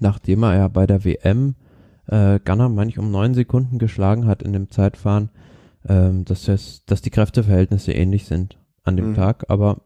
nachdem 0.00 0.42
er 0.42 0.56
ja 0.56 0.68
bei 0.68 0.86
der 0.86 1.04
WM 1.04 1.54
äh, 2.06 2.38
Gunner 2.44 2.68
manch 2.68 2.98
um 2.98 3.10
neun 3.10 3.34
Sekunden 3.34 3.78
geschlagen 3.78 4.26
hat 4.26 4.42
in 4.42 4.52
dem 4.52 4.70
Zeitfahren, 4.70 5.30
ähm, 5.88 6.24
dass, 6.24 6.44
das, 6.44 6.84
dass 6.86 7.02
die 7.02 7.10
Kräfteverhältnisse 7.10 7.92
ähnlich 7.92 8.26
sind 8.26 8.58
an 8.84 8.96
dem 8.96 9.10
Mhm. 9.10 9.14
Tag. 9.14 9.44
Aber 9.48 9.78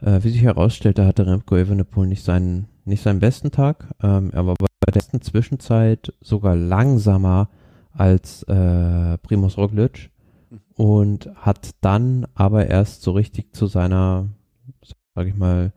äh, 0.00 0.22
wie 0.22 0.30
sich 0.30 0.42
herausstellte, 0.42 1.06
hatte 1.06 1.26
Remco 1.26 1.56
Evenepoel 1.56 2.06
nicht 2.06 2.24
seinen, 2.24 2.68
nicht 2.84 3.02
seinen 3.02 3.20
besten 3.20 3.50
Tag. 3.50 3.88
Ähm, 4.02 4.30
er 4.32 4.46
war 4.46 4.54
bei 4.58 4.66
der 4.86 4.92
besten 4.92 5.20
Zwischenzeit 5.22 6.12
sogar 6.20 6.54
langsamer 6.54 7.48
als 7.92 8.42
äh, 8.44 9.16
Primus 9.18 9.56
Roglic 9.56 10.10
und 10.74 11.30
hat 11.34 11.70
dann 11.80 12.26
aber 12.34 12.66
erst 12.66 13.02
so 13.02 13.12
richtig 13.12 13.54
zu 13.54 13.66
seiner, 13.66 14.28
sag 15.14 15.26
ich 15.26 15.34
mal, 15.34 15.72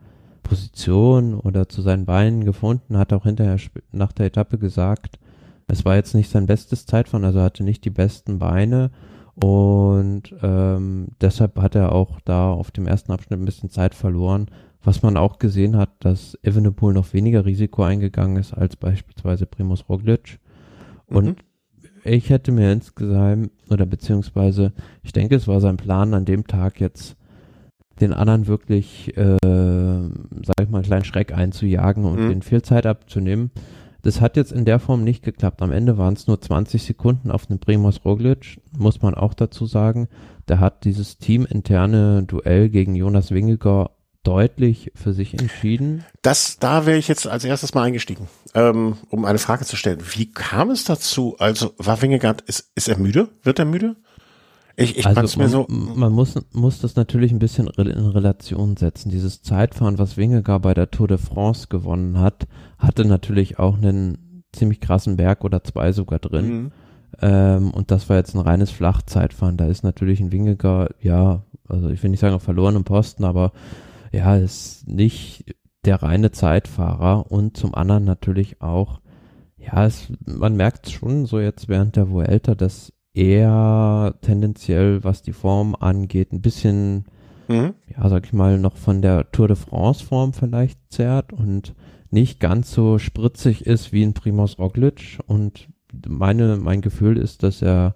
Position 0.49 1.35
oder 1.35 1.69
zu 1.69 1.81
seinen 1.81 2.05
Beinen 2.05 2.43
gefunden, 2.43 2.97
hat 2.97 3.13
auch 3.13 3.23
hinterher 3.23 3.57
nach 3.91 4.11
der 4.11 4.25
Etappe 4.25 4.57
gesagt, 4.57 5.19
es 5.67 5.85
war 5.85 5.95
jetzt 5.95 6.15
nicht 6.15 6.29
sein 6.31 6.47
bestes 6.47 6.85
Zeitfahren, 6.87 7.23
also 7.23 7.39
hatte 7.41 7.63
nicht 7.63 7.85
die 7.85 7.91
besten 7.91 8.39
Beine 8.39 8.89
und 9.35 10.35
ähm, 10.41 11.09
deshalb 11.21 11.59
hat 11.59 11.75
er 11.75 11.91
auch 11.93 12.19
da 12.25 12.51
auf 12.51 12.71
dem 12.71 12.87
ersten 12.87 13.11
Abschnitt 13.11 13.39
ein 13.39 13.45
bisschen 13.45 13.69
Zeit 13.69 13.93
verloren, 13.93 14.47
was 14.83 15.03
man 15.03 15.15
auch 15.17 15.37
gesehen 15.37 15.77
hat, 15.77 15.91
dass 15.99 16.37
Evenepoel 16.41 16.93
noch 16.93 17.13
weniger 17.13 17.45
Risiko 17.45 17.83
eingegangen 17.83 18.37
ist 18.37 18.53
als 18.53 18.75
beispielsweise 18.75 19.45
Primus 19.45 19.87
Roglic 19.87 20.39
und 21.05 21.25
Mhm. 21.25 21.35
ich 22.03 22.29
hätte 22.29 22.51
mir 22.51 22.71
insgesamt, 22.71 23.51
oder 23.69 23.85
beziehungsweise, 23.85 24.73
ich 25.03 25.11
denke, 25.11 25.35
es 25.35 25.47
war 25.47 25.59
sein 25.61 25.77
Plan, 25.77 26.13
an 26.13 26.25
dem 26.25 26.47
Tag 26.47 26.79
jetzt 26.79 27.15
den 28.01 28.13
anderen 28.13 28.47
wirklich, 28.47 29.15
äh, 29.17 29.37
sag 29.41 30.55
ich 30.61 30.69
mal, 30.69 30.79
einen 30.79 30.85
kleinen 30.85 31.05
Schreck 31.05 31.33
einzujagen 31.33 32.05
und 32.05 32.19
Mhm. 32.25 32.29
den 32.29 32.41
viel 32.41 32.61
Zeit 32.61 32.85
abzunehmen. 32.85 33.51
Das 34.01 34.21
hat 34.21 34.37
jetzt 34.37 34.53
in 34.53 34.63
der 34.63 34.79
Form 34.79 35.03
nicht 35.03 35.23
geklappt. 35.23 35.61
Am 35.61 35.71
Ende 35.73 35.97
waren 35.97 36.13
es 36.13 36.25
nur 36.27 36.39
20 36.39 36.83
Sekunden 36.83 37.31
auf 37.31 37.47
den 37.47 37.59
Primus 37.59 38.05
Roglic, 38.05 38.59
muss 38.77 39.01
man 39.01 39.13
auch 39.13 39.33
dazu 39.33 39.65
sagen. 39.65 40.07
Der 40.47 40.59
hat 40.59 40.85
dieses 40.85 41.17
teaminterne 41.17 42.23
Duell 42.23 42.69
gegen 42.69 42.95
Jonas 42.95 43.31
Wingegar 43.31 43.91
deutlich 44.23 44.91
für 44.95 45.13
sich 45.13 45.33
entschieden. 45.39 46.03
Das, 46.21 46.59
da 46.59 46.85
wäre 46.85 46.97
ich 46.97 47.07
jetzt 47.07 47.27
als 47.27 47.43
erstes 47.43 47.73
mal 47.73 47.83
eingestiegen, 47.83 48.27
ähm, 48.53 48.95
um 49.09 49.25
eine 49.25 49.37
Frage 49.39 49.65
zu 49.65 49.75
stellen. 49.75 49.99
Wie 50.13 50.31
kam 50.31 50.71
es 50.71 50.83
dazu? 50.85 51.35
Also 51.39 51.73
war 51.77 52.01
Wingegaard, 52.01 52.41
ist, 52.41 52.71
ist 52.75 52.87
er 52.89 52.97
müde? 52.97 53.29
Wird 53.43 53.59
er 53.59 53.65
müde? 53.65 53.95
Ich, 54.79 54.97
ich 54.97 55.05
mir 55.05 55.17
Also 55.17 55.39
man, 55.39 55.49
so. 55.49 55.65
man 55.69 56.11
muss, 56.11 56.35
muss 56.53 56.79
das 56.79 56.95
natürlich 56.95 57.31
ein 57.31 57.39
bisschen 57.39 57.67
in 57.67 58.05
Relation 58.05 58.77
setzen. 58.77 59.09
Dieses 59.09 59.41
Zeitfahren, 59.41 59.97
was 59.97 60.17
Wingegar 60.17 60.59
bei 60.59 60.73
der 60.73 60.91
Tour 60.91 61.07
de 61.07 61.17
France 61.17 61.67
gewonnen 61.69 62.19
hat, 62.19 62.47
hatte 62.77 63.05
natürlich 63.05 63.59
auch 63.59 63.77
einen 63.77 64.43
ziemlich 64.53 64.79
krassen 64.79 65.17
Berg 65.17 65.43
oder 65.43 65.63
zwei 65.63 65.91
sogar 65.91 66.19
drin. 66.19 66.47
Mhm. 66.47 66.71
Ähm, 67.21 67.71
und 67.71 67.91
das 67.91 68.09
war 68.09 68.17
jetzt 68.17 68.35
ein 68.35 68.41
reines 68.41 68.71
Flachzeitfahren. 68.71 69.57
Da 69.57 69.65
ist 69.67 69.83
natürlich 69.83 70.19
ein 70.19 70.31
Wingegar, 70.31 70.89
ja, 71.01 71.43
also 71.67 71.89
ich 71.89 72.01
will 72.01 72.09
nicht 72.09 72.19
sagen 72.19 72.35
auf 72.35 72.43
verlorenem 72.43 72.83
Posten, 72.83 73.23
aber 73.23 73.51
ja, 74.11 74.35
ist 74.35 74.87
nicht 74.87 75.55
der 75.85 76.01
reine 76.01 76.31
Zeitfahrer 76.31 77.31
und 77.31 77.57
zum 77.57 77.73
anderen 77.75 78.03
natürlich 78.03 78.61
auch, 78.61 78.99
ja, 79.57 79.85
es, 79.85 80.11
man 80.25 80.55
merkt 80.55 80.89
schon 80.89 81.25
so 81.25 81.39
jetzt 81.39 81.67
während 81.67 81.95
der 81.95 82.09
Vuelta, 82.09 82.55
dass 82.55 82.93
er 83.19 84.15
tendenziell, 84.21 85.03
was 85.03 85.21
die 85.21 85.33
Form 85.33 85.75
angeht, 85.79 86.31
ein 86.31 86.41
bisschen, 86.41 87.05
Mhm. 87.47 87.73
ja, 87.95 88.07
sag 88.09 88.25
ich 88.25 88.33
mal, 88.33 88.57
noch 88.59 88.77
von 88.77 89.01
der 89.01 89.31
Tour 89.31 89.47
de 89.47 89.57
France 89.57 90.03
Form 90.05 90.33
vielleicht 90.33 90.79
zerrt 90.89 91.33
und 91.33 91.73
nicht 92.11 92.39
ganz 92.39 92.71
so 92.71 92.97
spritzig 92.97 93.65
ist 93.65 93.91
wie 93.91 94.03
ein 94.03 94.13
Primoz 94.13 94.57
Roglic 94.57 95.19
und 95.27 95.67
meine, 96.07 96.57
mein 96.57 96.81
Gefühl 96.81 97.17
ist, 97.17 97.43
dass 97.43 97.61
er 97.61 97.95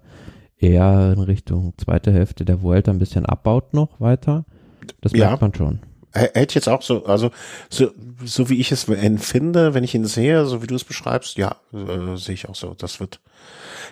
eher 0.58 1.12
in 1.16 1.22
Richtung 1.22 1.74
zweite 1.78 2.12
Hälfte 2.12 2.44
der 2.44 2.62
Vuelta 2.62 2.90
ein 2.90 2.98
bisschen 2.98 3.26
abbaut 3.26 3.74
noch 3.74 4.00
weiter. 4.00 4.44
Das 5.00 5.12
Ja. 5.12 5.28
merkt 5.28 5.42
man 5.42 5.54
schon. 5.54 5.78
Hätte 6.14 6.52
ich 6.52 6.54
jetzt 6.54 6.68
auch 6.68 6.82
so, 6.82 7.04
also 7.06 7.30
so, 7.68 7.90
so 8.24 8.48
wie 8.48 8.60
ich 8.60 8.70
es 8.70 8.88
empfinde, 8.88 9.74
wenn 9.74 9.82
ich 9.82 9.96
ihn 9.96 10.06
sehe, 10.06 10.46
so 10.46 10.62
wie 10.62 10.68
du 10.68 10.76
es 10.76 10.84
beschreibst, 10.84 11.36
ja, 11.36 11.56
äh, 11.72 12.16
sehe 12.16 12.34
ich 12.34 12.48
auch 12.48 12.54
so. 12.54 12.74
Das 12.78 13.00
wird, 13.00 13.20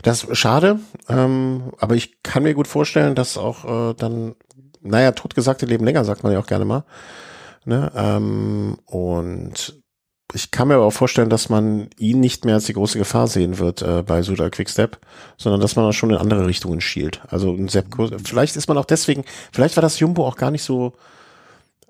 das 0.02 0.22
ist 0.22 0.38
schade, 0.38 0.78
ähm, 1.08 1.72
aber 1.78 1.96
ich 1.96 2.22
kann 2.22 2.44
mir 2.44 2.54
gut 2.54 2.68
vorstellen, 2.68 3.16
dass 3.16 3.36
auch 3.36 3.90
äh, 3.90 3.94
dann, 3.94 4.36
naja, 4.80 5.10
totgesagte 5.12 5.66
leben 5.66 5.84
länger, 5.84 6.04
sagt 6.04 6.22
man 6.22 6.32
ja 6.32 6.38
auch 6.38 6.46
gerne 6.46 6.64
mal. 6.64 6.84
Ne? 7.64 7.90
Ähm, 7.94 8.78
und 8.86 9.82
ich 10.32 10.50
kann 10.50 10.68
mir 10.68 10.74
aber 10.74 10.84
auch 10.84 10.92
vorstellen, 10.92 11.28
dass 11.28 11.48
man 11.48 11.90
ihn 11.98 12.20
nicht 12.20 12.44
mehr 12.44 12.54
als 12.54 12.64
die 12.64 12.72
große 12.72 12.98
Gefahr 12.98 13.26
sehen 13.26 13.58
wird 13.58 13.82
äh, 13.82 14.02
bei 14.02 14.22
Suda 14.22 14.48
Quickstep, 14.48 14.98
sondern 15.36 15.60
dass 15.60 15.76
man 15.76 15.84
auch 15.86 15.92
schon 15.92 16.10
in 16.10 16.16
andere 16.16 16.46
Richtungen 16.46 16.80
schielt. 16.80 17.20
Also 17.28 17.52
ein 17.52 17.68
Sepp 17.68 17.86
vielleicht 18.24 18.56
ist 18.56 18.68
man 18.68 18.78
auch 18.78 18.84
deswegen, 18.84 19.24
vielleicht 19.52 19.76
war 19.76 19.82
das 19.82 19.98
Jumbo 19.98 20.26
auch 20.26 20.36
gar 20.36 20.50
nicht 20.50 20.62
so 20.62 20.94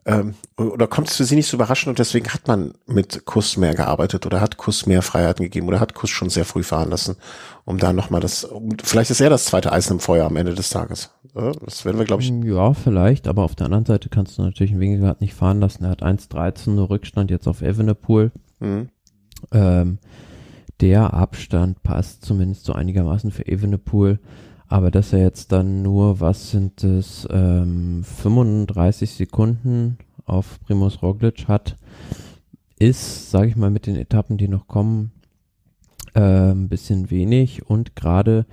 ähm, 0.05 0.35
oder 0.57 0.89
kommt 0.89 1.09
es 1.09 1.17
für 1.17 1.25
sie 1.25 1.37
nicht 1.37 1.47
so 1.47 1.57
überraschend 1.57 1.91
und 1.91 1.99
deswegen 1.99 2.29
hat 2.31 2.49
man 2.49 2.75
mit 2.87 3.25
Kuss 3.25 3.57
mehr 3.57 3.75
gearbeitet 3.75 4.27
oder 4.27 4.41
hat 4.41 4.57
Kuss 4.57 4.87
mehr 4.87 5.01
Freiheiten 5.03 5.45
gegeben 5.45 5.69
oder 5.69 5.79
hat 5.79 5.95
Kuss 5.95 6.11
schon 6.11 6.29
sehr 6.29 6.45
früh 6.45 6.65
fahren 6.65 6.91
lassen, 6.91 7.17
um 7.65 7.79
da 7.79 7.93
nochmal 7.93 8.21
das, 8.21 8.45
um, 8.45 8.77
vielleicht 8.83 9.11
ist 9.11 9.21
er 9.21 9.31
das 9.31 9.45
zweite 9.45 9.71
Eisen 9.71 9.95
im 9.95 10.01
Feuer 10.01 10.27
am 10.27 10.37
Ende 10.37 10.55
des 10.55 10.71
Tages. 10.71 11.11
Das 11.65 11.85
werden 11.85 11.99
wir, 11.99 12.05
glaube 12.05 12.23
ich, 12.23 12.31
Ja, 12.31 12.75
vielleicht, 12.75 13.29
aber 13.29 13.45
auf 13.45 13.55
der 13.55 13.67
anderen 13.67 13.87
Seite 13.87 14.09
kannst 14.09 14.37
du 14.39 14.43
natürlich 14.43 14.73
einen 14.73 14.81
Wingegaard 14.81 15.21
nicht 15.21 15.35
fahren 15.35 15.61
lassen. 15.61 15.85
Er 15.85 15.91
hat 15.91 16.03
1,13 16.03 16.71
nur 16.71 16.91
Rückstand 16.91 17.31
jetzt 17.31 17.47
auf 17.47 17.63
Evenepoel. 17.63 18.33
mhm. 18.61 18.89
Ähm, 19.51 19.99
der 20.81 21.15
Abstand 21.15 21.83
passt 21.85 22.25
zumindest 22.25 22.65
so 22.65 22.73
einigermaßen 22.73 23.31
für 23.31 23.47
Evenepoel. 23.47 24.19
Aber 24.73 24.91
dass 24.91 25.13
er 25.13 25.19
jetzt 25.19 25.53
dann 25.53 25.83
nur, 25.83 26.21
was 26.21 26.51
sind 26.51 26.83
es, 26.83 27.29
ähm, 27.31 28.03
35 28.05 29.11
Sekunden 29.11 29.99
auf 30.25 30.59
Primus 30.63 31.03
Roglic 31.03 31.47
hat, 31.47 31.77
ist, 32.79 33.31
sage 33.31 33.49
ich 33.49 33.57
mal, 33.57 33.69
mit 33.71 33.87
den 33.87 33.97
Etappen, 33.97 34.39
die 34.39 34.49
noch 34.49 34.69
kommen, 34.69 35.13
äh, 36.15 36.53
ein 36.53 36.71
bisschen 36.71 37.11
wenig. 37.11 37.69
Und 37.69 37.97
gerade 37.97 38.47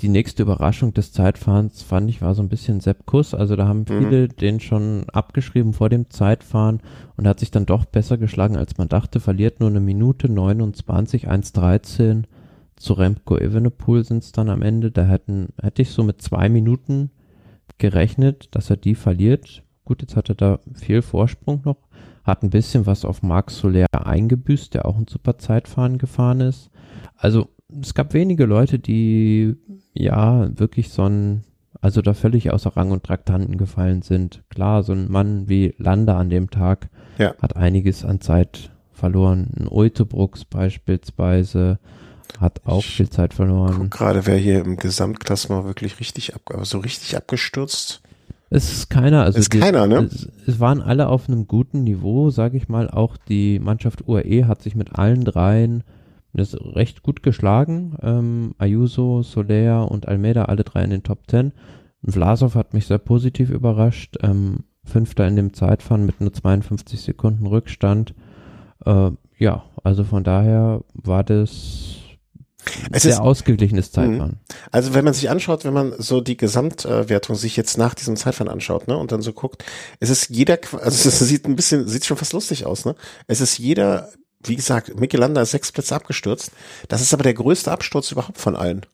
die 0.00 0.08
nächste 0.08 0.42
Überraschung 0.42 0.94
des 0.94 1.12
Zeitfahrens 1.12 1.82
fand 1.82 2.08
ich 2.08 2.22
war 2.22 2.34
so 2.34 2.40
ein 2.40 2.48
bisschen 2.48 2.80
Sepp 2.80 3.04
Kuss. 3.04 3.34
Also 3.34 3.56
da 3.56 3.68
haben 3.68 3.80
Mhm. 3.80 3.98
viele 3.98 4.28
den 4.28 4.58
schon 4.58 5.04
abgeschrieben 5.12 5.74
vor 5.74 5.90
dem 5.90 6.08
Zeitfahren 6.08 6.80
und 7.18 7.28
hat 7.28 7.40
sich 7.40 7.50
dann 7.50 7.66
doch 7.66 7.84
besser 7.84 8.16
geschlagen, 8.16 8.56
als 8.56 8.78
man 8.78 8.88
dachte. 8.88 9.20
Verliert 9.20 9.60
nur 9.60 9.68
eine 9.68 9.80
Minute 9.80 10.30
29, 10.30 11.28
1,13 11.28 12.24
zu 12.76 12.92
Remco 12.94 13.36
Evenepoel 13.38 14.04
sind 14.04 14.22
es 14.22 14.32
dann 14.32 14.48
am 14.50 14.62
Ende. 14.62 14.90
Da 14.90 15.04
hätten, 15.04 15.48
hätte 15.60 15.82
ich 15.82 15.90
so 15.90 16.02
mit 16.02 16.20
zwei 16.22 16.48
Minuten 16.48 17.10
gerechnet, 17.78 18.48
dass 18.54 18.70
er 18.70 18.76
die 18.76 18.94
verliert. 18.94 19.62
Gut, 19.84 20.02
jetzt 20.02 20.16
hat 20.16 20.28
er 20.28 20.34
da 20.34 20.58
viel 20.74 21.02
Vorsprung 21.02 21.62
noch, 21.64 21.78
hat 22.24 22.42
ein 22.42 22.50
bisschen 22.50 22.86
was 22.86 23.04
auf 23.04 23.22
Marc 23.22 23.50
Soler 23.50 23.86
eingebüßt, 23.92 24.74
der 24.74 24.86
auch 24.86 24.96
ein 24.98 25.06
super 25.08 25.38
Zeitfahren 25.38 25.98
gefahren 25.98 26.40
ist. 26.40 26.70
Also 27.16 27.48
es 27.80 27.94
gab 27.94 28.12
wenige 28.14 28.46
Leute, 28.46 28.78
die 28.78 29.56
ja 29.94 30.48
wirklich 30.58 30.90
so 30.90 31.04
ein, 31.04 31.44
also 31.80 32.02
da 32.02 32.14
völlig 32.14 32.52
außer 32.52 32.76
Rang 32.76 32.90
und 32.90 33.04
Traktanten 33.04 33.58
gefallen 33.58 34.02
sind. 34.02 34.42
Klar, 34.50 34.82
so 34.82 34.92
ein 34.92 35.10
Mann 35.10 35.48
wie 35.48 35.74
Landa 35.78 36.18
an 36.18 36.30
dem 36.30 36.50
Tag 36.50 36.88
Ja. 37.18 37.34
hat 37.40 37.56
einiges 37.56 38.04
an 38.04 38.20
Zeit 38.20 38.70
verloren. 38.92 39.50
Ein 39.58 39.68
Ultebrooks 39.68 40.44
beispielsweise 40.44 41.78
hat 42.40 42.60
auch 42.64 42.80
Ich 42.80 42.96
viel 42.96 43.10
Zeit 43.10 43.34
verloren. 43.34 43.74
Guck 43.78 43.90
gerade, 43.90 44.26
wer 44.26 44.36
hier 44.36 44.64
im 44.64 44.76
Gesamtklassement 44.76 45.64
wirklich 45.64 46.00
richtig 46.00 46.34
ab, 46.34 46.42
aber 46.52 46.64
so 46.64 46.78
richtig 46.78 47.16
abgestürzt. 47.16 48.02
Es 48.48 48.72
ist 48.72 48.90
keiner, 48.90 49.24
also 49.24 49.38
Ist 49.38 49.52
die, 49.52 49.58
keiner, 49.58 49.86
ne? 49.86 50.08
Es, 50.12 50.28
es 50.46 50.60
waren 50.60 50.80
alle 50.80 51.08
auf 51.08 51.28
einem 51.28 51.48
guten 51.48 51.82
Niveau, 51.82 52.30
sage 52.30 52.56
ich 52.56 52.68
mal. 52.68 52.88
Auch 52.88 53.16
die 53.16 53.58
Mannschaft 53.58 54.06
UAE 54.06 54.46
hat 54.46 54.62
sich 54.62 54.76
mit 54.76 54.96
allen 54.96 55.24
dreien 55.24 55.82
das 56.32 56.54
recht 56.54 57.02
gut 57.02 57.22
geschlagen. 57.22 57.96
Ähm, 58.02 58.54
Ayuso, 58.58 59.22
Soler 59.22 59.90
und 59.90 60.06
Almeida, 60.06 60.44
alle 60.44 60.64
drei 60.64 60.84
in 60.84 60.90
den 60.90 61.02
Top 61.02 61.26
Ten. 61.26 61.52
Vlasov 62.04 62.54
hat 62.54 62.74
mich 62.74 62.86
sehr 62.86 62.98
positiv 62.98 63.50
überrascht. 63.50 64.16
Ähm, 64.22 64.64
Fünfter 64.84 65.26
in 65.26 65.34
dem 65.34 65.52
Zeitfahren 65.52 66.06
mit 66.06 66.20
nur 66.20 66.32
52 66.32 67.00
Sekunden 67.00 67.46
Rückstand. 67.46 68.14
Äh, 68.84 69.10
ja, 69.38 69.64
also 69.82 70.04
von 70.04 70.22
daher 70.22 70.82
war 70.94 71.24
das 71.24 71.96
Es 72.90 73.02
sehr 73.02 73.12
ist- 73.12 73.20
ausgeglichenes 73.20 73.92
Zeitfahren. 73.92 74.40
Also 74.72 74.94
wenn 74.94 75.04
man 75.04 75.14
sich 75.14 75.30
anschaut, 75.30 75.64
wenn 75.64 75.72
man 75.74 75.94
so 75.98 76.20
die 76.20 76.36
Gesamtwertung 76.36 77.36
sich 77.36 77.56
jetzt 77.56 77.78
nach 77.78 77.94
diesem 77.94 78.16
Zeitfahren 78.16 78.50
anschaut, 78.50 78.88
ne, 78.88 78.96
und 78.96 79.12
dann 79.12 79.22
so 79.22 79.32
guckt, 79.32 79.64
es 80.00 80.10
ist 80.10 80.30
jeder, 80.30 80.58
also 80.80 81.08
es 81.08 81.18
sieht 81.18 81.46
ein 81.46 81.56
bisschen, 81.56 81.86
sieht 81.88 82.04
schon 82.04 82.16
fast 82.16 82.32
lustig 82.32 82.66
aus, 82.66 82.84
ne? 82.84 82.94
Es 83.26 83.40
ist 83.40 83.58
jeder, 83.58 84.10
wie 84.44 84.56
gesagt, 84.56 84.98
Michelanda 84.98 85.42
ist 85.42 85.50
sechs 85.52 85.72
Plätze 85.72 85.94
abgestürzt. 85.94 86.50
Das 86.88 87.00
ist 87.00 87.12
aber 87.14 87.22
der 87.22 87.34
größte 87.34 87.70
Absturz 87.72 88.10
überhaupt 88.12 88.38
von 88.38 88.56
allen. 88.56 88.84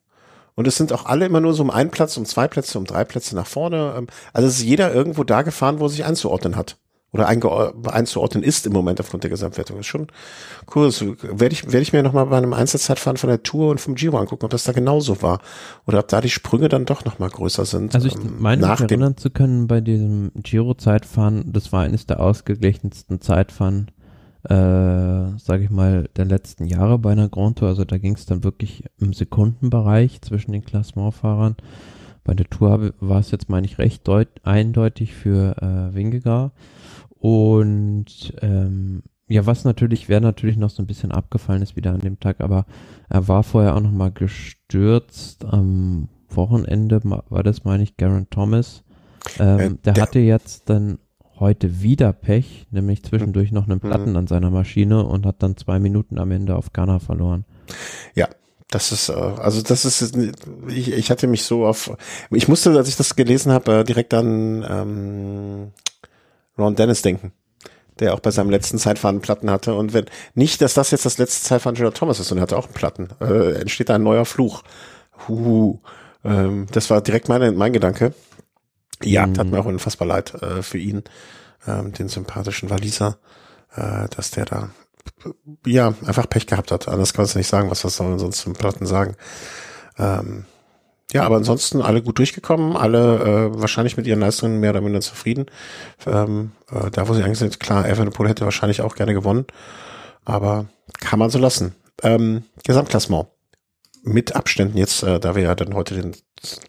Und 0.55 0.67
es 0.67 0.77
sind 0.77 0.93
auch 0.93 1.07
alle 1.07 1.25
immer 1.25 1.41
nur 1.41 1.55
so 1.55 1.63
um 1.63 1.71
einen 1.71 1.91
Platz, 1.91 2.17
um 2.19 2.27
zwei 2.27 2.47
Plätze, 2.47 2.79
um 2.79 2.85
drei 2.85 3.05
Plätze 3.05 3.35
nach 3.35 3.47
vorne. 3.47 3.95
Ähm, 3.97 4.07
Also 4.35 4.49
es 4.49 4.57
ist 4.59 4.63
jeder 4.65 4.93
irgendwo 4.93 5.25
da 5.25 5.43
gefahren, 5.43 5.79
wo 5.81 5.87
er 5.87 5.89
sich 5.91 6.05
einzuordnen 6.05 6.57
hat. 6.57 6.77
Oder 7.13 7.29
einzuordnen 7.29 8.43
ist 8.43 8.67
im 8.67 8.73
Moment 8.73 8.99
aufgrund 8.99 9.23
der 9.23 9.31
Gesamtwertung. 9.31 9.77
Das 9.77 9.85
ist 9.85 9.91
schon 9.91 10.07
cool. 10.75 10.91
So, 10.91 11.15
werde 11.21 11.53
ich, 11.53 11.65
werde 11.67 11.83
ich 11.83 11.93
mir 11.93 12.03
nochmal 12.03 12.25
bei 12.25 12.39
einem 12.39 12.55
Einzelzeitfahren 12.55 13.19
von 13.19 13.29
der 13.29 13.43
Tour 13.43 13.71
und 13.71 13.83
vom 13.83 13.97
Giro 13.97 14.17
angucken, 14.17 14.47
ob 14.47 14.51
das 14.51 14.65
da 14.65 14.73
genauso 14.73 15.21
war. 15.21 15.41
Oder 15.87 15.99
ob 15.99 16.09
da 16.09 16.23
die 16.23 16.31
Sprünge 16.31 16.71
dann 16.71 16.87
doch 16.87 17.05
nochmal 17.05 17.29
größer 17.29 17.67
sind. 17.67 17.95
Also 17.95 18.09
ich 18.09 18.15
ähm, 18.15 18.37
meine, 18.39 18.67
mich 18.67 18.81
erinnern 18.81 19.19
zu 19.19 19.29
können, 19.29 19.67
bei 19.67 19.83
diesem 19.83 20.33
Giro-Zeitfahren, 20.37 21.53
das 21.53 21.71
war 21.71 21.83
eines 21.83 22.07
der 22.07 22.19
ausgeglichensten 22.19 23.21
Zeitfahren, 23.21 23.91
äh, 24.45 24.55
sage 25.37 25.65
ich 25.65 25.71
mal, 25.71 26.09
der 26.17 26.25
letzten 26.25 26.65
Jahre 26.65 26.99
bei 26.99 27.13
einer 27.13 27.29
Grand 27.29 27.59
Tour. 27.59 27.69
Also 27.69 27.85
da 27.85 27.99
ging 27.99 28.15
es 28.15 28.25
dann 28.25 28.43
wirklich 28.43 28.85
im 28.99 29.13
Sekundenbereich 29.13 30.23
zwischen 30.23 30.53
den 30.53 30.65
Klassementfahrern. 30.65 31.57
Bei 32.25 32.33
der 32.33 32.49
Tour 32.49 32.95
war 33.01 33.21
es 33.21 33.31
jetzt, 33.33 33.51
meine 33.51 33.67
ich, 33.67 33.77
recht 33.77 34.09
deut 34.09 34.29
eindeutig 34.45 35.13
für 35.13 35.57
äh, 35.61 35.95
Wingegaard. 35.95 36.53
Und 37.23 38.35
ähm, 38.43 39.05
ja, 39.29 39.47
was 39.47 39.63
natürlich, 39.65 40.09
wer 40.09 40.21
natürlich 40.21 40.57
noch 40.57 40.71
so 40.71 40.83
ein 40.83 40.89
bisschen 40.89 41.13
abgefallen 41.13 41.63
ist 41.63 41.77
wieder 41.77 41.93
an 41.93 42.01
dem 42.01 42.19
Tag, 42.19 42.41
aber 42.41 42.67
er 43.09 43.29
war 43.29 43.45
vorher 43.45 43.77
auch 43.77 43.81
noch 43.81 43.93
mal 43.93 44.11
gestürzt. 44.11 45.45
Am 45.45 46.09
Wochenende 46.31 47.01
war 47.05 47.43
das, 47.45 47.63
meine 47.63 47.85
ich, 47.85 47.97
Garen 47.97 48.29
Thomas. 48.29 48.83
Ähm, 49.39 49.59
Äh, 49.61 49.71
der, 49.85 49.93
der- 49.95 50.03
hatte 50.03 50.19
jetzt 50.19 50.69
dann 50.69 50.99
heute 51.39 51.81
wieder 51.81 52.13
Pech, 52.13 52.67
nämlich 52.73 53.05
zwischendurch 53.05 53.53
noch 53.53 53.69
einen 53.69 53.79
Platten 53.79 54.17
an 54.17 54.27
seiner 54.27 54.51
Maschine 54.51 55.05
und 55.05 55.25
hat 55.25 55.45
dann 55.45 55.57
zwei 55.57 55.79
Minuten 55.79 56.19
am 56.19 56.33
Ende 56.33 56.57
auf 56.57 56.73
Ghana 56.73 56.99
verloren. 56.99 57.45
ja, 58.17 58.29
das 58.69 58.91
ist, 58.91 59.11
äh, 59.11 59.13
also 59.13 59.63
das 59.63 59.85
ist, 59.85 60.17
ich, 60.69 60.91
ich 60.93 61.11
hatte 61.13 61.29
mich 61.29 61.45
so 61.45 61.67
auf, 61.67 61.97
ich 62.31 62.49
musste, 62.49 62.71
als 62.77 62.89
ich 62.89 62.97
das 62.97 63.15
gelesen 63.15 63.53
habe, 63.53 63.79
äh, 63.81 63.85
direkt 63.85 64.13
an 64.13 64.67
ähm, 64.69 65.69
Ron 66.59 66.77
Dennis 66.77 67.03
denken. 67.03 67.33
Der 67.99 68.15
auch 68.15 68.21
bei 68.21 68.31
seinem 68.31 68.51
letzten 68.51 68.79
Zeitfahren 68.79 69.21
Platten 69.21 69.51
hatte. 69.51 69.75
Und 69.75 69.93
wenn 69.93 70.07
nicht, 70.35 70.63
dass 70.63 70.75
das 70.75 70.91
jetzt 70.91 71.05
das 71.05 71.19
letzte 71.19 71.47
Zeitfahren 71.47 71.77
Gerard 71.77 71.97
Thomas 71.97 72.21
ist 72.21 72.33
und 72.33 72.39
er 72.39 72.43
hatte 72.43 72.57
auch 72.57 72.65
einen 72.65 72.75
Platten, 72.75 73.09
äh, 73.21 73.61
entsteht 73.61 73.91
da 73.91 73.97
ein 73.97 74.03
neuer 74.03 74.25
Fluch. 74.25 74.63
Huhu. 75.29 75.81
Ähm, 76.25 76.67
das 76.73 76.89
war 76.91 77.01
direkt 77.03 77.29
meine, 77.29 77.53
mein 77.53 77.73
Gedanke. 77.73 78.15
Ja, 79.03 79.27
Mhm. 79.27 79.35
tat 79.35 79.47
mir 79.49 79.61
auch 79.61 79.67
unfassbar 79.67 80.09
leid 80.09 80.35
äh, 80.43 80.63
für 80.63 80.79
ihn, 80.79 81.03
ähm, 81.67 81.93
den 81.93 82.09
sympathischen 82.09 82.71
Waliser, 82.71 83.19
äh, 83.75 84.09
dass 84.17 84.31
der 84.31 84.47
da 84.47 84.71
ja 85.67 85.95
einfach 86.07 86.29
Pech 86.31 86.47
gehabt 86.47 86.71
hat. 86.71 86.89
Anders 86.89 87.13
kannst 87.13 87.35
du 87.35 87.39
nicht 87.39 87.49
sagen, 87.49 87.71
was 87.71 87.85
was 87.85 87.97
soll 87.97 88.09
man 88.09 88.19
sonst 88.19 88.39
zum 88.39 88.53
Platten 88.55 88.87
sagen. 88.87 89.17
Ähm, 89.99 90.47
ja, 91.13 91.25
aber 91.25 91.37
ansonsten 91.37 91.83
alle 91.83 92.03
gut 92.03 92.19
durchgekommen, 92.19 92.77
alle 92.77 93.53
äh, 93.55 93.61
wahrscheinlich 93.61 93.97
mit 93.97 94.07
ihren 94.07 94.21
Leistungen 94.21 94.61
mehr 94.61 94.71
oder 94.71 94.81
minder 94.81 95.01
zufrieden. 95.01 95.47
Ähm, 96.07 96.53
äh, 96.71 96.91
da, 96.91 97.09
wo 97.09 97.15
sie 97.15 97.23
eigentlich 97.23 97.39
sind, 97.39 97.61
klar, 97.61 97.89
Evenepoel 97.89 98.29
hätte 98.29 98.45
wahrscheinlich 98.45 98.81
auch 98.81 98.95
gerne 98.95 99.13
gewonnen, 99.13 99.47
aber 100.25 100.67
kann 101.01 101.19
man 101.19 101.31
so 101.31 101.39
lassen. 101.39 101.75
Ähm, 102.03 102.45
Gesamtklassement 102.65 103.29
mit 104.03 104.35
Abständen 104.35 104.79
jetzt, 104.79 105.03
äh, 105.03 105.21
da 105.21 105.35
wir 105.35 105.43
ja 105.43 105.55
dann 105.55 105.75
heute 105.75 105.95
den, 105.95 106.17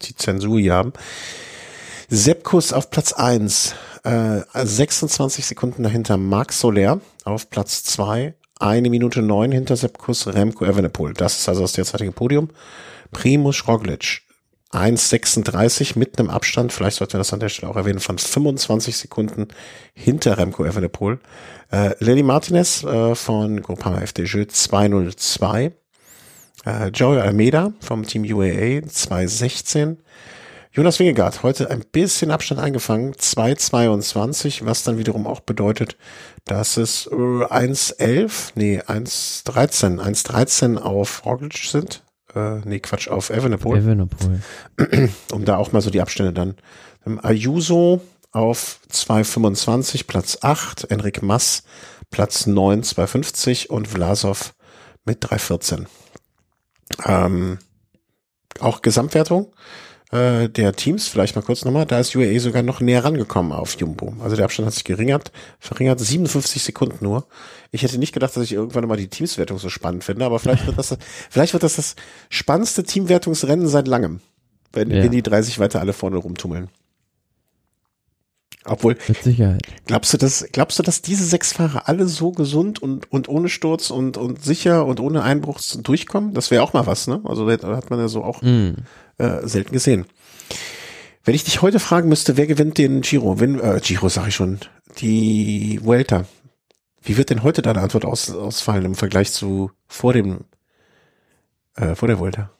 die 0.02 0.14
Zensur 0.14 0.60
hier 0.60 0.74
haben. 0.74 0.92
Seppkus 2.08 2.72
auf 2.72 2.90
Platz 2.90 3.12
eins, 3.12 3.74
äh, 4.04 4.40
26 4.52 5.46
Sekunden 5.46 5.82
dahinter 5.82 6.16
Marc 6.16 6.52
Soler 6.52 7.00
auf 7.24 7.50
Platz 7.50 7.82
zwei, 7.82 8.34
eine 8.60 8.90
Minute 8.90 9.22
neun 9.22 9.52
hinter 9.52 9.76
Seppkus 9.76 10.26
Remco 10.26 10.64
Evenepoel. 10.64 11.14
Das 11.14 11.38
ist 11.38 11.48
also 11.48 11.62
das 11.62 11.72
derzeitige 11.72 12.12
Podium. 12.12 12.50
Primus 13.10 13.66
Roglic 13.66 14.22
1,36 14.74 15.98
mit 15.98 16.18
einem 16.18 16.30
Abstand, 16.30 16.72
vielleicht 16.72 16.96
sollten 16.98 17.14
wir 17.14 17.18
das 17.18 17.32
an 17.32 17.40
der 17.40 17.48
Stelle 17.48 17.70
auch 17.70 17.76
erwähnen, 17.76 18.00
von 18.00 18.18
25 18.18 18.96
Sekunden 18.96 19.48
hinter 19.94 20.38
Remco 20.38 20.64
Evenepoel. 20.64 21.18
Äh, 21.70 21.94
Lenny 21.98 22.22
Martinez 22.22 22.82
äh, 22.84 23.14
von 23.14 23.62
Groupama 23.62 24.00
FDJ 24.00 24.44
202. 24.48 25.72
Äh, 26.64 26.88
Joey 26.88 27.20
Almeida 27.20 27.72
vom 27.80 28.04
Team 28.04 28.24
UAA 28.24 28.86
216. 28.86 29.98
Jonas 30.76 30.98
Wingegaard 30.98 31.44
heute 31.44 31.70
ein 31.70 31.84
bisschen 31.92 32.32
Abstand 32.32 32.60
eingefangen, 32.60 33.14
2,22, 33.14 34.64
was 34.64 34.82
dann 34.82 34.98
wiederum 34.98 35.24
auch 35.24 35.38
bedeutet, 35.38 35.96
dass 36.46 36.78
es 36.78 37.06
äh, 37.06 37.14
1,11, 37.14 38.52
nee, 38.56 38.80
1,13, 38.80 40.00
1,13 40.00 40.78
auf 40.78 41.24
Roglic 41.24 41.58
sind. 41.58 42.02
Äh, 42.34 42.60
nee, 42.64 42.80
Quatsch, 42.80 43.08
auf 43.08 43.30
Evenepoel 43.30 43.78
Evenepoel. 43.78 44.40
um 45.32 45.44
da 45.44 45.56
auch 45.56 45.72
mal 45.72 45.80
so 45.80 45.90
die 45.90 46.00
Abstände 46.00 46.32
dann. 46.32 46.56
Ähm, 47.06 47.20
Ayuso 47.22 48.00
auf 48.32 48.80
2,25, 48.92 50.06
Platz 50.06 50.38
8, 50.42 50.90
Enric 50.90 51.22
Mass, 51.22 51.62
Platz 52.10 52.46
9, 52.46 52.82
2,50 52.82 53.68
und 53.68 53.88
Vlasov 53.88 54.54
mit 55.04 55.24
3,14. 55.24 55.86
Ähm, 57.04 57.58
auch 58.60 58.82
Gesamtwertung 58.82 59.52
äh, 60.14 60.48
der 60.48 60.72
Teams, 60.74 61.08
vielleicht 61.08 61.34
mal 61.36 61.42
kurz 61.42 61.64
nochmal, 61.64 61.86
da 61.86 61.98
ist 61.98 62.14
UAE 62.14 62.38
sogar 62.38 62.62
noch 62.62 62.80
näher 62.80 63.04
rangekommen 63.04 63.52
auf 63.52 63.76
Jumbo. 63.78 64.14
Also 64.22 64.36
der 64.36 64.44
Abstand 64.44 64.66
hat 64.66 64.74
sich 64.74 64.84
geringert, 64.84 65.32
verringert, 65.58 66.00
57 66.00 66.62
Sekunden 66.62 67.04
nur. 67.04 67.26
Ich 67.72 67.82
hätte 67.82 67.98
nicht 67.98 68.12
gedacht, 68.14 68.36
dass 68.36 68.44
ich 68.44 68.52
irgendwann 68.52 68.86
mal 68.86 68.96
die 68.96 69.08
Teamswertung 69.08 69.58
so 69.58 69.68
spannend 69.68 70.04
finde, 70.04 70.24
aber 70.24 70.38
vielleicht 70.38 70.66
wird 70.66 70.78
das, 70.78 70.96
vielleicht 71.30 71.52
wird 71.52 71.62
das 71.62 71.76
das 71.76 71.96
spannendste 72.30 72.84
Teamwertungsrennen 72.84 73.66
seit 73.68 73.88
langem, 73.88 74.20
wenn, 74.72 74.90
Ja. 74.90 75.02
wenn 75.02 75.10
die 75.10 75.22
drei 75.22 75.42
sich 75.42 75.58
weiter 75.58 75.80
alle 75.80 75.92
vorne 75.92 76.16
rumtummeln. 76.16 76.68
Obwohl, 78.66 78.96
Mit 79.08 79.22
Sicherheit. 79.22 79.60
glaubst 79.84 80.14
du, 80.14 80.16
dass, 80.16 80.46
glaubst 80.50 80.78
du, 80.78 80.82
dass 80.82 81.02
diese 81.02 81.24
sechs 81.24 81.52
Fahrer 81.52 81.86
alle 81.86 82.06
so 82.06 82.32
gesund 82.32 82.80
und, 82.80 83.12
und 83.12 83.28
ohne 83.28 83.50
Sturz 83.50 83.90
und, 83.90 84.16
und 84.16 84.42
sicher 84.42 84.86
und 84.86 85.00
ohne 85.00 85.22
Einbruch 85.22 85.60
durchkommen? 85.82 86.32
Das 86.32 86.50
wäre 86.50 86.62
auch 86.62 86.72
mal 86.72 86.86
was, 86.86 87.06
ne? 87.06 87.20
Also 87.24 87.46
da 87.46 87.76
hat 87.76 87.90
man 87.90 87.98
ja 87.98 88.08
so 88.08 88.24
auch 88.24 88.40
Mm. 88.40 88.76
Äh, 89.18 89.46
selten 89.46 89.72
gesehen. 89.72 90.06
Wenn 91.24 91.34
ich 91.34 91.44
dich 91.44 91.62
heute 91.62 91.80
fragen 91.80 92.08
müsste, 92.08 92.36
wer 92.36 92.46
gewinnt 92.46 92.78
den 92.78 93.00
Giro? 93.00 93.40
Wenn, 93.40 93.58
äh, 93.58 93.80
Giro 93.82 94.08
sage 94.08 94.28
ich 94.28 94.34
schon, 94.34 94.58
die 94.98 95.80
Vuelta. 95.82 96.26
Wie 97.02 97.16
wird 97.16 97.30
denn 97.30 97.42
heute 97.42 97.62
deine 97.62 97.80
Antwort 97.80 98.04
aus, 98.04 98.30
ausfallen 98.30 98.84
im 98.84 98.94
Vergleich 98.94 99.32
zu 99.32 99.70
vor 99.86 100.12
dem, 100.12 100.44
äh, 101.76 101.94
vor 101.94 102.08
der 102.08 102.18
Vuelta? 102.18 102.50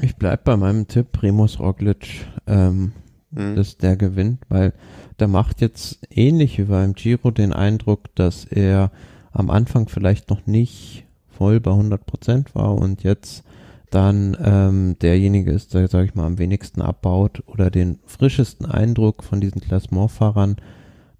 Ich 0.00 0.16
bleib 0.16 0.44
bei 0.44 0.56
meinem 0.56 0.86
Tipp, 0.86 1.12
Primus 1.12 1.58
Roglic, 1.58 2.26
ähm, 2.46 2.92
Hm. 3.34 3.56
dass 3.56 3.76
der 3.76 3.96
gewinnt, 3.96 4.40
weil 4.48 4.72
der 5.18 5.28
macht 5.28 5.60
jetzt 5.60 5.98
ähnlich 6.10 6.58
wie 6.58 6.64
beim 6.64 6.94
Giro 6.94 7.30
den 7.30 7.52
Eindruck, 7.52 8.14
dass 8.14 8.44
er 8.44 8.90
am 9.32 9.50
Anfang 9.50 9.88
vielleicht 9.88 10.30
noch 10.30 10.46
nicht 10.46 11.04
voll 11.28 11.60
bei 11.60 11.70
100 11.70 12.06
Prozent 12.06 12.54
war 12.54 12.74
und 12.74 13.02
jetzt 13.02 13.44
dann 13.90 14.36
ähm, 14.42 14.96
derjenige 15.00 15.52
ist, 15.52 15.74
der, 15.74 15.88
sage 15.88 16.06
ich 16.06 16.14
mal, 16.14 16.26
am 16.26 16.38
wenigsten 16.38 16.82
abbaut 16.82 17.42
oder 17.46 17.70
den 17.70 17.98
frischesten 18.06 18.66
Eindruck 18.66 19.24
von 19.24 19.40
diesen 19.40 19.60
Klassementfahrern 19.60 20.56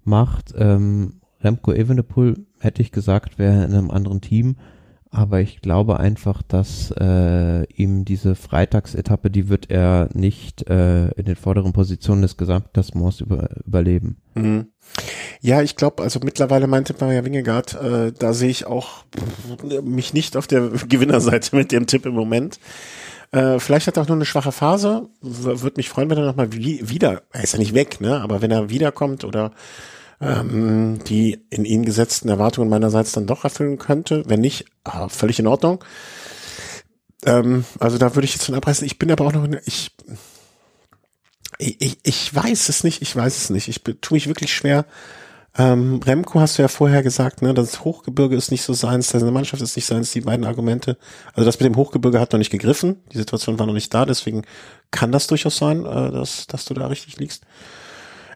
macht. 0.03 0.53
Ähm, 0.57 1.21
Remco 1.41 1.71
Evenepoel, 1.73 2.45
hätte 2.59 2.81
ich 2.81 2.91
gesagt, 2.91 3.39
wäre 3.39 3.63
in 3.63 3.73
einem 3.73 3.91
anderen 3.91 4.21
Team. 4.21 4.57
Aber 5.11 5.41
ich 5.41 5.61
glaube 5.61 5.99
einfach, 5.99 6.43
dass 6.43 6.91
äh, 6.91 7.63
ihm 7.73 8.05
diese 8.05 8.35
Freitagsetappe, 8.35 9.31
die 9.31 9.49
wird 9.49 9.71
er 9.71 10.09
nicht 10.13 10.69
äh, 10.69 11.09
in 11.11 11.25
den 11.25 11.35
vorderen 11.35 11.73
Positionen 11.73 12.21
des 12.21 12.37
Gesamtklassements 12.37 13.21
über, 13.21 13.49
überleben. 13.65 14.17
Mhm. 14.35 14.67
Ja, 15.41 15.63
ich 15.63 15.75
glaube, 15.75 16.03
also 16.03 16.19
mittlerweile 16.23 16.67
meinte 16.67 16.95
Maria 16.99 17.25
Wingegaard, 17.25 17.73
äh, 17.81 18.11
da 18.11 18.33
sehe 18.33 18.49
ich 18.49 18.67
auch 18.67 19.03
mich 19.83 20.13
nicht 20.13 20.37
auf 20.37 20.45
der 20.45 20.69
Gewinnerseite 20.87 21.55
mit 21.55 21.71
dem 21.71 21.87
Tipp 21.87 22.05
im 22.05 22.13
Moment. 22.13 22.59
Äh, 23.31 23.59
vielleicht 23.59 23.87
hat 23.87 23.97
er 23.97 24.03
auch 24.03 24.07
nur 24.07 24.17
eine 24.17 24.25
schwache 24.25 24.51
Phase. 24.51 25.09
Würde 25.21 25.77
mich 25.77 25.89
freuen, 25.89 26.09
wenn 26.09 26.17
er 26.17 26.25
nochmal 26.25 26.51
wieder, 26.51 27.23
er 27.31 27.43
ist 27.43 27.53
ja 27.53 27.59
nicht 27.59 27.73
weg, 27.73 28.01
ne? 28.01 28.21
Aber 28.21 28.41
wenn 28.41 28.51
er 28.51 28.69
wiederkommt 28.69 29.23
oder 29.23 29.51
ähm, 30.21 30.99
die 31.05 31.45
in 31.49 31.65
ihn 31.65 31.85
gesetzten 31.85 32.29
Erwartungen 32.29 32.69
meinerseits 32.69 33.11
dann 33.11 33.27
doch 33.27 33.43
erfüllen 33.43 33.77
könnte. 33.77 34.23
Wenn 34.27 34.41
nicht, 34.41 34.65
ah, 34.83 35.09
völlig 35.09 35.39
in 35.39 35.47
Ordnung. 35.47 35.83
Ähm, 37.25 37.65
also 37.79 37.97
da 37.97 38.15
würde 38.15 38.25
ich 38.25 38.33
jetzt 38.33 38.45
von 38.45 38.55
abreißen. 38.55 38.85
Ich 38.85 38.99
bin 38.99 39.11
aber 39.11 39.25
auch 39.25 39.33
noch, 39.33 39.45
in, 39.45 39.59
ich, 39.65 39.91
ich, 41.57 41.99
ich 42.03 42.35
weiß 42.35 42.69
es 42.69 42.83
nicht, 42.83 43.01
ich 43.01 43.15
weiß 43.15 43.37
es 43.37 43.49
nicht. 43.49 43.67
Ich 43.67 43.81
tue 43.81 44.15
mich 44.15 44.27
wirklich 44.27 44.53
schwer. 44.53 44.85
Ähm, 45.57 45.99
Remco 46.05 46.39
hast 46.39 46.57
du 46.57 46.61
ja 46.61 46.67
vorher 46.67 47.01
gesagt, 47.01 47.41
ne, 47.41 47.53
das 47.53 47.83
Hochgebirge 47.83 48.35
ist 48.35 48.51
nicht 48.51 48.61
so 48.61 48.73
seins, 48.73 49.09
seine 49.09 49.31
Mannschaft 49.31 49.61
ist 49.63 49.75
nicht 49.75 49.87
seins, 49.87 50.11
die 50.11 50.21
beiden 50.21 50.45
Argumente. 50.45 50.97
Also 51.33 51.45
das 51.45 51.59
mit 51.59 51.65
dem 51.65 51.75
Hochgebirge 51.75 52.19
hat 52.19 52.31
noch 52.31 52.37
nicht 52.37 52.51
gegriffen, 52.51 52.97
die 53.11 53.17
Situation 53.17 53.57
war 53.57 53.65
noch 53.65 53.73
nicht 53.73 53.93
da, 53.93 54.05
deswegen 54.05 54.43
kann 54.91 55.11
das 55.11 55.27
durchaus 55.27 55.57
sein, 55.57 55.85
äh, 55.85 56.11
dass, 56.11 56.45
dass 56.47 56.65
du 56.65 56.75
da 56.75 56.87
richtig 56.87 57.17
liegst. 57.17 57.45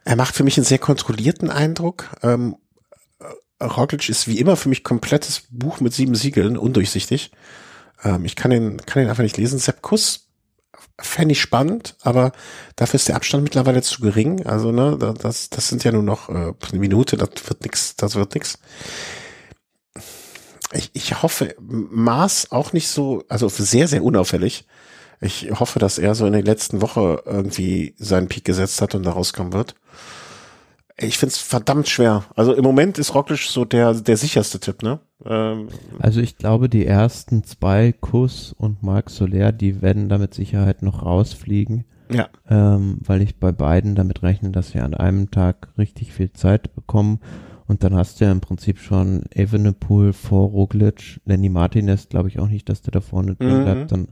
Er 0.04 0.16
macht 0.16 0.34
für 0.34 0.44
mich 0.44 0.56
einen 0.56 0.66
sehr 0.66 0.78
kontrollierten 0.78 1.50
Eindruck. 1.50 2.10
Ähm, 2.22 2.56
Roglic 3.62 4.08
ist 4.08 4.28
wie 4.28 4.38
immer 4.38 4.56
für 4.56 4.68
mich 4.68 4.84
komplettes 4.84 5.44
Buch 5.50 5.80
mit 5.80 5.94
sieben 5.94 6.14
Siegeln, 6.14 6.58
undurchsichtig. 6.58 7.30
Ähm, 8.02 8.24
ich 8.24 8.36
kann 8.36 8.52
ihn, 8.52 8.78
kann 8.84 9.02
ihn 9.02 9.08
einfach 9.08 9.22
nicht 9.22 9.36
lesen. 9.36 9.58
Sepp 9.58 9.82
Kuss 9.82 10.28
fände 11.00 11.32
ich 11.32 11.40
spannend, 11.40 11.96
aber 12.02 12.32
dafür 12.76 12.96
ist 12.96 13.08
der 13.08 13.16
Abstand 13.16 13.44
mittlerweile 13.44 13.82
zu 13.82 14.00
gering. 14.00 14.46
Also, 14.46 14.72
ne, 14.72 14.96
das, 15.20 15.50
das 15.50 15.68
sind 15.68 15.84
ja 15.84 15.92
nur 15.92 16.02
noch 16.02 16.28
äh, 16.28 16.52
eine 16.70 16.78
Minute, 16.78 17.16
das 17.16 17.30
wird 17.48 17.62
nix, 17.62 17.96
das 17.96 18.14
wird 18.14 18.34
nix. 18.34 18.58
Ich, 20.72 20.90
ich 20.92 21.22
hoffe, 21.22 21.54
Maß 21.60 22.50
auch 22.52 22.72
nicht 22.72 22.88
so, 22.88 23.24
also 23.28 23.48
sehr, 23.48 23.88
sehr 23.88 24.04
unauffällig. 24.04 24.66
Ich 25.20 25.50
hoffe, 25.58 25.78
dass 25.78 25.98
er 25.98 26.14
so 26.14 26.26
in 26.26 26.32
der 26.32 26.42
letzten 26.42 26.82
Woche 26.82 27.22
irgendwie 27.24 27.94
seinen 27.96 28.28
Peak 28.28 28.44
gesetzt 28.44 28.80
hat 28.82 28.94
und 28.94 29.04
da 29.04 29.12
rauskommen 29.12 29.52
wird. 29.52 29.74
Ich 30.96 31.18
find's 31.18 31.38
verdammt 31.38 31.88
schwer. 31.88 32.24
Also 32.36 32.54
im 32.54 32.62
Moment 32.62 32.98
ist 32.98 33.14
Roglic 33.14 33.40
so 33.40 33.64
der, 33.64 33.94
der 33.94 34.16
sicherste 34.16 34.60
Tipp, 34.60 34.82
ne? 34.82 35.00
Ähm, 35.24 35.68
also 35.98 36.20
ich 36.20 36.38
glaube, 36.38 36.68
die 36.68 36.86
ersten 36.86 37.42
zwei, 37.42 37.92
Kuss 37.92 38.54
und 38.56 38.82
Marc 38.82 39.10
Soler, 39.10 39.50
die 39.50 39.82
werden 39.82 40.08
da 40.08 40.18
mit 40.18 40.34
Sicherheit 40.34 40.82
noch 40.82 41.04
rausfliegen. 41.04 41.84
Ja. 42.12 42.28
Ähm, 42.48 42.98
weil 43.00 43.22
ich 43.22 43.40
bei 43.40 43.50
beiden 43.50 43.94
damit 43.94 44.22
rechne, 44.22 44.50
dass 44.50 44.70
sie 44.70 44.80
an 44.80 44.94
einem 44.94 45.30
Tag 45.30 45.68
richtig 45.78 46.12
viel 46.12 46.32
Zeit 46.32 46.74
bekommen. 46.74 47.20
Und 47.66 47.82
dann 47.82 47.94
hast 47.94 48.20
du 48.20 48.26
ja 48.26 48.32
im 48.32 48.42
Prinzip 48.42 48.78
schon 48.78 49.24
Evenepoel 49.32 50.12
vor 50.12 50.48
Roglic, 50.50 51.20
Lenny 51.24 51.48
Martinez, 51.48 52.08
glaube 52.08 52.28
ich 52.28 52.38
auch 52.38 52.48
nicht, 52.48 52.68
dass 52.68 52.82
der 52.82 52.92
da 52.92 53.00
vorne 53.00 53.34
drin 53.34 53.60
mhm. 53.60 53.64
bleibt. 53.64 53.92
Dann 53.92 54.08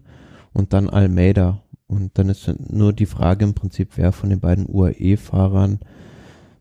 und 0.52 0.72
dann 0.72 0.90
Almeida. 0.90 1.62
Und 1.86 2.18
dann 2.18 2.28
ist 2.28 2.50
nur 2.70 2.92
die 2.92 3.06
Frage 3.06 3.44
im 3.44 3.54
Prinzip, 3.54 3.90
wer 3.96 4.12
von 4.12 4.30
den 4.30 4.40
beiden 4.40 4.66
UAE-Fahrern, 4.66 5.80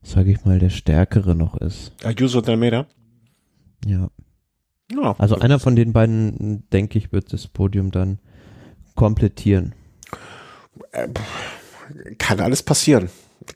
sage 0.01 0.31
ich 0.31 0.45
mal, 0.45 0.59
der 0.59 0.69
stärkere 0.69 1.35
noch 1.35 1.57
ist. 1.57 1.93
Ayuso 2.03 2.39
und 2.39 2.49
Almeida? 2.49 2.87
Ja. 3.85 4.09
ja 4.91 5.15
also 5.17 5.35
einer 5.35 5.59
von 5.59 5.75
den 5.75 5.93
beiden, 5.93 6.63
denke 6.71 6.97
ich, 6.97 7.11
wird 7.11 7.33
das 7.33 7.47
Podium 7.47 7.91
dann 7.91 8.19
komplettieren. 8.95 9.73
Äh, 10.91 11.09
kann 12.17 12.39
alles 12.39 12.63
passieren. 12.63 13.09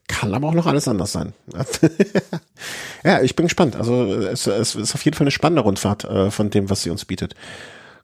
Kann 0.07 0.33
aber 0.33 0.47
auch 0.47 0.53
noch 0.53 0.65
alles 0.65 0.87
anders 0.87 1.11
sein. 1.11 1.33
ja, 3.03 3.21
ich 3.21 3.35
bin 3.35 3.45
gespannt. 3.45 3.75
Also 3.75 4.05
es, 4.05 4.47
es, 4.47 4.75
ist 4.75 4.95
auf 4.95 5.05
jeden 5.05 5.15
Fall 5.15 5.25
eine 5.25 5.31
spannende 5.31 5.61
Rundfahrt 5.61 6.05
äh, 6.05 6.31
von 6.31 6.49
dem, 6.49 6.69
was 6.69 6.81
sie 6.81 6.89
uns 6.89 7.05
bietet. 7.05 7.35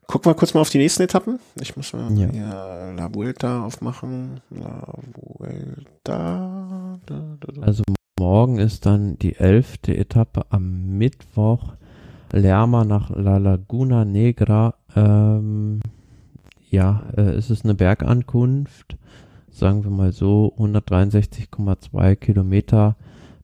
Gucken 0.05 0.29
wir 0.29 0.35
kurz 0.35 0.53
mal 0.53 0.61
auf 0.61 0.69
die 0.69 0.77
nächsten 0.77 1.03
Etappen. 1.03 1.39
Ich 1.59 1.75
muss 1.75 1.93
mal 1.93 2.11
ja. 2.17 2.29
hier 2.29 2.93
La 2.97 3.13
Vuelta 3.13 3.63
aufmachen. 3.63 4.41
La 4.49 4.83
Vuelta. 5.13 6.99
Da, 7.05 7.37
da, 7.39 7.51
da. 7.51 7.61
Also 7.61 7.83
morgen 8.21 8.59
ist 8.59 8.85
dann 8.85 9.17
die 9.17 9.37
elfte 9.37 9.97
Etappe 9.97 10.45
am 10.51 10.95
Mittwoch. 10.99 11.73
Lerma 12.31 12.85
nach 12.85 13.09
La 13.09 13.37
Laguna 13.37 14.05
Negra. 14.05 14.75
Ähm, 14.95 15.79
ja, 16.69 17.01
äh, 17.17 17.31
es 17.31 17.49
ist 17.49 17.63
eine 17.63 17.73
Bergankunft. 17.73 18.95
Sagen 19.49 19.83
wir 19.83 19.89
mal 19.89 20.11
so 20.11 20.53
163,2 20.59 22.15
Kilometer 22.15 22.95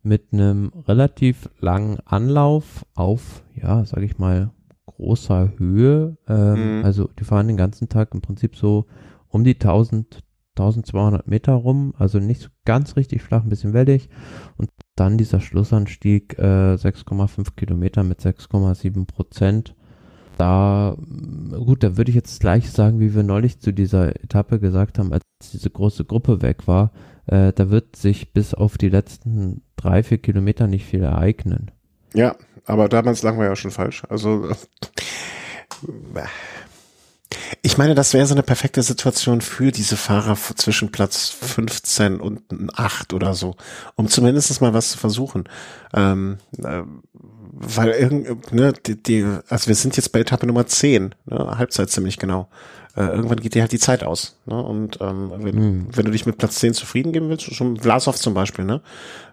mit 0.03 0.31
einem 0.31 0.71
relativ 0.87 1.49
langen 1.59 1.97
Anlauf 2.05 2.85
auf, 2.93 3.41
ja, 3.55 3.83
sage 3.83 4.05
ich 4.05 4.19
mal 4.19 4.51
großer 4.85 5.53
Höhe. 5.57 6.17
Ähm, 6.27 6.79
mhm. 6.79 6.85
Also 6.85 7.09
die 7.19 7.23
fahren 7.23 7.47
den 7.47 7.57
ganzen 7.57 7.89
Tag 7.89 8.13
im 8.13 8.21
Prinzip 8.21 8.55
so 8.55 8.85
um 9.27 9.43
die 9.43 9.55
1000, 9.55 10.23
1200 10.57 11.27
Meter 11.27 11.53
rum, 11.53 11.93
also 11.97 12.19
nicht 12.19 12.41
so 12.41 12.49
ganz 12.65 12.95
richtig 12.95 13.21
flach, 13.21 13.43
ein 13.43 13.49
bisschen 13.49 13.73
wellig. 13.73 14.09
Und 14.57 14.69
dann 14.95 15.17
dieser 15.17 15.39
Schlussanstieg 15.39 16.37
äh, 16.39 16.75
6,5 16.75 17.55
Kilometer 17.55 18.03
mit 18.03 18.19
6,7 18.19 19.05
Prozent. 19.05 19.75
Da, 20.37 20.95
gut, 21.51 21.83
da 21.83 21.97
würde 21.97 22.09
ich 22.09 22.15
jetzt 22.15 22.39
gleich 22.39 22.69
sagen, 22.69 22.99
wie 22.99 23.15
wir 23.15 23.23
neulich 23.23 23.59
zu 23.59 23.73
dieser 23.73 24.15
Etappe 24.23 24.59
gesagt 24.59 24.99
haben, 24.99 25.11
als 25.11 25.23
diese 25.51 25.69
große 25.69 26.05
Gruppe 26.05 26.41
weg 26.41 26.67
war, 26.67 26.91
äh, 27.25 27.53
da 27.53 27.69
wird 27.69 27.95
sich 27.95 28.33
bis 28.33 28.53
auf 28.53 28.77
die 28.77 28.89
letzten 28.89 29.61
drei, 29.75 30.03
vier 30.03 30.19
Kilometer 30.19 30.67
nicht 30.67 30.85
viel 30.85 31.03
ereignen. 31.03 31.71
Ja, 32.13 32.35
aber 32.65 32.87
damals 32.89 33.23
lagen 33.23 33.39
wir 33.39 33.45
ja 33.45 33.55
schon 33.55 33.71
falsch. 33.71 34.03
Also 34.09 34.49
ich 37.61 37.77
meine, 37.77 37.95
das 37.95 38.13
wäre 38.13 38.25
so 38.25 38.33
eine 38.33 38.43
perfekte 38.43 38.81
Situation 38.81 39.41
für 39.41 39.71
diese 39.71 39.97
Fahrer 39.97 40.37
zwischen 40.55 40.91
Platz 40.91 41.29
15 41.29 42.19
und 42.19 42.41
8 42.73 43.13
oder 43.13 43.33
so, 43.33 43.55
um 43.95 44.07
zumindest 44.07 44.61
mal 44.61 44.73
was 44.73 44.91
zu 44.91 44.97
versuchen. 44.97 45.45
Ähm, 45.93 46.37
äh, 46.63 46.83
weil 47.59 47.89
irgend, 47.89 48.53
ne, 48.53 48.73
die, 48.73 49.01
die, 49.01 49.25
also 49.49 49.67
wir 49.67 49.75
sind 49.75 49.97
jetzt 49.97 50.11
bei 50.11 50.19
Etappe 50.19 50.45
Nummer 50.45 50.67
10, 50.67 51.15
ne, 51.25 51.57
Halbzeit 51.57 51.89
ziemlich 51.89 52.17
genau 52.17 52.49
äh, 52.97 53.05
irgendwann 53.09 53.39
geht 53.39 53.53
dir 53.53 53.61
halt 53.61 53.71
die 53.71 53.79
Zeit 53.79 54.03
aus. 54.03 54.37
Ne? 54.47 54.59
Und 54.59 54.97
ähm, 55.01 55.31
wenn, 55.37 55.55
mhm. 55.55 55.87
wenn 55.93 56.05
du 56.05 56.11
dich 56.11 56.25
mit 56.25 56.39
Platz 56.39 56.55
10 56.55 56.73
zufrieden 56.73 57.11
geben 57.11 57.29
willst, 57.29 57.53
schon 57.53 57.77
Vlasov 57.77 58.17
zum 58.17 58.33
Beispiel, 58.33 58.65
ne? 58.65 58.81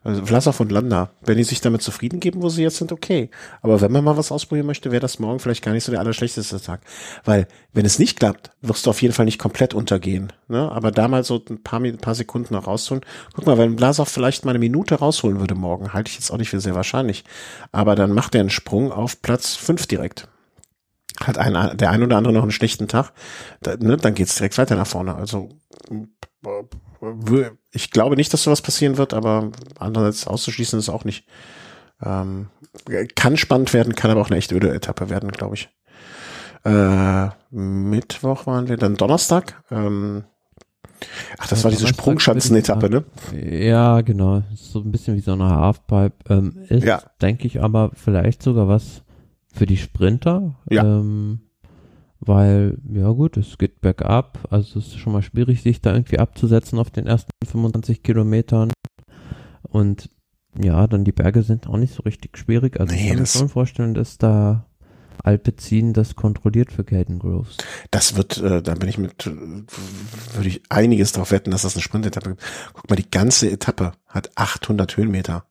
Also 0.02 0.26
Vlasov 0.26 0.60
und 0.60 0.70
Landa, 0.70 1.08
wenn 1.22 1.38
die 1.38 1.44
sich 1.44 1.62
damit 1.62 1.80
zufrieden 1.80 2.20
geben, 2.20 2.42
wo 2.42 2.50
sie 2.50 2.62
jetzt 2.62 2.76
sind, 2.76 2.92
okay. 2.92 3.30
Aber 3.62 3.80
wenn 3.80 3.90
man 3.90 4.04
mal 4.04 4.18
was 4.18 4.30
ausprobieren 4.30 4.66
möchte, 4.66 4.92
wäre 4.92 5.00
das 5.00 5.18
morgen 5.18 5.38
vielleicht 5.38 5.64
gar 5.64 5.72
nicht 5.72 5.84
so 5.84 5.92
der 5.92 6.00
allerschlechteste 6.00 6.60
Tag. 6.60 6.82
Weil, 7.24 7.48
wenn 7.72 7.86
es 7.86 7.98
nicht 7.98 8.18
klappt, 8.18 8.50
wirst 8.60 8.84
du 8.84 8.90
auf 8.90 9.00
jeden 9.00 9.14
Fall 9.14 9.24
nicht 9.24 9.38
komplett 9.38 9.72
untergehen. 9.72 10.30
Ne? 10.46 10.70
Aber 10.70 10.90
da 10.90 11.08
mal 11.08 11.24
so 11.24 11.42
ein 11.48 11.62
paar, 11.62 11.80
ein 11.80 11.96
paar 11.96 12.14
Sekunden 12.14 12.52
noch 12.52 12.66
rausholen. 12.66 13.02
Guck 13.32 13.46
mal, 13.46 13.56
wenn 13.56 13.78
Vlasov 13.78 14.10
vielleicht 14.10 14.44
mal 14.44 14.50
eine 14.50 14.58
Minute 14.58 14.96
rausholen 14.96 15.40
würde 15.40 15.54
morgen, 15.54 15.94
halte 15.94 16.10
ich 16.10 16.16
jetzt 16.16 16.30
auch 16.30 16.36
nicht 16.36 16.50
für 16.50 16.60
sehr 16.60 16.74
wahrscheinlich. 16.74 17.24
Aber 17.72 17.94
dann 17.94 18.12
macht 18.12 18.34
er 18.34 18.42
einen 18.42 18.50
Sprung 18.50 18.92
auf 18.92 19.22
Platz 19.22 19.56
5 19.56 19.86
direkt 19.86 20.28
hat 21.26 21.38
ein, 21.38 21.76
der 21.76 21.90
ein 21.90 22.02
oder 22.02 22.16
andere 22.16 22.32
noch 22.32 22.42
einen 22.42 22.50
schlechten 22.50 22.88
Tag, 22.88 23.12
da, 23.60 23.76
ne, 23.76 23.96
dann 23.96 24.14
geht's 24.14 24.36
direkt 24.36 24.58
weiter 24.58 24.76
nach 24.76 24.86
vorne. 24.86 25.14
Also 25.14 25.50
ich 27.72 27.90
glaube 27.90 28.16
nicht, 28.16 28.32
dass 28.32 28.42
sowas 28.42 28.62
passieren 28.62 28.96
wird, 28.96 29.14
aber 29.14 29.50
andererseits 29.78 30.26
auszuschließen 30.26 30.78
ist 30.78 30.88
auch 30.88 31.04
nicht. 31.04 31.26
Ähm, 32.02 32.48
kann 33.14 33.36
spannend 33.36 33.72
werden, 33.72 33.94
kann 33.94 34.10
aber 34.10 34.20
auch 34.20 34.30
eine 34.30 34.36
echt 34.36 34.52
öde 34.52 34.72
Etappe 34.72 35.10
werden, 35.10 35.30
glaube 35.30 35.54
ich. 35.54 35.68
Äh, 36.64 37.28
Mittwoch 37.50 38.46
waren 38.46 38.68
wir, 38.68 38.76
dann 38.76 38.96
Donnerstag. 38.96 39.62
Ähm, 39.70 40.24
ach, 41.38 41.46
das 41.48 41.60
ja, 41.60 41.64
war 41.64 41.70
diese 41.70 41.86
Sprungschanzen-Etappe, 41.86 42.90
ne? 42.90 43.04
Ja, 43.32 44.00
genau. 44.00 44.42
So 44.54 44.80
ein 44.80 44.90
bisschen 44.90 45.16
wie 45.16 45.20
so 45.20 45.32
eine 45.32 45.48
Halfpipe. 45.48 46.12
Ähm, 46.30 46.64
ist, 46.68 46.84
ja. 46.84 47.02
denke 47.20 47.46
ich, 47.46 47.62
aber 47.62 47.90
vielleicht 47.94 48.42
sogar 48.42 48.66
was 48.66 49.03
für 49.54 49.66
die 49.66 49.76
Sprinter. 49.76 50.56
Ja. 50.68 50.84
Ähm, 50.84 51.40
weil, 52.20 52.78
ja 52.90 53.10
gut, 53.10 53.36
es 53.36 53.58
geht 53.58 53.80
bergab, 53.80 54.38
also 54.50 54.78
es 54.78 54.86
ist 54.86 54.98
schon 54.98 55.12
mal 55.12 55.22
schwierig, 55.22 55.62
sich 55.62 55.82
da 55.82 55.92
irgendwie 55.92 56.18
abzusetzen 56.18 56.78
auf 56.78 56.90
den 56.90 57.06
ersten 57.06 57.30
25 57.46 58.02
Kilometern. 58.02 58.72
Und 59.62 60.08
ja, 60.60 60.86
dann 60.86 61.04
die 61.04 61.12
Berge 61.12 61.42
sind 61.42 61.66
auch 61.66 61.76
nicht 61.76 61.94
so 61.94 62.02
richtig 62.02 62.38
schwierig. 62.38 62.80
Also 62.80 62.94
nee, 62.94 63.02
ich 63.02 63.08
kann 63.08 63.18
mir 63.18 63.26
schon 63.26 63.48
vorstellen, 63.48 63.94
dass 63.94 64.18
da 64.18 64.66
Alpecin 65.22 65.92
das 65.92 66.16
kontrolliert 66.16 66.72
für 66.72 66.84
Caden 66.84 67.18
Groves. 67.18 67.58
Das 67.90 68.16
wird, 68.16 68.38
äh, 68.38 68.62
da 68.62 68.74
bin 68.74 68.88
ich 68.88 68.98
mit, 68.98 69.26
würde 69.26 70.48
ich 70.48 70.62
einiges 70.70 71.12
darauf 71.12 71.30
wetten, 71.30 71.50
dass 71.50 71.62
das 71.62 71.74
eine 71.74 71.82
Sprintetappe 71.82 72.30
gibt. 72.30 72.42
Guck 72.72 72.90
mal, 72.90 72.96
die 72.96 73.10
ganze 73.10 73.50
Etappe 73.50 73.92
hat 74.06 74.30
800 74.36 74.96
Höhenmeter. 74.96 75.46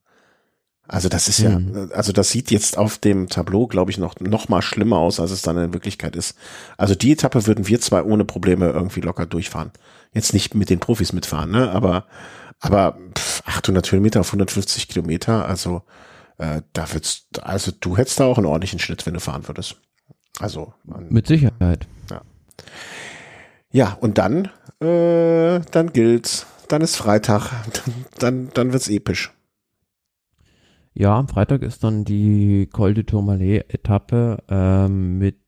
Also 0.87 1.07
das 1.07 1.29
ist 1.29 1.39
ja, 1.39 1.57
Mhm. 1.59 1.91
also 1.93 2.11
das 2.11 2.29
sieht 2.29 2.51
jetzt 2.51 2.77
auf 2.77 2.97
dem 2.97 3.29
Tableau, 3.29 3.67
glaube 3.67 3.89
ich, 3.89 3.97
noch, 3.97 4.19
noch 4.19 4.49
mal 4.49 4.61
schlimmer 4.61 4.97
aus, 4.97 5.19
als 5.19 5.31
es 5.31 5.41
dann 5.41 5.57
in 5.57 5.73
Wirklichkeit 5.73 6.15
ist. 6.15 6.35
Also 6.77 6.93
die 6.93 7.13
Etappe 7.13 7.47
würden 7.47 7.67
wir 7.67 7.79
zwei 7.79 8.03
ohne 8.03 8.25
Probleme 8.25 8.69
irgendwie 8.69 8.99
locker 8.99 9.25
durchfahren. 9.25 9.71
Jetzt 10.13 10.33
nicht 10.33 10.55
mit 10.55 10.69
den 10.69 10.79
Profis 10.79 11.13
mitfahren, 11.13 11.51
ne, 11.51 11.71
aber, 11.71 12.05
aber 12.59 12.97
pff, 13.17 13.41
800 13.45 13.91
Höhenmeter 13.91 14.19
auf 14.19 14.27
150 14.27 14.89
Kilometer, 14.89 15.47
also 15.47 15.83
äh, 16.37 16.61
da 16.73 16.91
wird's, 16.93 17.27
also 17.41 17.71
du 17.79 17.95
hättest 17.97 18.19
da 18.19 18.25
auch 18.25 18.37
einen 18.37 18.47
ordentlichen 18.47 18.79
Schnitt, 18.79 19.05
wenn 19.05 19.13
du 19.13 19.19
fahren 19.21 19.47
würdest. 19.47 19.77
Also, 20.39 20.73
man, 20.83 21.07
Mit 21.09 21.27
Sicherheit. 21.27 21.87
ja, 23.71 23.97
und 24.01 24.17
dann, 24.17 24.49
äh, 24.81 25.61
dann 25.71 25.93
gilt's, 25.93 26.45
dann 26.67 26.81
ist 26.81 26.95
Freitag, 26.97 27.51
dann, 28.19 28.49
dann 28.53 28.73
wird's 28.73 28.89
episch. 28.89 29.31
Ja, 30.95 31.17
am 31.17 31.27
Freitag 31.27 31.63
ist 31.63 31.83
dann 31.83 32.05
die 32.05 32.67
Col 32.71 32.93
de 32.93 33.03
Tourmalet-Etappe 33.03 34.43
ähm, 34.47 35.17
mit 35.17 35.39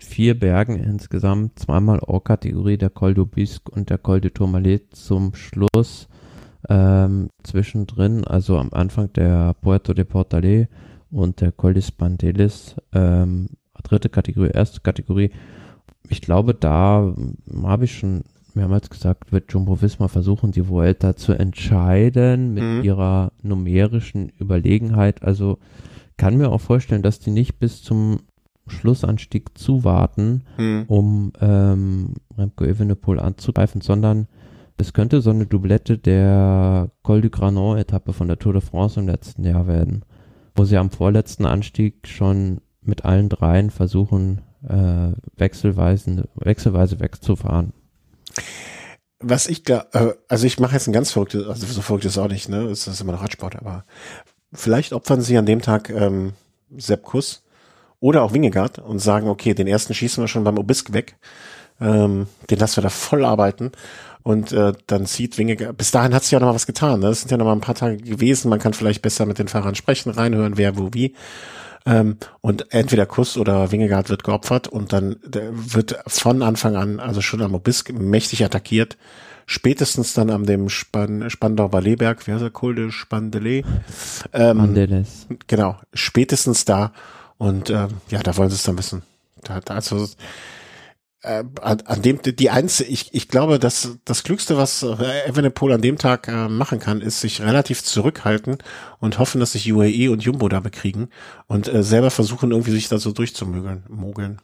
vier 0.00 0.38
Bergen 0.38 0.76
insgesamt, 0.76 1.58
zweimal 1.58 1.98
Or-Kategorie, 1.98 2.78
der 2.78 2.90
Col 2.90 3.14
d'Aubisque 3.14 3.68
und 3.68 3.90
der 3.90 3.98
Col 3.98 4.20
de 4.20 4.30
Tourmalet 4.30 4.94
zum 4.94 5.34
Schluss. 5.34 6.08
Ähm, 6.68 7.30
zwischendrin, 7.42 8.24
also 8.24 8.56
am 8.56 8.72
Anfang 8.72 9.12
der 9.12 9.54
Puerto 9.54 9.92
de 9.92 10.04
Portalet 10.04 10.68
und 11.10 11.40
der 11.40 11.50
Col 11.50 11.74
de 11.74 11.82
Spantelis, 11.82 12.76
ähm, 12.92 13.48
dritte 13.82 14.08
Kategorie, 14.08 14.50
erste 14.54 14.80
Kategorie. 14.80 15.30
Ich 16.08 16.22
glaube, 16.22 16.54
da 16.54 17.12
habe 17.64 17.84
ich 17.84 17.98
schon 17.98 18.22
mehrmals 18.56 18.90
gesagt, 18.90 19.32
wird 19.32 19.52
Jumbo 19.52 19.80
Visma 19.82 20.08
versuchen, 20.08 20.52
die 20.52 20.68
Vuelta 20.68 21.16
zu 21.16 21.32
entscheiden 21.32 22.54
mit 22.54 22.62
Mhm. 22.64 22.82
ihrer 22.82 23.32
numerischen 23.42 24.30
Überlegenheit. 24.40 25.22
Also 25.22 25.58
kann 26.16 26.36
mir 26.36 26.50
auch 26.50 26.60
vorstellen, 26.60 27.02
dass 27.02 27.18
die 27.18 27.30
nicht 27.30 27.58
bis 27.58 27.82
zum 27.82 28.20
Schlussanstieg 28.66 29.58
zuwarten, 29.58 30.44
Hm. 30.56 30.84
um 30.88 31.32
ähm, 31.40 32.14
Remco 32.36 32.64
Evenepoel 32.64 33.20
anzugreifen, 33.20 33.80
sondern 33.82 34.26
es 34.78 34.92
könnte 34.92 35.20
so 35.20 35.30
eine 35.30 35.46
Doublette 35.46 35.98
der 35.98 36.90
Col 37.02 37.20
du 37.20 37.30
Granon 37.30 37.76
Etappe 37.78 38.12
von 38.12 38.26
der 38.26 38.38
Tour 38.38 38.54
de 38.54 38.62
France 38.62 38.98
im 38.98 39.06
letzten 39.06 39.44
Jahr 39.44 39.66
werden, 39.66 40.04
wo 40.54 40.64
sie 40.64 40.78
am 40.78 40.90
vorletzten 40.90 41.44
Anstieg 41.44 42.08
schon 42.08 42.60
mit 42.82 43.04
allen 43.04 43.28
dreien 43.28 43.70
versuchen, 43.70 44.40
äh, 44.66 45.12
wechselweise, 45.36 46.28
wechselweise 46.36 47.00
wegzufahren. 47.00 47.72
Was 49.20 49.46
ich 49.46 49.62
da, 49.62 49.86
äh, 49.92 50.12
also 50.28 50.46
ich 50.46 50.58
mache 50.58 50.74
jetzt 50.74 50.86
ein 50.86 50.92
ganz 50.92 51.12
verrücktes, 51.12 51.46
also 51.46 51.66
so 51.66 51.82
verrückt 51.82 52.04
ist 52.04 52.18
auch 52.18 52.28
nicht, 52.28 52.48
ne? 52.48 52.64
Es 52.64 52.86
ist 52.86 53.00
immer 53.00 53.12
noch 53.12 53.22
Radsport, 53.22 53.56
aber 53.56 53.84
vielleicht 54.52 54.92
opfern 54.92 55.20
sie 55.20 55.36
an 55.38 55.46
dem 55.46 55.62
Tag 55.62 55.90
ähm, 55.90 56.34
Sepp 56.76 57.02
Kuss 57.02 57.42
oder 58.00 58.22
auch 58.22 58.32
Wingegaard 58.32 58.80
und 58.80 58.98
sagen, 58.98 59.28
okay, 59.28 59.54
den 59.54 59.66
ersten 59.66 59.94
schießen 59.94 60.22
wir 60.22 60.28
schon 60.28 60.44
beim 60.44 60.58
Obisk 60.58 60.92
weg. 60.92 61.16
Ähm, 61.80 62.26
den 62.50 62.58
lassen 62.58 62.76
wir 62.76 62.82
da 62.82 62.90
voll 62.90 63.24
arbeiten. 63.24 63.72
Und 64.22 64.52
äh, 64.52 64.72
dann 64.86 65.06
sieht 65.06 65.38
Wingegaard, 65.38 65.76
bis 65.76 65.90
dahin 65.90 66.14
hat 66.14 66.22
sich 66.22 66.32
ja 66.32 66.40
noch 66.40 66.48
mal 66.48 66.54
was 66.54 66.66
getan. 66.66 67.00
Ne? 67.00 67.08
Das 67.08 67.20
sind 67.20 67.30
ja 67.30 67.36
noch 67.36 67.44
mal 67.44 67.52
ein 67.52 67.60
paar 67.60 67.74
Tage 67.74 67.98
gewesen. 67.98 68.48
Man 68.48 68.58
kann 68.58 68.72
vielleicht 68.72 69.02
besser 69.02 69.26
mit 69.26 69.38
den 69.38 69.48
Fahrern 69.48 69.74
sprechen, 69.74 70.10
reinhören, 70.10 70.56
wer 70.56 70.78
wo 70.78 70.90
wie. 70.92 71.14
Ähm, 71.86 72.16
und 72.40 72.72
entweder 72.72 73.06
Kuss 73.06 73.36
oder 73.36 73.70
Wingegaard 73.70 74.08
wird 74.08 74.24
geopfert 74.24 74.68
und 74.68 74.92
dann 74.92 75.16
wird 75.22 75.98
von 76.06 76.42
Anfang 76.42 76.76
an, 76.76 76.98
also 76.98 77.20
schon 77.20 77.42
am 77.42 77.54
Obisk, 77.54 77.92
mächtig 77.92 78.44
attackiert. 78.44 78.96
Spätestens 79.46 80.14
dann 80.14 80.30
am 80.30 80.46
dem 80.46 80.70
Span 80.70 81.28
Spandau 81.28 81.68
Balletberg, 81.68 82.26
wie 82.26 82.32
heißt 82.32 82.42
der 82.42 82.50
Col 82.50 82.74
de 82.74 82.90
Spandelet? 82.90 83.66
Ähm, 84.32 84.56
Mandeles. 84.56 85.26
genau, 85.46 85.76
spätestens 85.92 86.64
da. 86.64 86.92
Und 87.36 87.68
ähm, 87.68 87.88
ja, 88.08 88.20
da 88.22 88.36
wollen 88.38 88.48
sie 88.48 88.56
es 88.56 88.62
dann 88.62 88.78
wissen. 88.78 89.02
Da, 89.42 89.60
da, 89.60 89.74
also, 89.74 90.08
äh, 91.24 91.44
an, 91.60 91.80
an 91.84 92.02
dem 92.02 92.20
die 92.22 92.50
einzige, 92.50 92.90
ich, 92.90 93.12
ich 93.12 93.28
glaube, 93.28 93.58
dass 93.58 93.98
das 94.04 94.22
Klügste, 94.22 94.56
was 94.56 94.82
äh, 94.82 95.28
Evenepoel 95.28 95.72
an 95.72 95.82
dem 95.82 95.98
Tag 95.98 96.28
äh, 96.28 96.48
machen 96.48 96.78
kann, 96.78 97.00
ist 97.00 97.20
sich 97.20 97.40
relativ 97.40 97.82
zurückhalten 97.82 98.58
und 99.00 99.18
hoffen, 99.18 99.40
dass 99.40 99.52
sich 99.52 99.72
UAE 99.72 100.10
und 100.10 100.22
Jumbo 100.22 100.48
da 100.48 100.60
bekriegen 100.60 101.08
und 101.46 101.72
äh, 101.72 101.82
selber 101.82 102.10
versuchen, 102.10 102.50
irgendwie 102.50 102.72
sich 102.72 102.88
da 102.88 102.98
so 102.98 103.12
durchzumogeln. 103.12 103.84
Mogeln. 103.88 104.40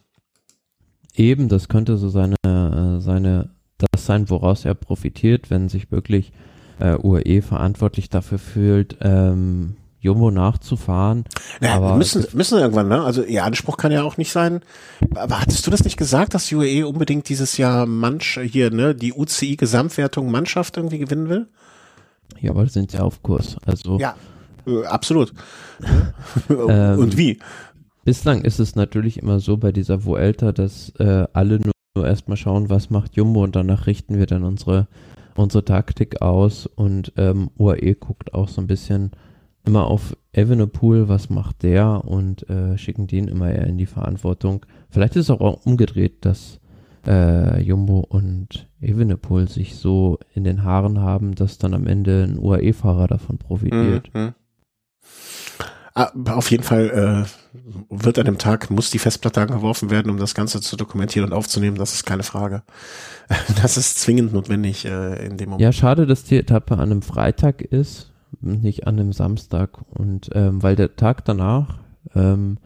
Eben, 1.13 1.49
das 1.49 1.67
könnte 1.67 1.97
so 1.97 2.09
seine, 2.09 2.35
äh, 2.45 2.99
seine, 2.99 3.51
das 3.77 4.05
sein, 4.05 4.29
woraus 4.29 4.65
er 4.65 4.73
profitiert, 4.73 5.49
wenn 5.49 5.69
sich 5.69 5.91
wirklich 5.91 6.31
äh, 6.79 6.95
UAE 6.95 7.41
verantwortlich 7.41 8.09
dafür 8.09 8.39
fühlt, 8.39 8.97
ähm, 9.01 9.75
Jumbo 10.01 10.31
nachzufahren. 10.31 11.25
Naja, 11.59 11.75
Aber 11.75 11.95
müssen, 11.95 12.25
müssen 12.33 12.57
irgendwann, 12.57 12.87
ne? 12.87 13.03
Also 13.03 13.23
ihr 13.23 13.45
Anspruch 13.45 13.77
kann 13.77 13.91
ja 13.91 14.01
auch 14.01 14.17
nicht 14.17 14.31
sein. 14.31 14.61
Aber 15.15 15.39
hattest 15.39 15.65
du 15.65 15.71
das 15.71 15.83
nicht 15.83 15.95
gesagt, 15.95 16.33
dass 16.33 16.51
UAE 16.51 16.87
unbedingt 16.87 17.29
dieses 17.29 17.57
Jahr 17.57 17.85
Mansch 17.85 18.39
hier, 18.43 18.71
ne, 18.71 18.95
die 18.95 19.13
UCI 19.13 19.57
Gesamtwertung 19.57 20.31
Mannschaft 20.31 20.75
irgendwie 20.77 20.97
gewinnen 20.97 21.29
will? 21.29 21.47
Ja, 22.39 22.49
aber 22.49 22.65
sind 22.67 22.91
ja 22.93 23.01
auf 23.01 23.21
Kurs. 23.21 23.57
Also 23.63 23.99
Ja, 23.99 24.15
äh, 24.65 24.85
absolut. 24.85 25.33
Ähm, 26.49 26.99
Und 26.99 27.17
wie? 27.17 27.39
bislang 28.03 28.41
ist 28.43 28.59
es 28.59 28.75
natürlich 28.75 29.17
immer 29.17 29.39
so 29.39 29.57
bei 29.57 29.71
dieser 29.71 30.05
Vuelta, 30.05 30.51
dass 30.51 30.89
äh, 30.99 31.27
alle 31.33 31.59
nur, 31.59 31.73
nur 31.95 32.07
erstmal 32.07 32.37
schauen, 32.37 32.69
was 32.69 32.89
macht 32.89 33.15
Jumbo 33.15 33.43
und 33.43 33.55
danach 33.55 33.85
richten 33.87 34.17
wir 34.17 34.25
dann 34.25 34.43
unsere, 34.43 34.87
unsere 35.35 35.65
Taktik 35.65 36.21
aus 36.21 36.65
und 36.67 37.13
ähm, 37.17 37.51
UAE 37.57 37.95
guckt 37.95 38.33
auch 38.33 38.47
so 38.47 38.61
ein 38.61 38.67
bisschen 38.67 39.11
immer 39.65 39.87
auf 39.87 40.15
Evenepoel, 40.33 41.07
was 41.07 41.29
macht 41.29 41.63
der 41.63 42.03
und 42.05 42.49
äh, 42.49 42.77
schicken 42.77 43.07
den 43.07 43.27
immer 43.27 43.51
eher 43.51 43.67
in 43.67 43.77
die 43.77 43.85
Verantwortung. 43.85 44.65
Vielleicht 44.89 45.15
ist 45.15 45.25
es 45.25 45.29
auch 45.29 45.65
umgedreht, 45.65 46.25
dass 46.25 46.59
äh, 47.05 47.61
Jumbo 47.61 47.99
und 47.99 48.67
Evenepoel 48.79 49.47
sich 49.47 49.75
so 49.75 50.19
in 50.33 50.43
den 50.43 50.63
Haaren 50.63 50.99
haben, 50.99 51.35
dass 51.35 51.57
dann 51.57 51.73
am 51.73 51.87
Ende 51.87 52.23
ein 52.23 52.39
UAE-Fahrer 52.39 53.07
davon 53.07 53.37
profitiert. 53.37 54.09
Mhm. 54.13 54.33
Ah, 55.93 56.11
Auf 56.29 56.49
jeden 56.51 56.63
Fall 56.63 57.25
äh, 57.53 57.59
wird 57.89 58.17
an 58.17 58.25
dem 58.25 58.37
Tag, 58.37 58.69
muss 58.69 58.91
die 58.91 58.99
Festplatte 58.99 59.41
angeworfen 59.41 59.89
werden, 59.89 60.09
um 60.09 60.17
das 60.17 60.33
Ganze 60.33 60.61
zu 60.61 60.77
dokumentieren 60.77 61.29
und 61.29 61.33
aufzunehmen. 61.33 61.77
Das 61.77 61.93
ist 61.93 62.05
keine 62.05 62.23
Frage. 62.23 62.63
Das 63.61 63.77
ist 63.77 63.99
zwingend 63.99 64.33
notwendig 64.33 64.85
äh, 64.85 65.25
in 65.25 65.37
dem 65.37 65.49
Moment. 65.49 65.61
Ja, 65.61 65.71
schade, 65.71 66.05
dass 66.05 66.23
die 66.23 66.37
Etappe 66.37 66.75
an 66.75 66.91
einem 66.91 67.01
Freitag 67.01 67.61
ist, 67.61 68.10
nicht 68.39 68.87
an 68.87 68.99
einem 68.99 69.13
Samstag. 69.13 69.81
Und 69.89 70.29
ähm, 70.33 70.63
weil 70.63 70.75
der 70.75 70.95
Tag 70.95 71.25
danach, 71.25 71.79
ähm, 72.15 72.57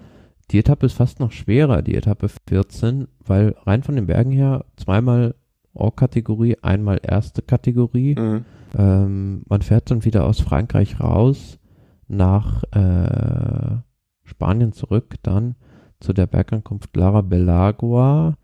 die 0.52 0.60
Etappe 0.60 0.86
ist 0.86 0.94
fast 0.94 1.20
noch 1.20 1.32
schwerer, 1.32 1.82
die 1.82 1.96
Etappe 1.96 2.30
14, 2.48 3.08
weil 3.26 3.56
rein 3.66 3.84
von 3.84 3.96
den 3.96 4.06
Bergen 4.06 4.32
her 4.32 4.66
zweimal 4.78 5.36
Or-Kategorie, 5.74 6.58
einmal 6.62 7.00
erste 7.04 7.42
Kategorie. 7.42 8.16
Mhm. 8.16 8.46
Ähm, 8.78 9.44
man 9.48 9.62
fährt 9.62 9.92
dann 9.92 10.06
wieder 10.06 10.26
aus 10.26 10.40
Frankreich 10.40 11.00
raus 11.00 11.60
nach 12.08 12.64
äh, 12.72 13.78
Spanien 14.24 14.72
zurück, 14.74 15.16
dann 15.24 15.56
zu 16.00 16.14
der 16.14 16.28
Bergankunft 16.28 16.96
Lara 16.96 17.22
Belagua. 17.22 18.38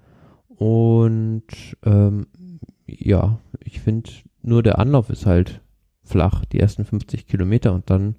Und 0.47 1.78
ähm, 1.84 2.28
ja, 2.88 3.39
ich 3.59 3.80
finde, 3.80 4.09
nur 4.41 4.63
der 4.63 4.80
Anlauf 4.80 5.09
ist 5.09 5.26
halt 5.26 5.61
flach, 6.12 6.45
die 6.45 6.59
ersten 6.59 6.86
50 6.86 7.28
Kilometer 7.28 7.74
und 7.74 7.89
dann 7.89 8.16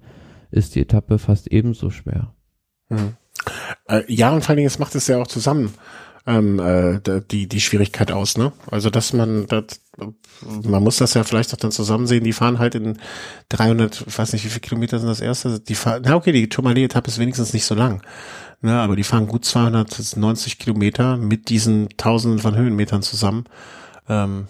ist 0.51 0.75
die 0.75 0.81
Etappe 0.81 1.17
fast 1.19 1.47
ebenso 1.47 1.89
schwer. 1.89 2.33
Mhm. 2.89 3.15
Äh, 3.87 4.03
ja, 4.07 4.31
und 4.31 4.41
vor 4.41 4.49
allen 4.49 4.57
Dingen, 4.57 4.67
es 4.67 4.79
macht 4.79 4.95
es 4.95 5.07
ja 5.07 5.21
auch 5.21 5.27
zusammen 5.27 5.73
ähm, 6.25 6.59
äh, 6.59 7.01
die, 7.29 7.47
die 7.47 7.61
Schwierigkeit 7.61 8.11
aus, 8.11 8.37
ne? 8.37 8.53
Also, 8.71 8.89
dass 8.89 9.11
man, 9.13 9.45
das, 9.47 9.81
man 10.63 10.81
muss 10.81 10.97
das 10.97 11.13
ja 11.15 11.23
vielleicht 11.23 11.53
auch 11.53 11.57
dann 11.57 11.71
zusammen 11.71 12.07
sehen, 12.07 12.23
die 12.23 12.33
fahren 12.33 12.59
halt 12.59 12.75
in 12.75 12.97
300, 13.49 14.05
ich 14.07 14.17
weiß 14.17 14.31
nicht, 14.33 14.45
wie 14.45 14.49
viele 14.49 14.61
Kilometer 14.61 14.99
sind 14.99 15.09
das 15.09 15.19
erste? 15.19 15.59
Die 15.59 15.75
fahren, 15.75 16.03
na 16.05 16.15
okay, 16.15 16.31
die 16.31 16.47
Tourmalet-Etappe 16.47 17.09
ist 17.09 17.19
wenigstens 17.19 17.53
nicht 17.53 17.65
so 17.65 17.75
lang, 17.75 18.01
ne? 18.61 18.79
Aber 18.79 18.95
die 18.95 19.03
fahren 19.03 19.27
gut 19.27 19.43
290 19.43 20.59
Kilometer 20.59 21.17
mit 21.17 21.49
diesen 21.49 21.89
Tausenden 21.97 22.39
von 22.39 22.55
Höhenmetern 22.55 23.01
zusammen. 23.01 23.43
Ähm, 24.09 24.47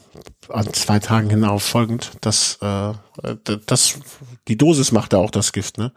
an 0.50 0.74
zwei 0.74 1.00
Tagen 1.00 1.30
hinauf 1.30 1.64
folgend, 1.64 2.12
das, 2.22 2.58
äh, 2.62 2.94
das, 3.68 4.00
die 4.48 4.58
Dosis 4.58 4.92
macht 4.92 5.14
da 5.14 5.18
auch 5.18 5.30
das 5.30 5.54
Gift, 5.54 5.78
ne? 5.78 5.94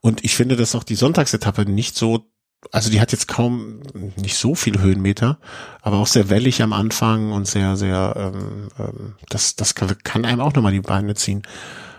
Und 0.00 0.24
ich 0.24 0.34
finde, 0.34 0.56
dass 0.56 0.74
auch 0.74 0.82
die 0.82 0.96
Sonntagsetappe 0.96 1.66
nicht 1.66 1.96
so, 1.96 2.26
also 2.72 2.90
die 2.90 3.00
hat 3.00 3.12
jetzt 3.12 3.28
kaum 3.28 3.80
nicht 4.16 4.36
so 4.36 4.54
viele 4.54 4.80
Höhenmeter, 4.80 5.38
aber 5.82 5.98
auch 5.98 6.08
sehr 6.08 6.30
wellig 6.30 6.62
am 6.62 6.72
Anfang 6.72 7.32
und 7.32 7.46
sehr, 7.46 7.76
sehr, 7.76 8.14
ähm, 8.16 8.68
ähm, 8.78 9.14
das, 9.28 9.54
das 9.54 9.74
kann, 9.74 9.96
kann 10.02 10.24
einem 10.24 10.40
auch 10.40 10.52
nochmal 10.54 10.72
die 10.72 10.80
Beine 10.80 11.14
ziehen. 11.14 11.42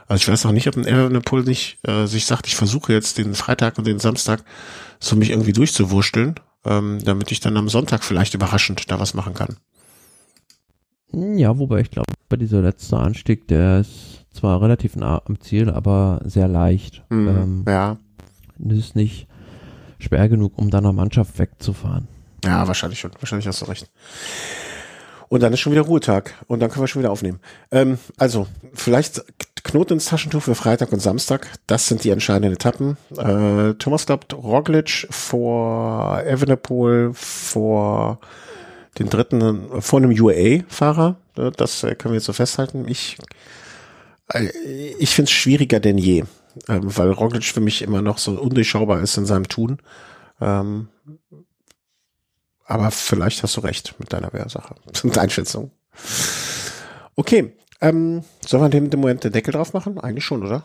Also 0.08 0.24
ich 0.24 0.28
weiß 0.28 0.46
auch 0.46 0.52
nicht, 0.52 0.68
ob 0.68 0.76
ein 0.76 0.86
Evenepoel 0.86 1.44
nicht 1.44 1.80
äh, 1.88 2.06
sich 2.06 2.26
sagt, 2.26 2.46
ich 2.48 2.56
versuche 2.58 2.92
jetzt 2.92 3.18
den 3.18 3.34
Freitag 3.34 3.78
und 3.78 3.88
den 3.88 4.00
Samstag 4.00 4.44
so 5.00 5.16
mich 5.16 5.30
irgendwie 5.30 5.54
durchzuwursteln, 5.54 6.36
ähm, 6.66 7.00
damit 7.02 7.32
ich 7.32 7.40
dann 7.40 7.56
am 7.56 7.70
Sonntag 7.70 8.04
vielleicht 8.04 8.34
überraschend 8.34 8.92
da 8.92 9.00
was 9.00 9.14
machen 9.14 9.34
kann. 9.34 9.56
Ja, 11.14 11.58
wobei 11.58 11.82
ich 11.82 11.92
glaube, 11.92 12.14
bei 12.30 12.38
dieser 12.38 12.62
letzte 12.62 12.98
Anstieg, 12.98 13.48
der 13.48 13.82
ist 13.82 14.26
zwar 14.32 14.62
relativ 14.62 14.96
nah 14.96 15.22
am 15.26 15.40
Ziel, 15.40 15.70
aber 15.70 16.22
sehr 16.24 16.48
leicht. 16.48 17.04
Mhm. 17.10 17.28
Ähm, 17.28 17.66
ja. 17.68 17.98
Das 18.58 18.78
ist 18.78 18.96
nicht 18.96 19.28
schwer 20.00 20.30
genug, 20.30 20.54
um 20.58 20.70
deiner 20.70 20.94
Mannschaft 20.94 21.38
wegzufahren. 21.38 22.08
Ja, 22.46 22.68
wahrscheinlich 22.68 23.00
schon. 23.00 23.12
Wahrscheinlich 23.20 23.48
hast 23.48 23.62
du 23.62 23.66
recht. 23.66 23.90
Und 25.28 25.44
dann 25.44 25.54
ist 25.54 25.60
schon 25.62 25.72
wieder 25.72 25.84
Ruhetag 25.84 26.34
und 26.48 26.60
dann 26.60 26.70
können 26.70 26.84
wir 26.84 26.88
schon 26.88 27.02
wieder 27.02 27.12
aufnehmen. 27.12 27.40
Ähm, 27.72 28.00
also, 28.18 28.48
vielleicht 28.74 29.24
Knoten 29.64 29.94
ins 29.94 30.06
Taschentuch 30.06 30.42
für 30.42 30.56
Freitag 30.56 30.92
und 30.92 31.02
Samstag. 31.02 31.48
Das 31.68 31.88
sind 31.88 32.04
die 32.04 32.10
entscheidenden 32.10 32.54
Etappen. 32.54 32.98
Äh, 33.16 33.76
Thomas 33.76 34.06
glaubt 34.06 34.34
Roglic 34.34 35.08
vor 35.10 36.22
Evenepoel, 36.26 37.12
vor 37.14 38.20
den 39.00 39.10
dritten, 39.10 39.82
vor 39.82 40.00
einem 40.00 40.12
UAE-Fahrer. 40.12 41.18
Das 41.56 41.84
äh, 41.84 41.96
können 41.96 42.14
wir 42.14 42.18
jetzt 42.18 42.26
so 42.26 42.34
festhalten. 42.34 42.88
Ich, 42.88 43.18
äh, 44.34 44.48
ich 45.00 45.10
finde 45.10 45.30
es 45.30 45.32
schwieriger 45.32 45.80
denn 45.80 45.98
je, 45.98 46.24
ähm, 46.68 46.82
weil 46.98 47.12
Roglic 47.12 47.46
für 47.46 47.62
mich 47.62 47.82
immer 47.82 48.02
noch 48.02 48.18
so 48.18 48.40
undurchschaubar 48.40 49.02
ist 49.02 49.18
in 49.18 49.26
seinem 49.26 49.48
Tun. 49.48 49.78
Ähm, 50.40 50.90
aber 52.66 52.92
vielleicht 52.92 53.44
hast 53.44 53.58
du 53.58 53.62
recht 53.62 53.96
mit 54.00 54.14
deiner 54.14 54.34
Wehrsache. 54.34 54.76
und 55.04 55.18
Einschätzung. 55.18 55.72
Okay. 57.16 57.54
Ähm, 57.84 58.24
sollen 58.46 58.64
wir 58.64 58.70
dem, 58.70 58.90
dem 58.90 59.00
Moment 59.00 59.24
den 59.24 59.32
Deckel 59.32 59.54
drauf 59.54 59.74
machen? 59.74 60.00
Eigentlich 60.00 60.24
schon, 60.24 60.44
oder? 60.44 60.64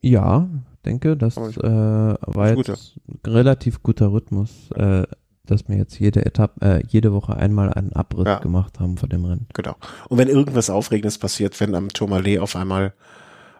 Ja, 0.00 0.48
denke, 0.86 1.16
das 1.16 1.36
äh, 1.36 1.62
war 1.62 2.56
jetzt 2.56 2.96
ein 3.08 3.20
relativ 3.26 3.82
guter 3.82 4.12
Rhythmus, 4.12 4.70
äh, 4.74 5.04
dass 5.46 5.68
wir 5.68 5.76
jetzt 5.76 5.98
jede 5.98 6.24
Etappe, 6.26 6.64
äh, 6.64 6.82
jede 6.88 7.12
Woche 7.12 7.36
einmal 7.36 7.72
einen 7.72 7.92
Abriss 7.92 8.26
Ja. 8.26 8.38
gemacht 8.38 8.78
haben 8.80 8.96
von 8.96 9.08
dem 9.08 9.24
Rennen. 9.24 9.46
Genau. 9.54 9.76
Und 10.08 10.18
wenn 10.18 10.28
irgendwas 10.28 10.70
Aufregendes 10.70 11.18
passiert, 11.18 11.58
wenn 11.60 11.74
am 11.74 11.88
Tourmalet 11.88 12.38
auf 12.40 12.56
einmal 12.56 12.92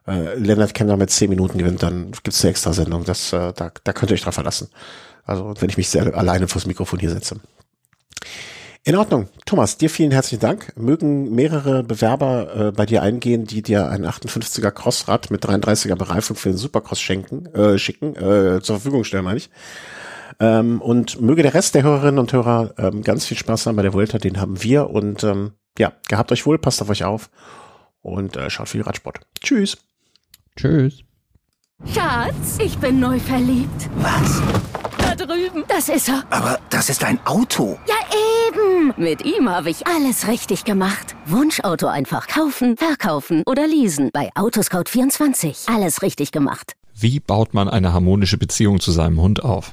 äh, 0.07 0.35
Lennart 0.39 0.75
Kemner 0.75 0.97
mit 0.97 1.11
zehn 1.11 1.31
Minuten 1.31 1.59
gewinnt, 1.59 1.83
dann 1.83 2.13
gibt's 2.23 2.43
eine 2.45 2.51
extra 2.51 2.73
Sendung. 2.73 3.05
Das, 3.05 3.33
äh, 3.33 3.53
da, 3.55 3.73
da 3.83 3.93
könnt 3.93 4.11
ihr 4.11 4.15
euch 4.15 4.23
drauf 4.23 4.35
verlassen. 4.35 4.69
Also 5.25 5.55
wenn 5.59 5.69
ich 5.69 5.77
mich 5.77 5.89
sehr 5.89 6.15
alleine 6.17 6.47
vors 6.47 6.67
Mikrofon 6.67 7.01
hier 7.01 7.11
setze. 7.11 7.41
In 8.85 8.95
Ordnung. 8.95 9.29
Thomas, 9.47 9.79
dir 9.79 9.91
vielen 9.91 10.13
herzlichen 10.13 10.41
Dank. 10.41 10.73
Mögen 10.77 11.35
mehrere 11.35 11.83
Bewerber 11.83 12.69
äh, 12.69 12.71
bei 12.71 12.87
dir 12.87 13.03
eingehen, 13.03 13.45
die 13.45 13.61
dir 13.61 13.89
ein 13.89 14.07
58er 14.07 14.71
Crossrad 14.71 15.33
mit 15.33 15.45
33er 15.45 15.97
Bereifung 15.97 16.37
für 16.37 16.51
den 16.51 16.57
Supercross 16.59 17.01
schenken, 17.01 17.47
äh, 17.47 17.79
schicken, 17.79 18.15
äh, 18.15 18.61
zur 18.63 18.77
Verfügung 18.77 19.03
stellen, 19.03 19.25
meine 19.25 19.39
ich. 19.39 19.51
Ähm, 20.39 20.81
und 20.81 21.21
möge 21.21 21.43
der 21.43 21.55
Rest 21.55 21.75
der 21.75 21.83
Hörerinnen 21.83 22.19
und 22.19 22.33
Hörer 22.33 22.75
ähm, 22.79 23.03
ganz 23.03 23.27
viel 23.27 23.37
Spaß 23.37 23.67
haben 23.67 23.77
bei 23.77 23.83
der 23.83 23.95
Vuelta, 23.95 24.19
den 24.19 24.41
haben 24.41 24.63
wir. 24.63 24.91
Und 24.91 25.25
ähm, 25.25 25.53
ja, 25.79 25.93
gehabt 26.09 26.33
euch 26.33 26.47
wohl, 26.47 26.59
passt 26.59 26.83
auf 26.83 26.91
euch 26.91 27.05
auf 27.05 27.31
und 28.03 28.37
äh, 28.37 28.51
schaut 28.51 28.69
viel 28.69 28.83
Radsport. 28.83 29.21
Tschüss. 29.41 29.79
Tschüss. 30.57 31.03
Schatz, 31.93 32.59
ich 32.59 32.79
bin 32.79 33.01
neu 33.01 33.19
verliebt. 33.19 33.91
Was? 33.97 34.41
Da 34.99 35.15
drüben. 35.15 35.65
Das 35.69 35.89
ist 35.89 36.09
er. 36.09 36.25
Aber 36.31 36.59
das 36.71 36.89
ist 36.89 37.05
ein 37.05 37.19
Auto. 37.27 37.79
Ja, 37.87 37.95
eben. 38.49 38.95
Mit 38.97 39.25
ihm 39.25 39.49
habe 39.49 39.71
ich 39.71 39.87
alles 39.87 40.27
richtig 40.27 40.65
gemacht. 40.65 41.15
Wunschauto 41.27 41.87
einfach 41.87 42.29
kaufen, 42.29 42.77
verkaufen 42.77 43.43
oder 43.47 43.67
leasen. 43.67 44.11
Bei 44.13 44.31
Autoscout24. 44.35 45.73
Alles 45.75 46.01
richtig 46.01 46.33
gemacht. 46.33 46.73
Wie 46.95 47.21
baut 47.21 47.53
man 47.53 47.69
eine 47.69 47.93
harmonische 47.93 48.39
Beziehung 48.39 48.81
zu 48.81 48.91
seinem 48.91 49.21
Hund 49.21 49.45
auf? 49.45 49.73